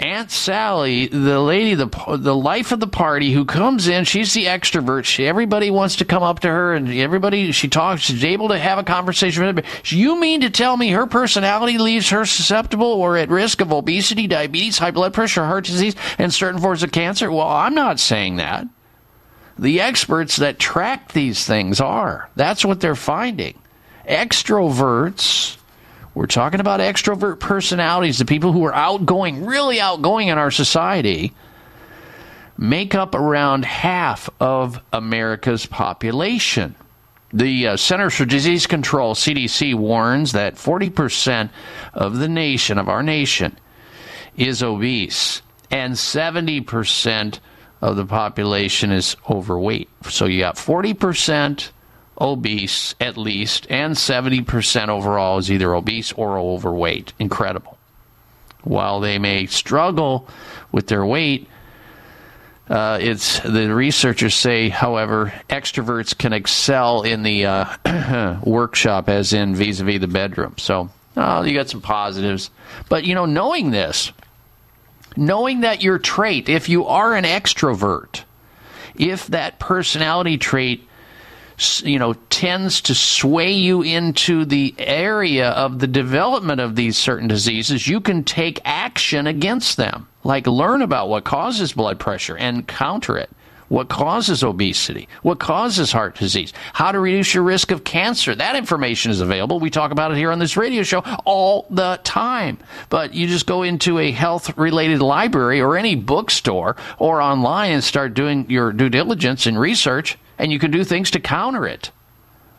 [0.00, 1.88] Aunt Sally, the lady, the
[2.18, 5.04] the life of the party, who comes in, she's the extrovert.
[5.04, 8.02] She, everybody wants to come up to her, and everybody she talks.
[8.02, 9.96] She's able to have a conversation with everybody.
[9.96, 14.28] You mean to tell me her personality leaves her susceptible or at risk of obesity,
[14.28, 17.28] diabetes, high blood pressure, heart disease, and certain forms of cancer?
[17.28, 18.68] Well, I'm not saying that.
[19.58, 22.30] The experts that track these things are.
[22.36, 23.58] That's what they're finding.
[24.08, 25.58] Extroverts
[26.18, 31.32] we're talking about extrovert personalities, the people who are outgoing, really outgoing in our society,
[32.56, 36.74] make up around half of America's population.
[37.32, 41.50] The uh, Centers for Disease Control, CDC, warns that 40%
[41.94, 43.56] of the nation, of our nation,
[44.36, 45.40] is obese,
[45.70, 47.38] and 70%
[47.80, 49.88] of the population is overweight.
[50.08, 51.70] So you got 40%
[52.20, 57.12] obese at least, and 70% overall is either obese or overweight.
[57.18, 57.78] Incredible.
[58.62, 60.28] While they may struggle
[60.72, 61.48] with their weight,
[62.68, 69.54] uh, it's the researchers say, however, extroverts can excel in the uh, workshop, as in
[69.54, 70.54] vis-a-vis the bedroom.
[70.58, 72.50] So, oh, you got some positives,
[72.90, 74.12] but you know, knowing this,
[75.16, 78.24] knowing that your trait, if you are an extrovert,
[78.94, 80.86] if that personality trait
[81.84, 87.28] you know tends to sway you into the area of the development of these certain
[87.28, 90.08] diseases you can take action against them.
[90.24, 93.30] Like learn about what causes blood pressure and counter it.
[93.68, 95.08] What causes obesity?
[95.22, 96.54] What causes heart disease?
[96.72, 98.34] How to reduce your risk of cancer?
[98.34, 99.60] That information is available.
[99.60, 102.58] We talk about it here on this radio show all the time.
[102.88, 107.84] But you just go into a health related library or any bookstore or online and
[107.84, 111.90] start doing your due diligence and research and you can do things to counter it.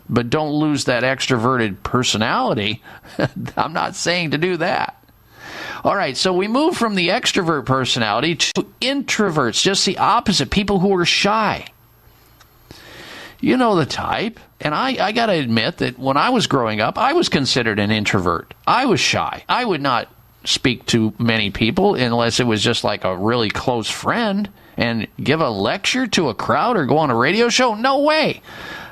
[0.09, 2.81] But don't lose that extroverted personality.
[3.57, 4.95] I'm not saying to do that.
[5.83, 10.79] All right, so we move from the extrovert personality to introverts, just the opposite, people
[10.79, 11.67] who are shy.
[13.39, 14.39] You know the type.
[14.59, 17.79] And I, I got to admit that when I was growing up, I was considered
[17.79, 18.53] an introvert.
[18.67, 19.45] I was shy.
[19.47, 20.09] I would not
[20.43, 24.49] speak to many people unless it was just like a really close friend
[24.79, 27.75] and give a lecture to a crowd or go on a radio show?
[27.75, 28.41] No way.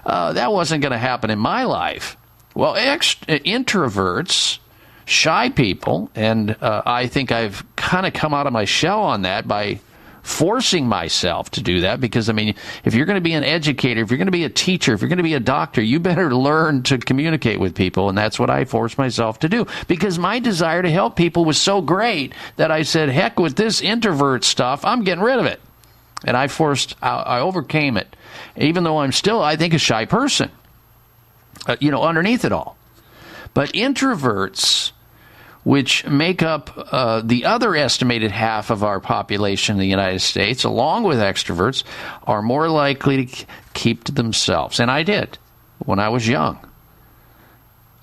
[0.05, 2.17] Uh, that wasn't going to happen in my life.
[2.53, 4.59] Well, introverts,
[5.05, 9.21] shy people, and uh, I think I've kind of come out of my shell on
[9.21, 9.79] that by
[10.23, 12.53] forcing myself to do that because I mean,
[12.83, 14.99] if you're going to be an educator, if you're going to be a teacher, if
[14.99, 18.09] you're going to be a doctor, you better learn to communicate with people.
[18.09, 21.57] And that's what I forced myself to do because my desire to help people was
[21.57, 25.61] so great that I said, heck with this introvert stuff, I'm getting rid of it.
[26.25, 28.15] And I forced, I, overcame it,
[28.55, 30.49] even though I'm still, I think, a shy person,
[31.67, 32.77] uh, you know, underneath it all.
[33.53, 34.91] But introverts,
[35.63, 40.63] which make up uh, the other estimated half of our population in the United States,
[40.63, 41.83] along with extroverts,
[42.23, 44.79] are more likely to keep to themselves.
[44.79, 45.37] And I did
[45.79, 46.59] when I was young.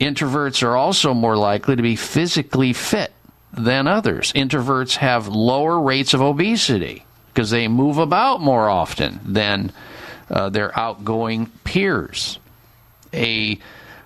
[0.00, 3.12] Introverts are also more likely to be physically fit
[3.52, 4.32] than others.
[4.32, 7.04] Introverts have lower rates of obesity
[7.34, 9.72] because they move about more often than
[10.30, 12.38] uh, their outgoing peers.
[13.12, 13.58] A,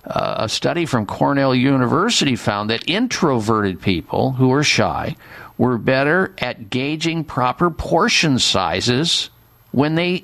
[0.03, 5.15] uh, a study from Cornell University found that introverted people who are shy
[5.57, 9.29] were better at gauging proper portion sizes
[9.71, 10.23] when they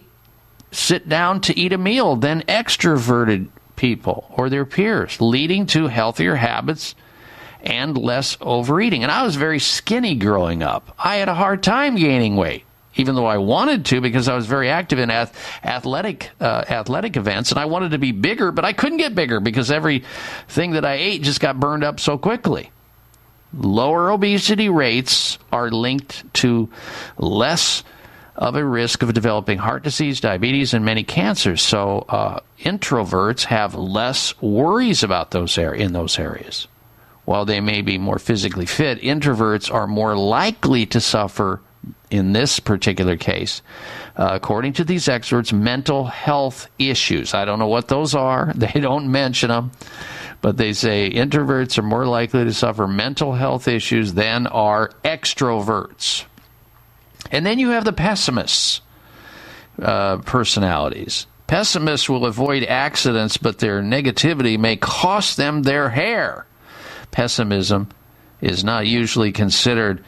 [0.72, 6.36] sit down to eat a meal than extroverted people or their peers, leading to healthier
[6.36, 6.96] habits
[7.62, 9.04] and less overeating.
[9.04, 10.94] And I was very skinny growing up.
[10.98, 12.65] I had a hard time gaining weight,
[12.96, 17.18] even though I wanted to because I was very active in ath- athletic uh, athletic
[17.18, 20.86] events, and I wanted to be bigger, but I couldn't get bigger because everything that
[20.86, 22.72] I ate just got burned up so quickly.
[23.54, 26.70] Lower obesity rates are linked to
[27.18, 27.84] less
[28.36, 31.62] of a risk of developing heart disease, diabetes, and many cancers.
[31.62, 36.68] So uh, introverts have less worries about those ar- in those areas.
[37.24, 41.62] While they may be more physically fit, introverts are more likely to suffer
[42.16, 43.62] in this particular case,
[44.16, 47.34] uh, according to these experts, mental health issues.
[47.34, 48.54] I don't know what those are.
[48.66, 49.72] They don't mention them,
[50.42, 56.26] but they say introverts are more likely to suffer mental health issues than are extroverts.
[57.32, 58.82] And then you have the pessimists
[59.82, 61.28] uh, personalities.
[61.48, 66.48] Pessimists will avoid accidents, but their negativity may cost them their hair.
[67.12, 67.90] Pessimism
[68.42, 70.04] is not usually considered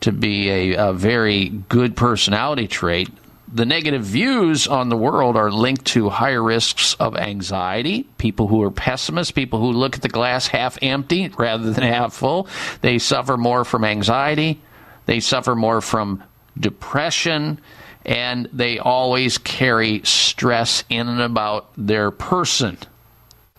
[0.00, 3.08] to be a, a very good personality trait.
[3.52, 8.06] The negative views on the world are linked to higher risks of anxiety.
[8.18, 12.12] People who are pessimists, people who look at the glass half empty rather than half
[12.12, 12.46] full,
[12.82, 14.60] they suffer more from anxiety.
[15.06, 16.22] They suffer more from
[16.58, 17.60] depression
[18.04, 22.78] and they always carry stress in and about their person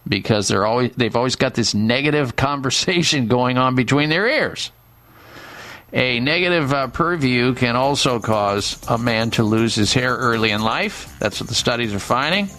[0.07, 4.71] because they're always they've always got this negative conversation going on between their ears.
[5.91, 10.61] A negative uh, purview can also cause a man to lose his hair early in
[10.61, 11.15] life.
[11.19, 12.49] That's what the studies are finding.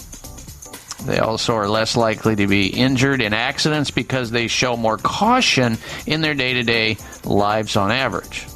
[1.07, 5.78] They also are less likely to be injured in accidents because they show more caution
[6.07, 8.47] in their day to day lives on average.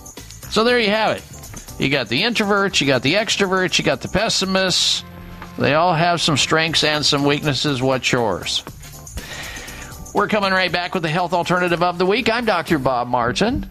[0.50, 1.80] So there you have it.
[1.80, 5.04] You got the introverts, you got the extroverts, you got the pessimists.
[5.56, 7.80] They all have some strengths and some weaknesses.
[7.80, 8.64] What's yours?
[10.12, 12.28] We're coming right back with the health alternative of the week.
[12.28, 12.78] I'm Dr.
[12.78, 13.70] Bob Martin.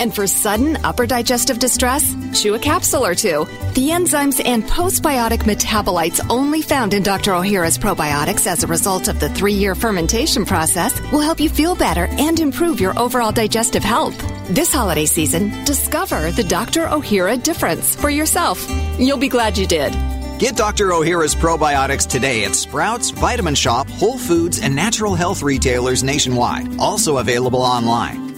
[0.00, 3.44] And for sudden upper digestive distress, chew a capsule or two.
[3.74, 7.34] The enzymes and postbiotic metabolites only found in Dr.
[7.34, 11.74] O'Hara's probiotics as a result of the three year fermentation process will help you feel
[11.74, 14.16] better and improve your overall digestive health.
[14.48, 16.88] This holiday season, discover the Dr.
[16.88, 18.66] O'Hara difference for yourself.
[18.98, 19.92] You'll be glad you did.
[20.40, 20.94] Get Dr.
[20.94, 26.66] O'Hara's probiotics today at Sprouts, Vitamin Shoppe, Whole Foods, and natural health retailers nationwide.
[26.78, 28.29] Also available online.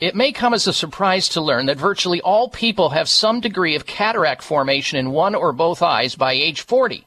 [0.00, 3.76] It may come as a surprise to learn that virtually all people have some degree
[3.76, 7.06] of cataract formation in one or both eyes by age 40.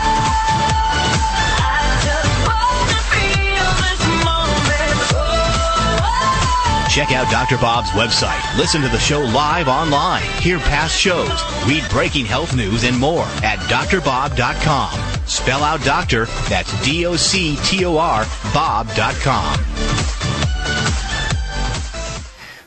[6.91, 7.55] Check out Dr.
[7.55, 8.57] Bob's website.
[8.57, 10.23] Listen to the show live online.
[10.41, 11.41] Hear past shows.
[11.65, 14.99] Read breaking health news and more at drbob.com.
[15.25, 19.57] Spell out doctor, that's D O C T O R, Bob.com.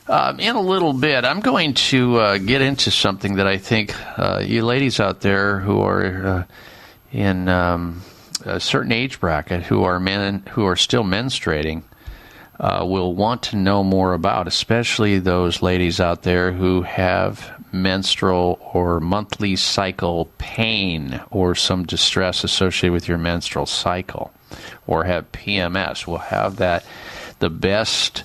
[0.07, 3.93] Um, in a little bit, I'm going to uh, get into something that I think
[4.17, 6.43] uh, you ladies out there who are uh,
[7.11, 8.01] in um,
[8.43, 11.83] a certain age bracket, who are men, who are still menstruating,
[12.59, 18.57] uh, will want to know more about, especially those ladies out there who have menstrual
[18.73, 24.31] or monthly cycle pain or some distress associated with your menstrual cycle
[24.87, 26.07] or have PMS.
[26.07, 26.85] We'll have that
[27.39, 28.23] the best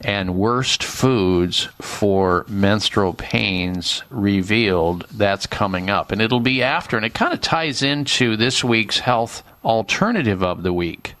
[0.00, 5.06] and worst foods for menstrual pains revealed.
[5.10, 6.10] That's coming up.
[6.12, 10.62] And it'll be after, and it kind of ties into this week's health alternative of
[10.62, 11.14] the week,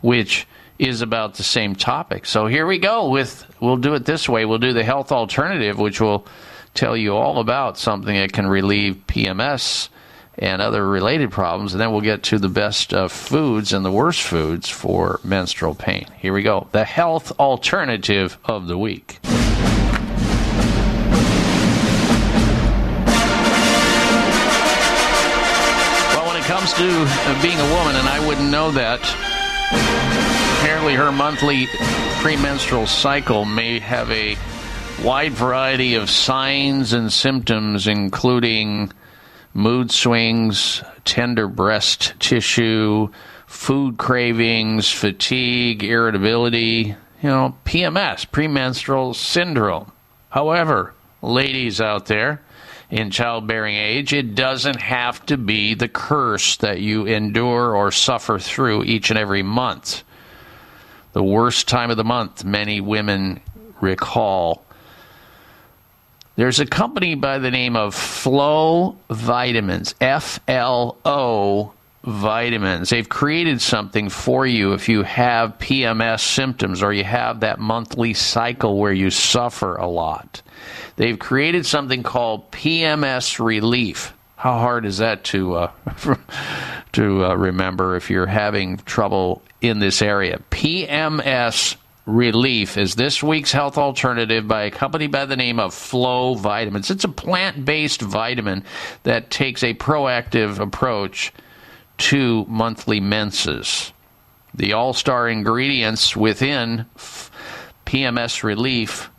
[0.00, 0.46] which
[0.80, 2.24] is about the same topic.
[2.24, 4.46] So here we go with we'll do it this way.
[4.46, 6.26] We'll do the health alternative, which will
[6.72, 9.90] tell you all about something that can relieve PMS
[10.38, 14.22] and other related problems, and then we'll get to the best foods and the worst
[14.22, 16.06] foods for menstrual pain.
[16.16, 16.68] Here we go.
[16.72, 19.18] The health alternative of the week.
[26.14, 29.02] Well, when it comes to being a woman, and I wouldn't know that,
[30.88, 31.68] her monthly
[32.22, 34.36] premenstrual cycle may have a
[35.04, 38.90] wide variety of signs and symptoms, including
[39.52, 43.08] mood swings, tender breast tissue,
[43.46, 49.92] food cravings, fatigue, irritability, you know, PMS, premenstrual syndrome.
[50.30, 52.40] However, ladies out there
[52.88, 58.38] in childbearing age, it doesn't have to be the curse that you endure or suffer
[58.38, 60.04] through each and every month.
[61.12, 63.40] The worst time of the month, many women
[63.80, 64.64] recall.
[66.36, 71.72] There's a company by the name of Flow Vitamins, F L O
[72.04, 72.90] Vitamins.
[72.90, 78.14] They've created something for you if you have PMS symptoms or you have that monthly
[78.14, 80.40] cycle where you suffer a lot.
[80.96, 84.14] They've created something called PMS Relief.
[84.40, 85.70] How hard is that to uh,
[86.92, 90.40] to uh, remember if you're having trouble in this area?
[90.50, 91.76] PMS
[92.06, 96.90] Relief is this week's health alternative by a company by the name of Flow Vitamins.
[96.90, 98.64] It's a plant based vitamin
[99.02, 101.34] that takes a proactive approach
[101.98, 103.92] to monthly menses.
[104.54, 106.86] The all star ingredients within
[107.84, 109.10] PMS Relief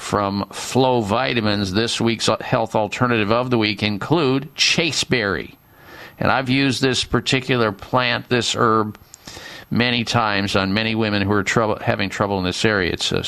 [0.00, 5.56] from Flow Vitamins, this week's health alternative of the week, include chasteberry.
[6.18, 8.98] And I've used this particular plant, this herb,
[9.70, 12.92] many times on many women who are trouble, having trouble in this area.
[12.92, 13.22] It's a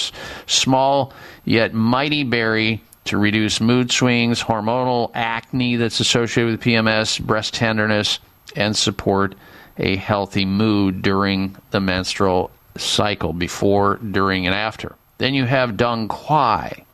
[0.47, 1.13] small
[1.45, 8.19] yet mighty berry to reduce mood swings, hormonal acne that's associated with PMS, breast tenderness,
[8.57, 9.35] and support
[9.77, 14.97] a healthy mood during the menstrual cycle, before, during, and after.
[15.23, 16.85] Then you have dong quai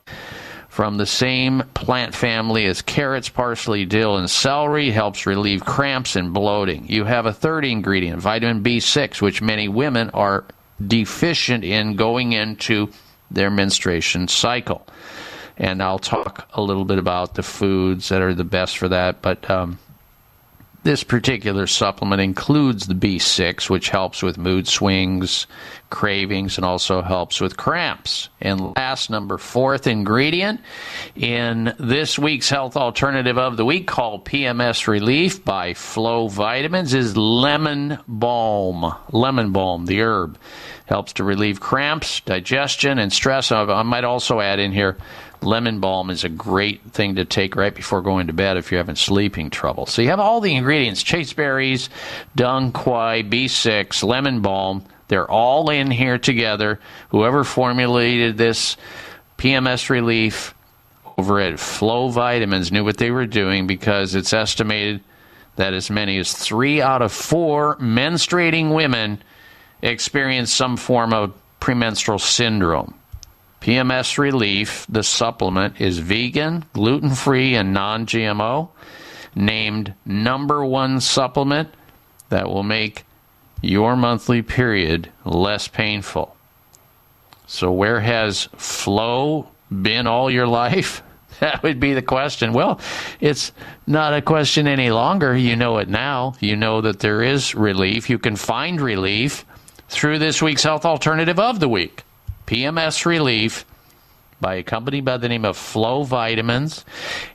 [0.69, 6.35] from the same plant family as carrots, parsley, dill, and celery, helps relieve cramps and
[6.35, 6.87] bloating.
[6.91, 10.45] You have a third ingredient, vitamin B6, which many women are
[10.87, 12.91] deficient in going into
[13.31, 14.87] their menstruation cycle.
[15.57, 19.23] And I'll talk a little bit about the foods that are the best for that,
[19.23, 19.79] but um,
[20.89, 25.47] this particular supplement includes the B6, which helps with mood swings,
[25.91, 28.31] cravings, and also helps with cramps.
[28.41, 30.63] And last, number fourth ingredient
[31.15, 37.15] in this week's health alternative of the week called PMS Relief by Flow Vitamins is
[37.19, 38.95] lemon balm.
[39.13, 40.39] Lemon balm, the herb.
[40.87, 43.53] Helps to relieve cramps, digestion, and stress.
[43.53, 44.97] I might also add in here
[45.43, 48.81] lemon balm is a great thing to take right before going to bed if you're
[48.81, 49.87] having sleeping trouble.
[49.87, 51.89] So you have all the ingredients chasteberries,
[52.35, 54.85] dong quai, B6, lemon balm.
[55.09, 56.81] They're all in here together.
[57.11, 58.77] Whoever formulated this
[59.39, 60.55] PMS relief
[61.17, 65.03] over at Flow Vitamins knew what they were doing because it's estimated
[65.57, 69.21] that as many as three out of four menstruating women
[69.83, 72.95] experience some form of premenstrual syndrome.
[73.61, 78.69] PMS Relief, the supplement, is vegan, gluten free, and non GMO.
[79.35, 81.69] Named number one supplement
[82.29, 83.05] that will make
[83.61, 86.35] your monthly period less painful.
[87.47, 91.03] So, where has flow been all your life?
[91.41, 92.53] That would be the question.
[92.53, 92.81] Well,
[93.21, 93.53] it's
[93.87, 95.37] not a question any longer.
[95.37, 96.35] You know it now.
[96.41, 98.11] You know that there is relief.
[98.11, 99.45] You can find relief
[99.89, 102.03] through this week's Health Alternative of the Week
[102.49, 103.67] PMS Relief
[104.41, 106.87] by a company by the name of Flow Vitamins.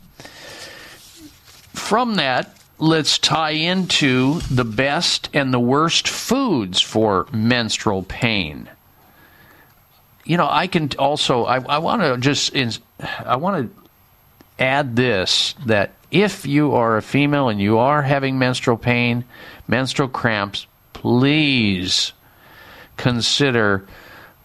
[1.73, 8.69] From that, let's tie into the best and the worst foods for menstrual pain.
[10.25, 12.55] You know, I can also, I, I want to just,
[13.25, 13.83] I want to
[14.63, 19.25] add this that if you are a female and you are having menstrual pain,
[19.67, 22.13] menstrual cramps, please
[22.97, 23.87] consider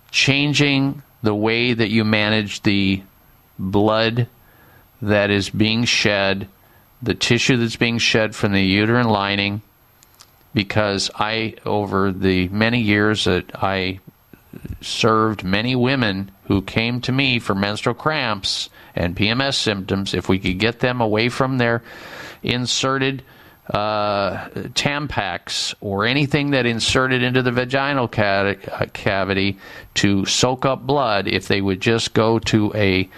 [0.10, 3.04] changing the way that you manage the
[3.60, 4.28] blood
[5.02, 6.48] that is being shed,
[7.02, 9.62] the tissue that's being shed from the uterine lining,
[10.54, 14.00] because I, over the many years that I
[14.82, 20.40] served many women who came to me for menstrual cramps and PMS symptoms, if we
[20.40, 21.84] could get them away from their
[22.42, 23.24] inserted
[23.70, 29.58] uh, Tampax or anything that inserted into the vaginal cavity
[29.96, 33.10] to soak up blood, if they would just go to a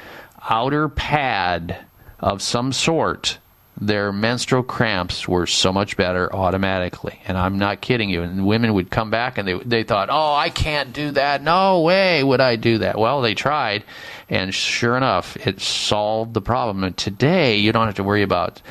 [0.50, 1.78] outer pad
[2.20, 3.38] of some sort,
[3.82, 7.22] their menstrual cramps were so much better automatically.
[7.26, 8.22] And I'm not kidding you.
[8.22, 11.42] And women would come back and they they thought, "Oh, I can't do that.
[11.42, 13.84] No way would I do that." Well, they tried,
[14.30, 16.84] and sure enough, it solved the problem.
[16.84, 18.62] And today, you don't have to worry about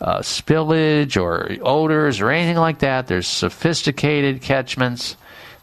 [0.00, 3.06] uh, spillage or odors or anything like that.
[3.06, 5.16] There's sophisticated catchments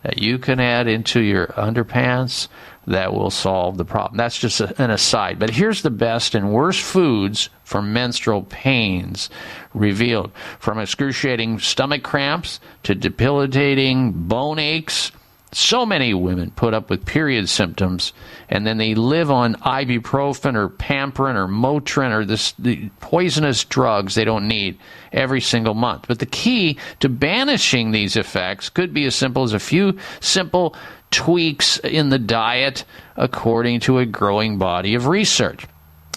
[0.03, 2.48] that you can add into your underpants
[2.87, 4.17] that will solve the problem.
[4.17, 5.39] That's just a, an aside.
[5.39, 9.29] But here's the best and worst foods for menstrual pains
[9.73, 15.11] revealed from excruciating stomach cramps to debilitating bone aches.
[15.56, 18.11] So many women put up with period symptoms
[18.49, 24.15] and then they live on ibuprofen or Pamprin or Motrin or this the poisonous drugs
[24.15, 24.80] they don't need
[25.11, 26.06] every single month.
[26.07, 30.75] But the key to banishing these effects could be as simple as a few simple
[31.11, 32.83] tweaks in the diet
[33.15, 35.67] according to a growing body of research.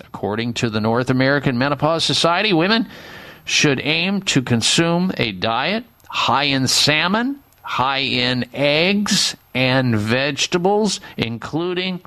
[0.00, 2.89] According to the North American Menopause Society, women
[3.44, 12.00] should aim to consume a diet high in salmon, high in eggs and vegetables, including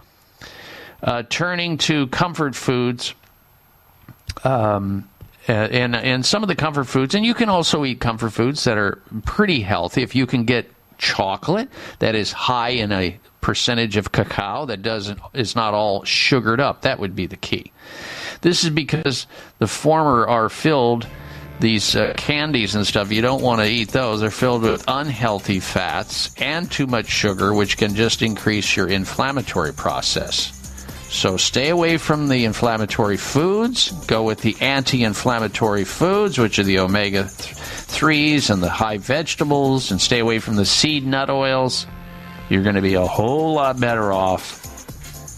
[1.03, 3.13] uh, turning to comfort foods.
[4.45, 5.09] Um,
[5.47, 8.77] and and some of the comfort foods, and you can also eat comfort foods that
[8.77, 10.01] are pretty healthy.
[10.01, 15.19] If you can get chocolate that is high in a percentage of cacao that doesn't
[15.33, 17.71] is not all sugared up, that would be the key.
[18.41, 21.07] This is because the former are filled
[21.59, 23.11] these uh, candies and stuff.
[23.11, 24.21] You don't want to eat those.
[24.21, 29.73] They're filled with unhealthy fats and too much sugar, which can just increase your inflammatory
[29.73, 30.55] process.
[31.09, 33.91] So stay away from the inflammatory foods.
[34.05, 39.91] Go with the anti inflammatory foods, which are the omega 3s and the high vegetables,
[39.91, 41.88] and stay away from the seed nut oils.
[42.49, 44.65] You're going to be a whole lot better off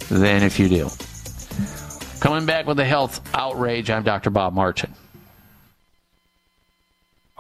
[0.10, 0.90] than if you do.
[2.20, 4.30] Coming back with the health outrage, I'm Dr.
[4.30, 4.94] Bob Martin.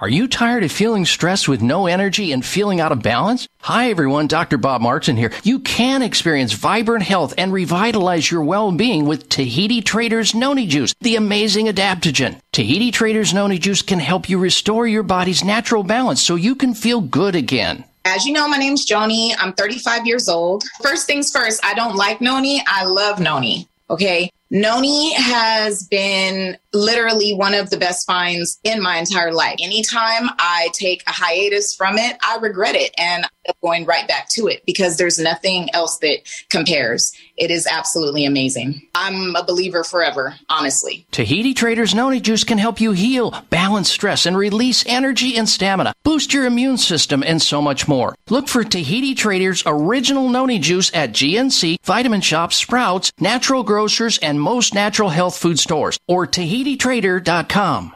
[0.01, 3.47] Are you tired of feeling stressed with no energy and feeling out of balance?
[3.59, 4.57] Hi everyone, Dr.
[4.57, 5.31] Bob Martin here.
[5.43, 11.17] You can experience vibrant health and revitalize your well-being with Tahiti Traders Noni Juice, the
[11.17, 12.41] amazing adaptogen.
[12.51, 16.73] Tahiti Traders Noni Juice can help you restore your body's natural balance so you can
[16.73, 17.83] feel good again.
[18.03, 19.35] As you know, my name's Joni.
[19.37, 20.63] I'm 35 years old.
[20.81, 22.63] First things first, I don't like noni.
[22.65, 23.67] I love noni.
[23.87, 24.31] Okay.
[24.53, 29.55] Noni has been literally one of the best finds in my entire life.
[29.61, 34.27] Anytime I take a hiatus from it, I regret it and I'm going right back
[34.31, 36.17] to it because there's nothing else that
[36.49, 37.13] compares.
[37.41, 38.83] It is absolutely amazing.
[38.93, 41.07] I'm a believer forever, honestly.
[41.09, 45.95] Tahiti Traders Noni Juice can help you heal, balance stress, and release energy and stamina,
[46.03, 48.13] boost your immune system, and so much more.
[48.29, 54.39] Look for Tahiti Traders Original Noni Juice at GNC, Vitamin Shoppe, Sprouts, Natural Grocers, and
[54.39, 57.95] most natural health food stores, or TahitiTrader.com.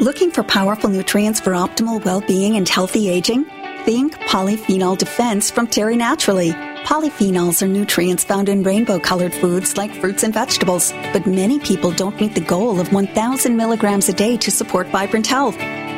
[0.00, 3.44] Looking for powerful nutrients for optimal well-being and healthy aging?
[3.88, 6.50] Think polyphenol defense from Terry Naturally.
[6.84, 12.20] Polyphenols are nutrients found in rainbow-colored foods like fruits and vegetables, but many people don't
[12.20, 15.56] meet the goal of 1,000 milligrams a day to support vibrant health.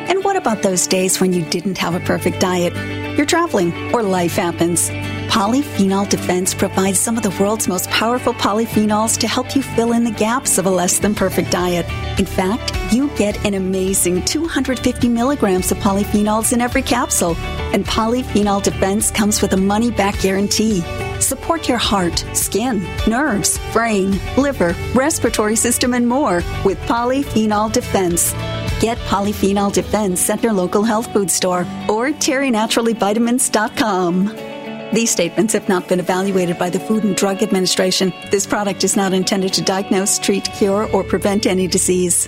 [0.09, 2.73] And what about those days when you didn't have a perfect diet?
[3.17, 4.89] You're traveling or life happens.
[5.31, 10.03] Polyphenol Defense provides some of the world's most powerful polyphenols to help you fill in
[10.03, 11.85] the gaps of a less than perfect diet.
[12.19, 17.35] In fact, you get an amazing 250 milligrams of polyphenols in every capsule.
[17.73, 20.81] And Polyphenol Defense comes with a money back guarantee.
[21.21, 28.33] Support your heart, skin, nerves, brain, liver, respiratory system, and more with Polyphenol Defense.
[28.81, 34.91] Get Polyphenol Defense at your local health food store or terrynaturallyvitamins.com.
[34.91, 38.11] These statements have not been evaluated by the Food and Drug Administration.
[38.31, 42.27] This product is not intended to diagnose, treat, cure, or prevent any disease.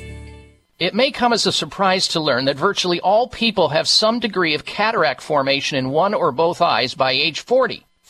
[0.78, 4.54] It may come as a surprise to learn that virtually all people have some degree
[4.54, 7.84] of cataract formation in one or both eyes by age 40.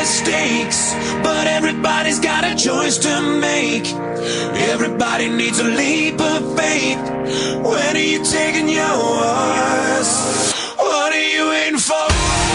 [0.00, 3.86] mistakes, but everybody's got a choice to make.
[4.72, 7.02] Everybody needs a leap of faith.
[7.70, 10.08] When are you taking yours?
[10.78, 12.49] What are you waiting for?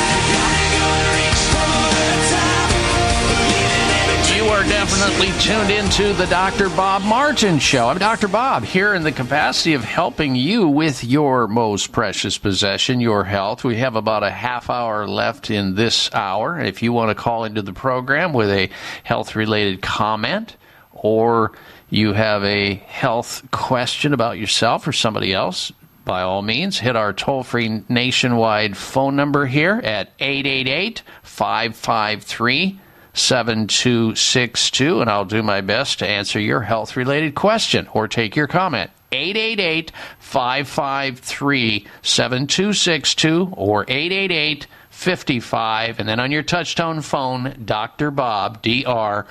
[4.55, 6.69] Are definitely tuned into the Dr.
[6.69, 7.89] Bob Martin Show.
[7.89, 8.29] I'm Dr.
[8.29, 13.65] Bob here in the capacity of helping you with your most precious possession, your health.
[13.65, 16.57] We have about a half hour left in this hour.
[16.57, 18.69] If you want to call into the program with a
[19.03, 20.55] health related comment
[20.93, 21.51] or
[21.89, 25.73] you have a health question about yourself or somebody else,
[26.05, 32.79] by all means, hit our toll free nationwide phone number here at 888 553
[33.15, 38.47] 7262, and I'll do my best to answer your health related question or take your
[38.47, 38.91] comment.
[39.11, 48.11] 888 553 7262 or 888 55, and then on your touchtone phone, Dr.
[48.11, 49.25] Bob, DR.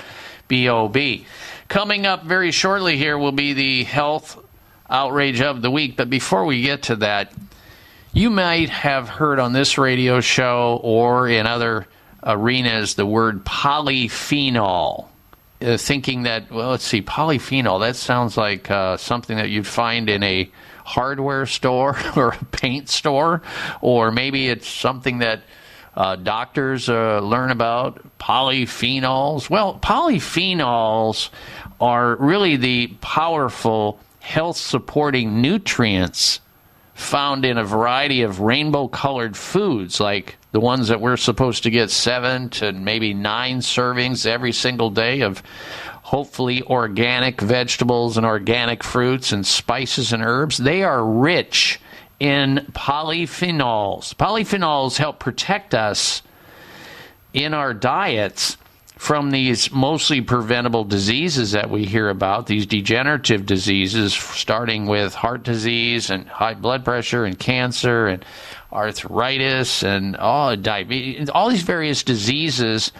[0.48, 1.26] B O B.
[1.68, 4.38] Coming up very shortly here will be the health
[4.88, 5.96] outrage of the week.
[5.96, 7.32] But before we get to that,
[8.12, 11.86] you might have heard on this radio show or in other
[12.24, 15.08] arenas the word polyphenol.
[15.62, 20.10] Uh, thinking that, well, let's see, polyphenol, that sounds like uh, something that you'd find
[20.10, 20.50] in a
[20.84, 23.40] hardware store or a paint store,
[23.80, 25.42] or maybe it's something that
[25.96, 29.48] uh, doctors uh, learn about polyphenols.
[29.48, 31.30] Well, polyphenols
[31.80, 36.40] are really the powerful health supporting nutrients
[36.94, 41.70] found in a variety of rainbow colored foods like the ones that we're supposed to
[41.70, 45.42] get seven to maybe nine servings every single day of
[46.02, 50.58] hopefully organic vegetables and organic fruits and spices and herbs.
[50.58, 51.80] They are rich
[52.20, 54.14] in polyphenols.
[54.14, 56.22] Polyphenols help protect us
[57.32, 58.56] in our diets
[58.96, 65.42] from these mostly preventable diseases that we hear about, these degenerative diseases, starting with heart
[65.42, 68.24] disease and high blood pressure and cancer and
[68.72, 72.92] arthritis and all diabetes, all these various diseases.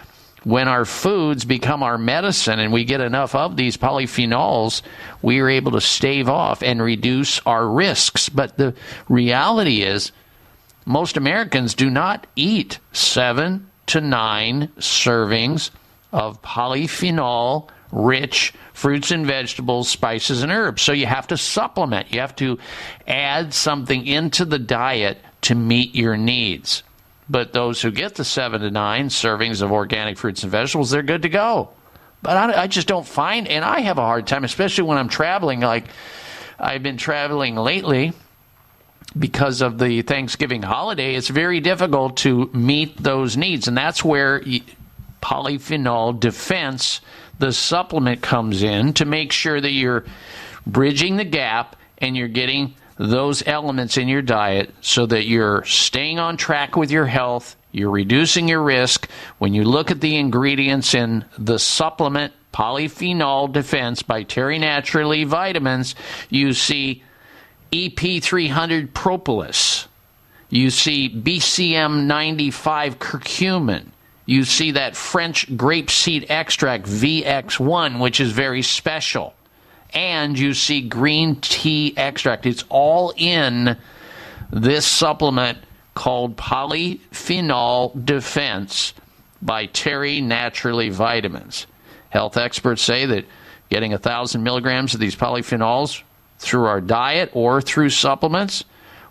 [0.42, 4.82] When our foods become our medicine and we get enough of these polyphenols,
[5.22, 8.28] we are able to stave off and reduce our risks.
[8.28, 8.74] But the
[9.08, 10.12] reality is,
[10.84, 15.70] most Americans do not eat seven to nine servings
[16.14, 20.80] of polyphenol rich fruits and vegetables, spices, and herbs.
[20.82, 22.14] So you have to supplement.
[22.14, 22.58] You have to
[23.06, 26.82] add something into the diet to meet your needs.
[27.28, 31.02] But those who get the seven to nine servings of organic fruits and vegetables, they're
[31.02, 31.70] good to go.
[32.22, 35.08] But I, I just don't find, and I have a hard time, especially when I'm
[35.08, 35.60] traveling.
[35.60, 35.86] Like
[36.58, 38.12] I've been traveling lately
[39.18, 43.68] because of the Thanksgiving holiday, it's very difficult to meet those needs.
[43.68, 44.42] And that's where
[45.24, 47.00] polyphenol defense,
[47.38, 50.04] the supplement, comes in to make sure that you're
[50.66, 56.18] bridging the gap and you're getting those elements in your diet so that you're staying
[56.18, 59.08] on track with your health, you're reducing your risk.
[59.38, 65.96] When you look at the ingredients in the supplement Polyphenol Defense by Terry Naturally Vitamins,
[66.28, 67.02] you see
[67.72, 69.88] EP300 propolis.
[70.50, 73.86] You see BCM 95 curcumin.
[74.26, 79.34] You see that French grapeseed extract VX1, which is very special.
[79.92, 82.46] And you see green tea extract.
[82.46, 83.76] It's all in
[84.50, 85.58] this supplement
[85.94, 88.94] called Polyphenol Defense
[89.40, 91.66] by Terry Naturally Vitamins.
[92.10, 93.26] Health experts say that
[93.68, 96.02] getting a thousand milligrams of these polyphenols
[96.38, 98.64] through our diet or through supplements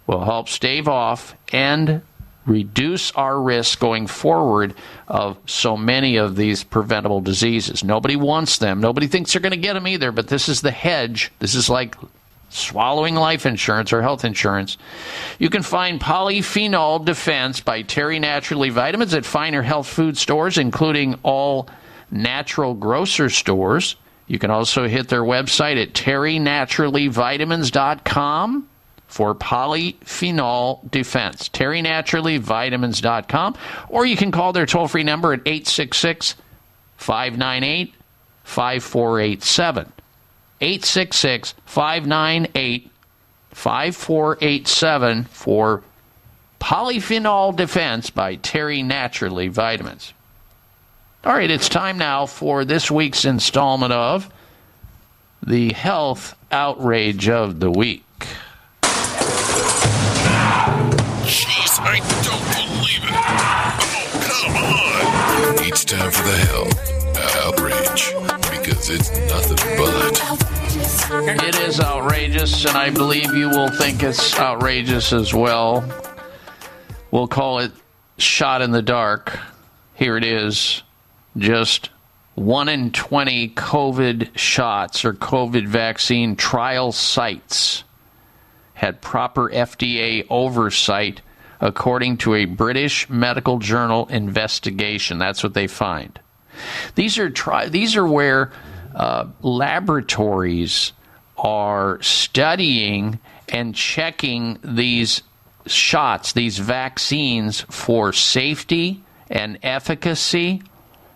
[0.08, 2.02] will help stave off and
[2.46, 4.74] reduce our risk going forward
[5.08, 7.84] of so many of these preventable diseases.
[7.84, 8.82] Nobody wants them.
[8.82, 11.32] Nobody thinks they're going to get them either, but this is the hedge.
[11.40, 11.96] This is like
[12.50, 14.78] swallowing life insurance or health insurance.
[15.40, 21.16] You can find Polyphenol Defense by Terry Naturally Vitamins at finer health food stores, including
[21.24, 21.68] all
[22.12, 23.96] natural grocer stores.
[24.28, 28.70] You can also hit their website at terrynaturallyvitamins.com
[29.14, 31.48] for polyphenol defense.
[31.50, 33.56] terrynaturallyvitamins.com
[33.90, 36.34] or you can call their toll-free number at 866
[36.98, 37.94] 598
[38.44, 39.94] 5487.
[40.62, 42.90] 866 598
[43.52, 45.84] 5487 for
[46.60, 50.12] Polyphenol Defense by Terry Naturally Vitamins.
[51.24, 54.28] All right, it's time now for this week's installment of
[55.46, 58.04] the Health Outrage of the Week.
[65.98, 66.68] Time for the hell
[67.46, 68.14] outrage
[68.50, 71.46] because it's nothing but.
[71.46, 75.84] It is outrageous, and I believe you will think it's outrageous as well.
[77.12, 77.72] We'll call it
[78.18, 79.38] shot in the dark.
[79.94, 80.82] Here it is.
[81.38, 81.90] Just
[82.36, 87.84] 1 in 20 COVID shots or COVID vaccine trial sites
[88.74, 91.22] had proper FDA oversight
[91.64, 95.18] according to a British medical journal investigation.
[95.18, 96.20] That's what they find.
[96.96, 98.52] These are tri- these are where
[98.94, 100.92] uh, laboratories
[101.38, 103.18] are studying
[103.48, 105.24] and checking these
[105.66, 110.62] shots, these vaccines for safety and efficacy,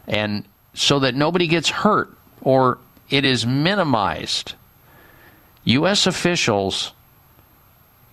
[0.08, 4.54] and so that nobody gets hurt or it is minimized.
[5.66, 6.08] U.S.
[6.08, 6.94] officials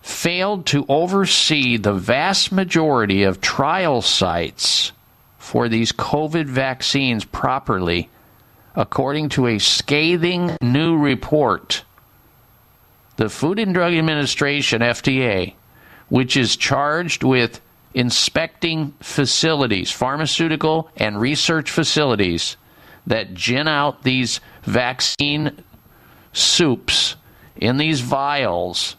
[0.05, 4.91] failed to oversee the vast majority of trial sites
[5.39, 8.07] for these COVID vaccines properly
[8.75, 11.83] according to a scathing new report.
[13.15, 15.55] The Food and Drug Administration, FDA,
[16.09, 17.59] which is charged with
[17.95, 22.57] inspecting facilities, pharmaceutical and research facilities
[23.07, 25.63] that gin out these vaccine
[26.31, 27.15] soups
[27.55, 28.97] in these vials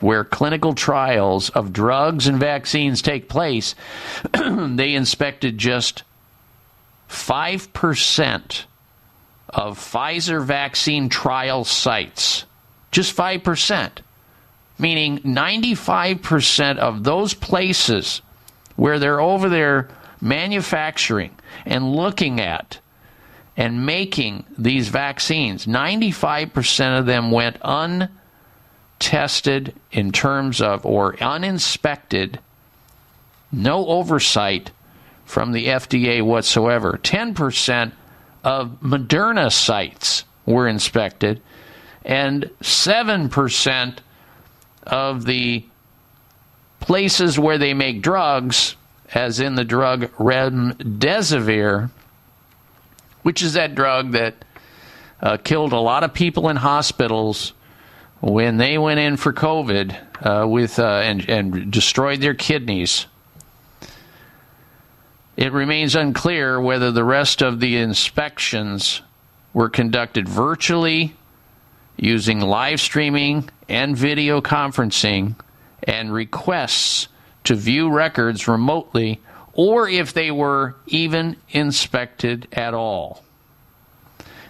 [0.00, 3.74] where clinical trials of drugs and vaccines take place,
[4.32, 6.02] they inspected just
[7.08, 8.64] 5%
[9.48, 12.44] of Pfizer vaccine trial sites.
[12.90, 13.90] Just 5%.
[14.78, 18.20] Meaning 95% of those places
[18.76, 19.88] where they're over there
[20.20, 21.34] manufacturing
[21.64, 22.78] and looking at
[23.56, 27.56] and making these vaccines, 95% of them went
[28.98, 32.38] untested in terms of or uninspected,
[33.52, 34.70] no oversight
[35.24, 36.98] from the FDA whatsoever.
[37.02, 37.92] 10%
[38.44, 41.42] of Moderna sites were inspected,
[42.04, 43.98] and 7%
[44.84, 45.64] of the
[46.80, 48.76] places where they make drugs,
[49.14, 51.90] as in the drug remdesivir,
[53.22, 54.44] which is that drug that
[55.20, 57.52] uh, killed a lot of people in hospitals
[58.26, 63.06] when they went in for COVID uh, with uh, and, and destroyed their kidneys.
[65.36, 69.00] It remains unclear whether the rest of the inspections
[69.52, 71.14] were conducted virtually
[71.96, 75.36] using live streaming and video conferencing
[75.84, 77.06] and requests
[77.44, 79.20] to view records remotely
[79.52, 83.22] or if they were even inspected at all.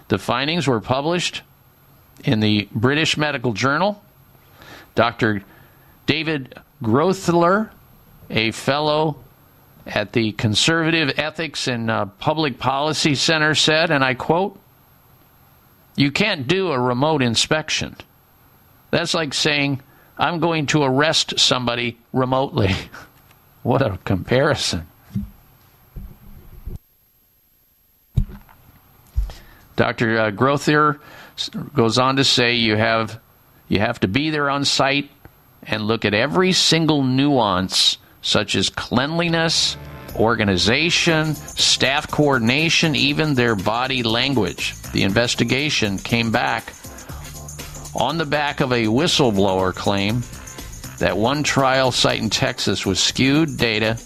[0.07, 1.43] The findings were published
[2.23, 4.01] in the British Medical Journal.
[4.95, 5.43] Dr.
[6.05, 7.69] David Grothler,
[8.29, 9.17] a fellow
[9.85, 14.59] at the Conservative Ethics and uh, Public Policy Center, said, and I quote,
[15.95, 17.95] You can't do a remote inspection.
[18.91, 19.81] That's like saying,
[20.17, 22.75] I'm going to arrest somebody remotely.
[23.63, 24.87] what a comparison.
[29.75, 30.19] Dr.
[30.19, 30.99] Uh, Grothier
[31.73, 33.19] goes on to say you have
[33.67, 35.09] you have to be there on site
[35.63, 39.77] and look at every single nuance such as cleanliness,
[40.15, 44.73] organization, staff coordination, even their body language.
[44.93, 46.73] The investigation came back
[47.95, 50.23] on the back of a whistleblower claim
[50.99, 53.97] that one trial site in Texas was skewed data,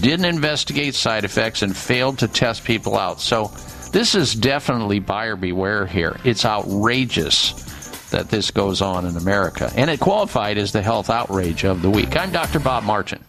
[0.00, 3.20] didn't investigate side effects, and failed to test people out.
[3.20, 3.50] So
[3.92, 6.16] this is definitely buyer beware here.
[6.24, 7.52] It's outrageous
[8.10, 9.72] that this goes on in America.
[9.76, 12.16] And it qualified as the health outrage of the week.
[12.16, 12.58] I'm Dr.
[12.58, 13.22] Bob Martin.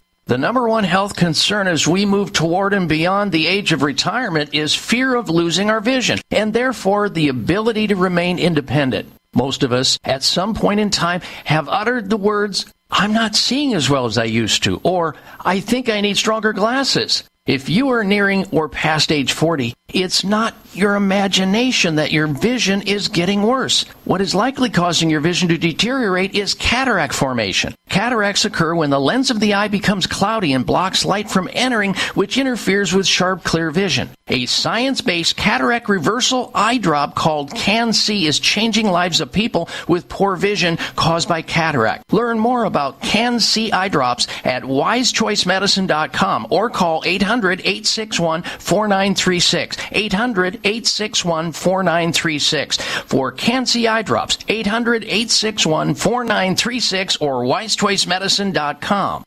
[0.31, 4.53] The number one health concern as we move toward and beyond the age of retirement
[4.53, 9.11] is fear of losing our vision and therefore the ability to remain independent.
[9.33, 13.73] Most of us, at some point in time, have uttered the words, I'm not seeing
[13.73, 17.25] as well as I used to, or I think I need stronger glasses.
[17.45, 22.83] If you are nearing or past age 40, it's not your imagination that your vision
[22.83, 23.83] is getting worse.
[24.11, 27.73] What is likely causing your vision to deteriorate is cataract formation.
[27.87, 31.93] Cataracts occur when the lens of the eye becomes cloudy and blocks light from entering,
[32.13, 34.09] which interferes with sharp, clear vision.
[34.27, 40.35] A science-based cataract reversal eye drop called CAN-C is changing lives of people with poor
[40.35, 42.11] vision caused by cataract.
[42.11, 49.77] Learn more about CAN-C eye drops at wisechoicemedicine.com or call 800-861-4936.
[50.11, 54.37] 800-861-4936 for CAN-C eye drops.
[54.37, 59.25] 800-861-4936 or wisechoicemedicine.com.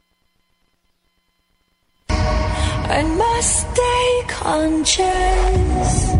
[2.86, 6.10] I must stay conscious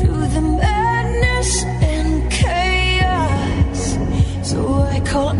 [0.00, 3.96] through the madness and chaos.
[4.42, 5.32] So I call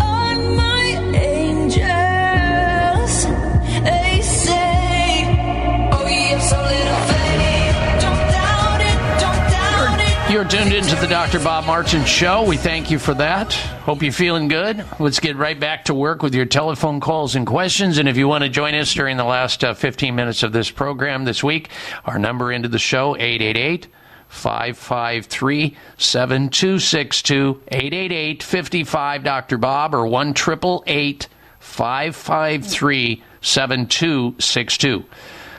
[10.44, 11.38] You're tuned into the Dr.
[11.38, 12.44] Bob Martin Show.
[12.44, 13.54] We thank you for that.
[13.54, 14.84] Hope you're feeling good.
[15.00, 17.96] Let's get right back to work with your telephone calls and questions.
[17.96, 20.70] And if you want to join us during the last uh, 15 minutes of this
[20.70, 21.70] program this week,
[22.04, 23.86] our number into the show, 888
[24.28, 29.56] 553 7262 888 55 Dr.
[29.56, 35.04] Bob or 1 553 7262.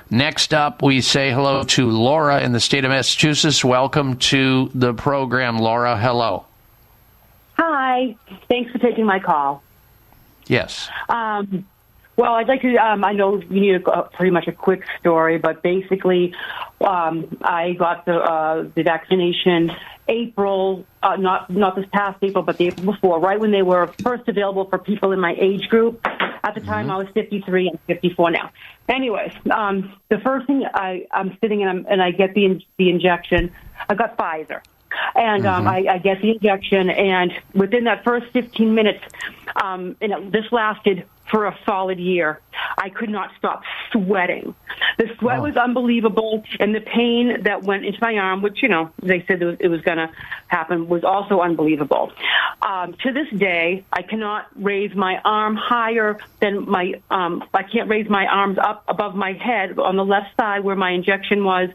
[0.09, 3.65] Next up, we say hello to Laura in the state of Massachusetts.
[3.65, 5.97] Welcome to the program, Laura.
[5.97, 6.45] Hello.
[7.57, 8.15] Hi.
[8.47, 9.63] Thanks for taking my call.
[10.45, 10.89] Yes.
[11.09, 11.65] Um,
[12.17, 12.75] well, I'd like to.
[12.77, 16.33] Um, I know you need a, pretty much a quick story, but basically,
[16.81, 19.71] um, I got the uh, the vaccination
[20.07, 23.93] April, uh, not not this past April, but the April before, right when they were
[24.03, 25.99] first available for people in my age group.
[26.43, 28.51] At the time, I was 53 and 54 now.
[28.87, 32.61] Anyways, um, the first thing I, I'm sitting and, I'm, and I get the in,
[32.77, 33.51] the injection.
[33.89, 34.61] I got Pfizer.
[35.15, 39.03] And um, I, I get the injection, and within that first 15 minutes,
[39.61, 42.39] um, and it, this lasted for a solid year.
[42.77, 44.55] I could not stop sweating.
[44.97, 48.91] The sweat was unbelievable, and the pain that went into my arm, which you know
[49.01, 50.09] they said it was, it was going to
[50.47, 52.11] happen, was also unbelievable.
[52.61, 57.01] Um, to this day, I cannot raise my arm higher than my.
[57.09, 60.75] Um, I can't raise my arms up above my head on the left side where
[60.75, 61.69] my injection was,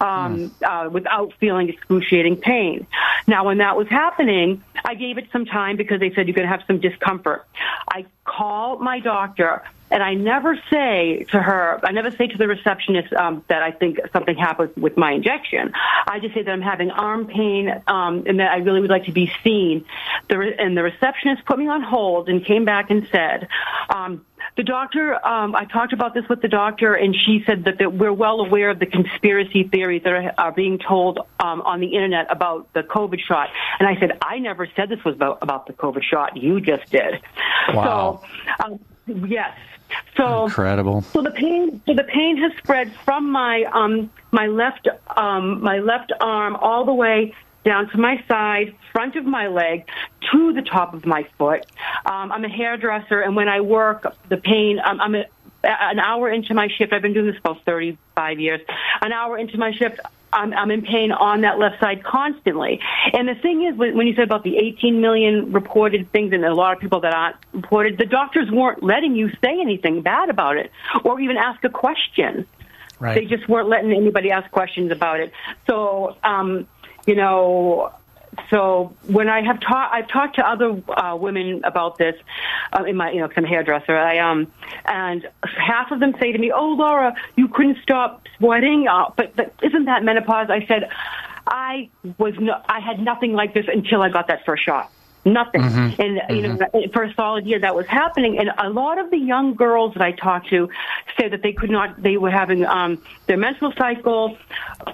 [0.00, 2.86] um, uh, without feeling excruciating pain.
[3.26, 6.48] Now, when that was happening, I gave it some time because they said you're going
[6.48, 7.46] to have some discomfort.
[7.88, 9.62] I call my doctor
[9.92, 13.70] and I never say to her, I never say to the receptionist um, that I
[13.70, 15.72] think something happened with my injection.
[16.06, 19.04] I just say that I'm having arm pain um, and that I really would like
[19.04, 19.84] to be seen.
[20.28, 23.48] The re- and the receptionist put me on hold and came back and said,
[23.94, 24.24] um,
[24.56, 27.94] the doctor, um, I talked about this with the doctor, and she said that, that
[27.94, 31.94] we're well aware of the conspiracy theories that are, are being told um, on the
[31.94, 33.48] internet about the COVID shot.
[33.78, 36.36] And I said, I never said this was about, about the COVID shot.
[36.36, 37.22] You just did.
[37.72, 38.22] Wow.
[38.58, 38.80] So, um,
[39.28, 39.56] yes.
[40.16, 41.02] So Incredible.
[41.02, 45.78] So the pain, so the pain has spread from my um my left um my
[45.78, 49.86] left arm all the way down to my side, front of my leg,
[50.32, 51.64] to the top of my foot.
[52.06, 54.80] Um, I'm a hairdresser, and when I work, the pain.
[54.84, 55.24] Um, I'm a,
[55.64, 56.92] an hour into my shift.
[56.92, 58.60] I've been doing this for about 35 years.
[59.00, 60.00] An hour into my shift.
[60.32, 62.80] I'm, I'm in pain on that left side constantly.
[63.12, 66.44] And the thing is, when when you said about the 18 million reported things and
[66.44, 70.30] a lot of people that aren't reported, the doctors weren't letting you say anything bad
[70.30, 70.70] about it
[71.04, 72.46] or even ask a question.
[72.98, 73.16] Right.
[73.16, 75.32] They just weren't letting anybody ask questions about it.
[75.66, 76.66] So, um,
[77.04, 77.92] you know,
[78.50, 82.14] so when I have talked, I've talked to other uh, women about this
[82.72, 83.96] uh, in my, you know, 'cause I'm a hairdresser.
[83.96, 84.50] I um,
[84.86, 89.36] and half of them say to me, "Oh, Laura, you couldn't stop sweating, uh, but,
[89.36, 90.88] but isn't that menopause?" I said,
[91.46, 94.90] "I was, no, I had nothing like this until I got that first shot."
[95.24, 95.98] Nothing, Mhm.
[96.00, 96.58] and you know,
[96.92, 98.38] for a solid year that was happening.
[98.40, 100.68] And a lot of the young girls that I talked to
[101.16, 104.36] said that they could not, they were having um, their menstrual cycle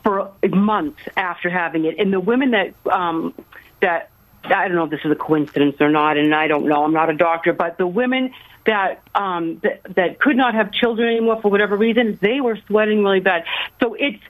[0.03, 1.99] for months after having it.
[1.99, 3.33] And the women that um,
[3.81, 4.11] that
[4.45, 6.85] I don't know if this is a coincidence or not, and I don't know.
[6.85, 8.33] I'm not a doctor, but the women
[8.67, 13.03] that um, that, that could not have children anymore for whatever reason, they were sweating
[13.03, 13.45] really bad.
[13.81, 14.23] So it's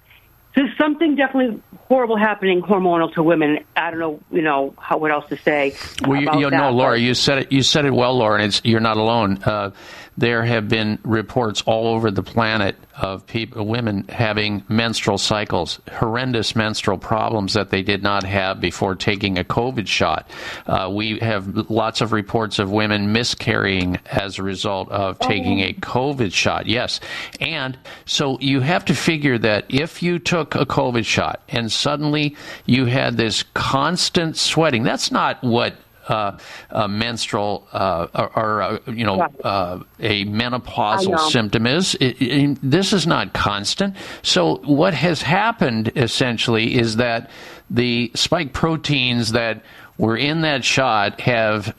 [0.55, 3.61] there's something definitely horrible happening hormonal to women.
[3.75, 5.75] I don't know, you know, how what else to say.
[6.07, 7.53] Well, you, you that, know, Laura, but- you said it.
[7.53, 8.37] You said it well, Laura.
[8.37, 9.43] And it's, you're not alone.
[9.43, 9.71] Uh,
[10.19, 16.57] there have been reports all over the planet of people, women having menstrual cycles, horrendous
[16.57, 20.29] menstrual problems that they did not have before taking a COVID shot.
[20.67, 25.73] Uh, we have lots of reports of women miscarrying as a result of taking a
[25.75, 26.67] COVID shot.
[26.67, 26.99] Yes,
[27.41, 32.35] and so you have to figure that if you took a COVID shot and suddenly
[32.67, 35.77] you had this constant sweating, that's not what
[36.09, 36.39] uh,
[36.71, 41.29] a menstrual uh, or, or uh, you know uh, a menopausal know.
[41.29, 41.95] symptom is.
[41.97, 43.95] It, it- this is not constant.
[44.23, 47.31] So what has happened essentially is that
[47.71, 49.63] the spike proteins that
[49.99, 51.75] were in that shot have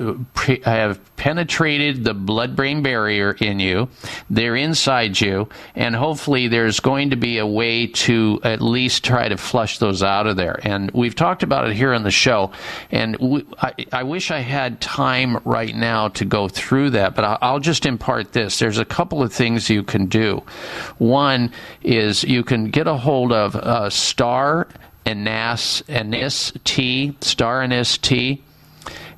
[0.65, 3.89] have penetrated the blood-brain barrier in you.
[4.29, 9.27] They're inside you, and hopefully there's going to be a way to at least try
[9.27, 10.59] to flush those out of there.
[10.63, 12.51] And we've talked about it here on the show,
[12.91, 17.39] and we, I, I wish I had time right now to go through that, but
[17.41, 18.57] I'll, just impart this.
[18.57, 20.43] There's a couple of things you can do.
[20.97, 21.51] One
[21.83, 24.67] is you can get a hold of uh, Star
[25.09, 28.43] Anise, Anise tea, Star Anise tea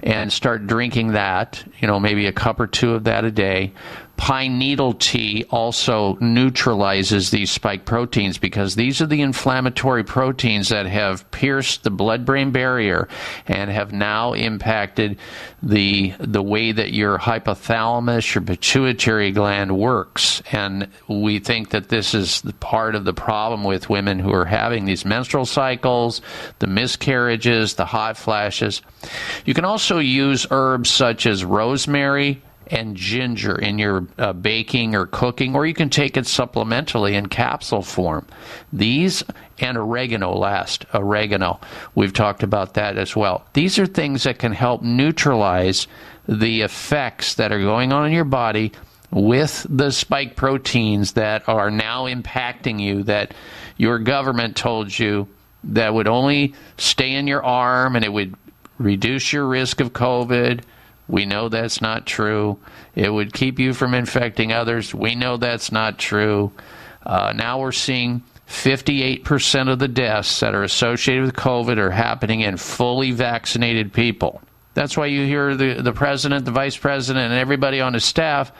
[0.03, 3.71] and start drinking that, you know, maybe a cup or two of that a day.
[4.21, 10.85] Pine needle tea also neutralizes these spike proteins because these are the inflammatory proteins that
[10.85, 13.07] have pierced the blood brain barrier
[13.47, 15.17] and have now impacted
[15.63, 20.43] the the way that your hypothalamus, your pituitary gland works.
[20.51, 24.85] And we think that this is part of the problem with women who are having
[24.85, 26.21] these menstrual cycles,
[26.59, 28.83] the miscarriages, the hot flashes.
[29.45, 35.05] You can also use herbs such as rosemary and ginger in your uh, baking or
[35.05, 38.25] cooking, or you can take it supplementally in capsule form.
[38.71, 39.23] These
[39.59, 41.59] and oregano last, oregano.
[41.93, 43.45] We've talked about that as well.
[43.53, 45.87] These are things that can help neutralize
[46.27, 48.71] the effects that are going on in your body
[49.11, 53.33] with the spike proteins that are now impacting you that
[53.75, 55.27] your government told you
[55.65, 58.33] that would only stay in your arm and it would
[58.77, 60.61] reduce your risk of COVID.
[61.11, 62.57] We know that's not true.
[62.95, 64.95] It would keep you from infecting others.
[64.95, 66.53] We know that's not true.
[67.05, 72.41] Uh, now we're seeing 58% of the deaths that are associated with COVID are happening
[72.41, 74.41] in fully vaccinated people.
[74.73, 78.53] That's why you hear the, the president, the vice president, and everybody on his staff,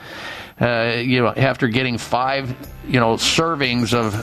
[0.60, 2.54] uh, you know, after getting five,
[2.86, 4.14] you know, servings of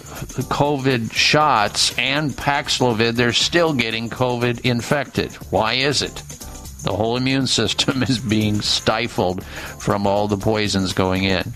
[0.49, 5.33] COVID shots and Paxlovid, they're still getting COVID infected.
[5.51, 6.23] Why is it?
[6.83, 11.53] The whole immune system is being stifled from all the poisons going in.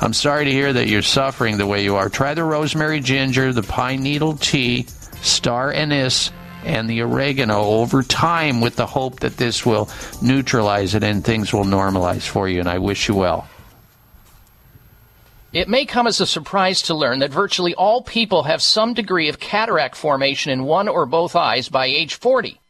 [0.00, 2.08] I'm sorry to hear that you're suffering the way you are.
[2.08, 4.86] Try the rosemary ginger, the pine needle tea,
[5.20, 6.32] star anise,
[6.64, 9.88] and the oregano over time with the hope that this will
[10.22, 12.60] neutralize it and things will normalize for you.
[12.60, 13.48] And I wish you well.
[15.52, 19.28] It may come as a surprise to learn that virtually all people have some degree
[19.28, 22.59] of cataract formation in one or both eyes by age 40.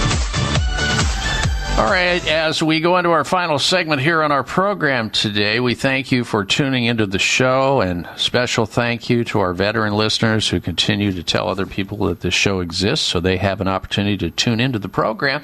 [1.81, 5.73] All right, as we go into our final segment here on our program today, we
[5.73, 10.47] thank you for tuning into the show and special thank you to our veteran listeners
[10.47, 14.15] who continue to tell other people that this show exists so they have an opportunity
[14.17, 15.41] to tune into the program.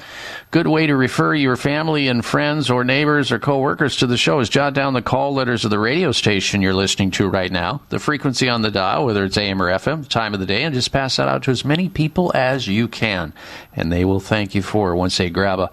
[0.51, 4.39] Good way to refer your family and friends or neighbors or coworkers to the show
[4.39, 7.81] is jot down the call letters of the radio station you're listening to right now,
[7.89, 10.63] the frequency on the dial, whether it's AM or FM, the time of the day,
[10.63, 13.33] and just pass that out to as many people as you can.
[13.75, 15.71] And they will thank you for it once they grab a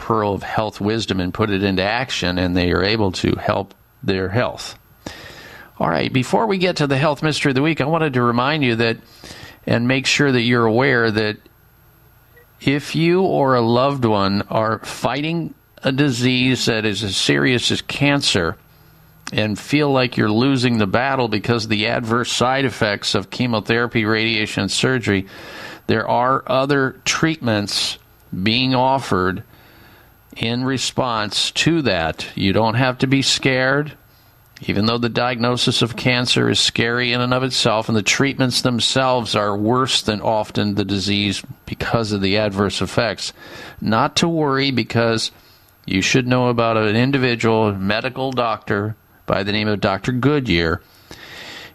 [0.00, 3.74] pearl of health wisdom and put it into action, and they are able to help
[4.02, 4.78] their health.
[5.78, 8.22] All right, before we get to the health mystery of the week, I wanted to
[8.22, 8.96] remind you that
[9.66, 11.36] and make sure that you're aware that
[12.62, 17.82] if you or a loved one are fighting a disease that is as serious as
[17.82, 18.56] cancer
[19.34, 24.06] and feel like you're losing the battle because of the adverse side effects of chemotherapy,
[24.06, 25.26] radiation, and surgery,
[25.88, 27.98] there are other treatments
[28.42, 29.44] being offered
[30.36, 32.26] in response to that.
[32.34, 33.92] You don't have to be scared,
[34.62, 38.62] even though the diagnosis of cancer is scary in and of itself, and the treatments
[38.62, 43.32] themselves are worse than often the disease because of the adverse effects.
[43.80, 45.30] Not to worry, because
[45.86, 50.12] you should know about an individual medical doctor by the name of Dr.
[50.12, 50.82] Goodyear.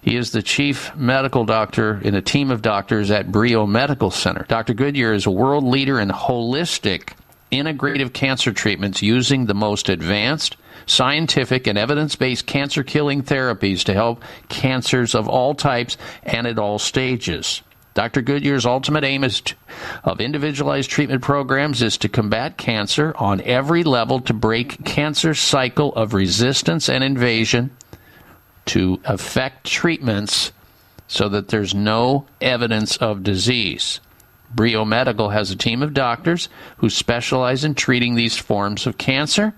[0.02, 4.46] He is the chief medical doctor in a team of doctors at Brio Medical Center.
[4.48, 4.76] Dr.
[4.76, 7.14] Goodyear is a world leader in holistic
[7.52, 14.24] integrative cancer treatments using the most advanced scientific and evidence-based cancer killing therapies to help
[14.50, 17.62] cancers of all types and at all stages.
[17.96, 18.22] Dr.
[18.22, 19.56] Goodyear's ultimate aim is to,
[20.04, 25.94] of individualized treatment programs is to combat cancer on every level to break cancer's cycle
[25.94, 27.72] of resistance and invasion
[28.66, 30.52] to affect treatments
[31.08, 34.02] so that there's no evidence of disease.
[34.56, 39.54] Brio Medical has a team of doctors who specialize in treating these forms of cancer.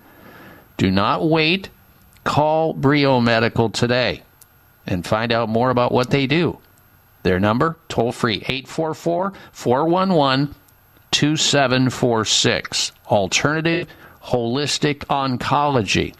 [0.76, 1.70] Do not wait.
[2.24, 4.22] Call Brio Medical today
[4.86, 6.58] and find out more about what they do.
[7.22, 10.54] Their number, toll free, 844 411
[11.10, 12.92] 2746.
[13.06, 13.88] Alternative
[14.24, 16.14] Holistic Oncology.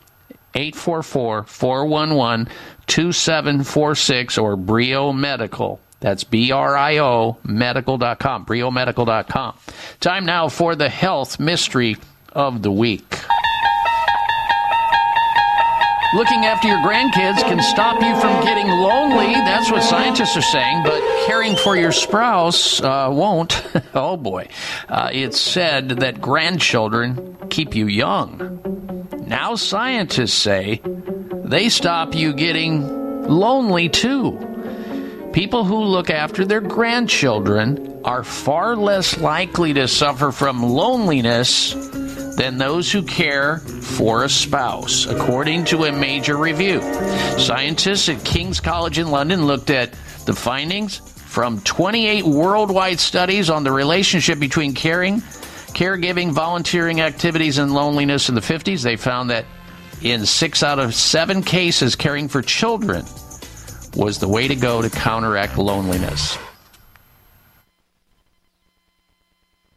[0.55, 2.48] 844 411
[2.86, 5.81] 2746 or Brio Medical.
[6.01, 9.57] That's B R I O medical.com, briomedical.com.
[10.01, 11.97] Time now for the health mystery
[12.33, 13.18] of the week.
[16.15, 19.35] Looking after your grandkids can stop you from getting lonely.
[19.35, 23.62] That's what scientists are saying, but caring for your spouse uh, won't.
[23.94, 24.49] oh boy.
[24.89, 28.59] Uh, it's said that grandchildren keep you young.
[29.27, 30.81] Now scientists say
[31.44, 32.89] they stop you getting
[33.28, 34.39] lonely too.
[35.39, 41.75] People who look after their grandchildren are far less likely to suffer from loneliness
[42.34, 46.81] than those who care for a spouse, according to a major review.
[47.39, 49.92] Scientists at King's College in London looked at
[50.26, 55.20] the findings from 28 worldwide studies on the relationship between caring,
[55.68, 58.83] caregiving, volunteering activities, and loneliness in the 50s.
[58.83, 59.44] They found that
[60.02, 63.05] in six out of seven cases, caring for children
[63.97, 66.39] was the way to go to counteract loneliness.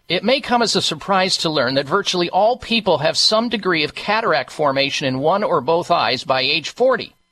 [0.08, 3.86] It may come as a surprise to learn that virtually all people have some degree
[3.86, 7.16] of cataract formation in one or both eyes by age 40.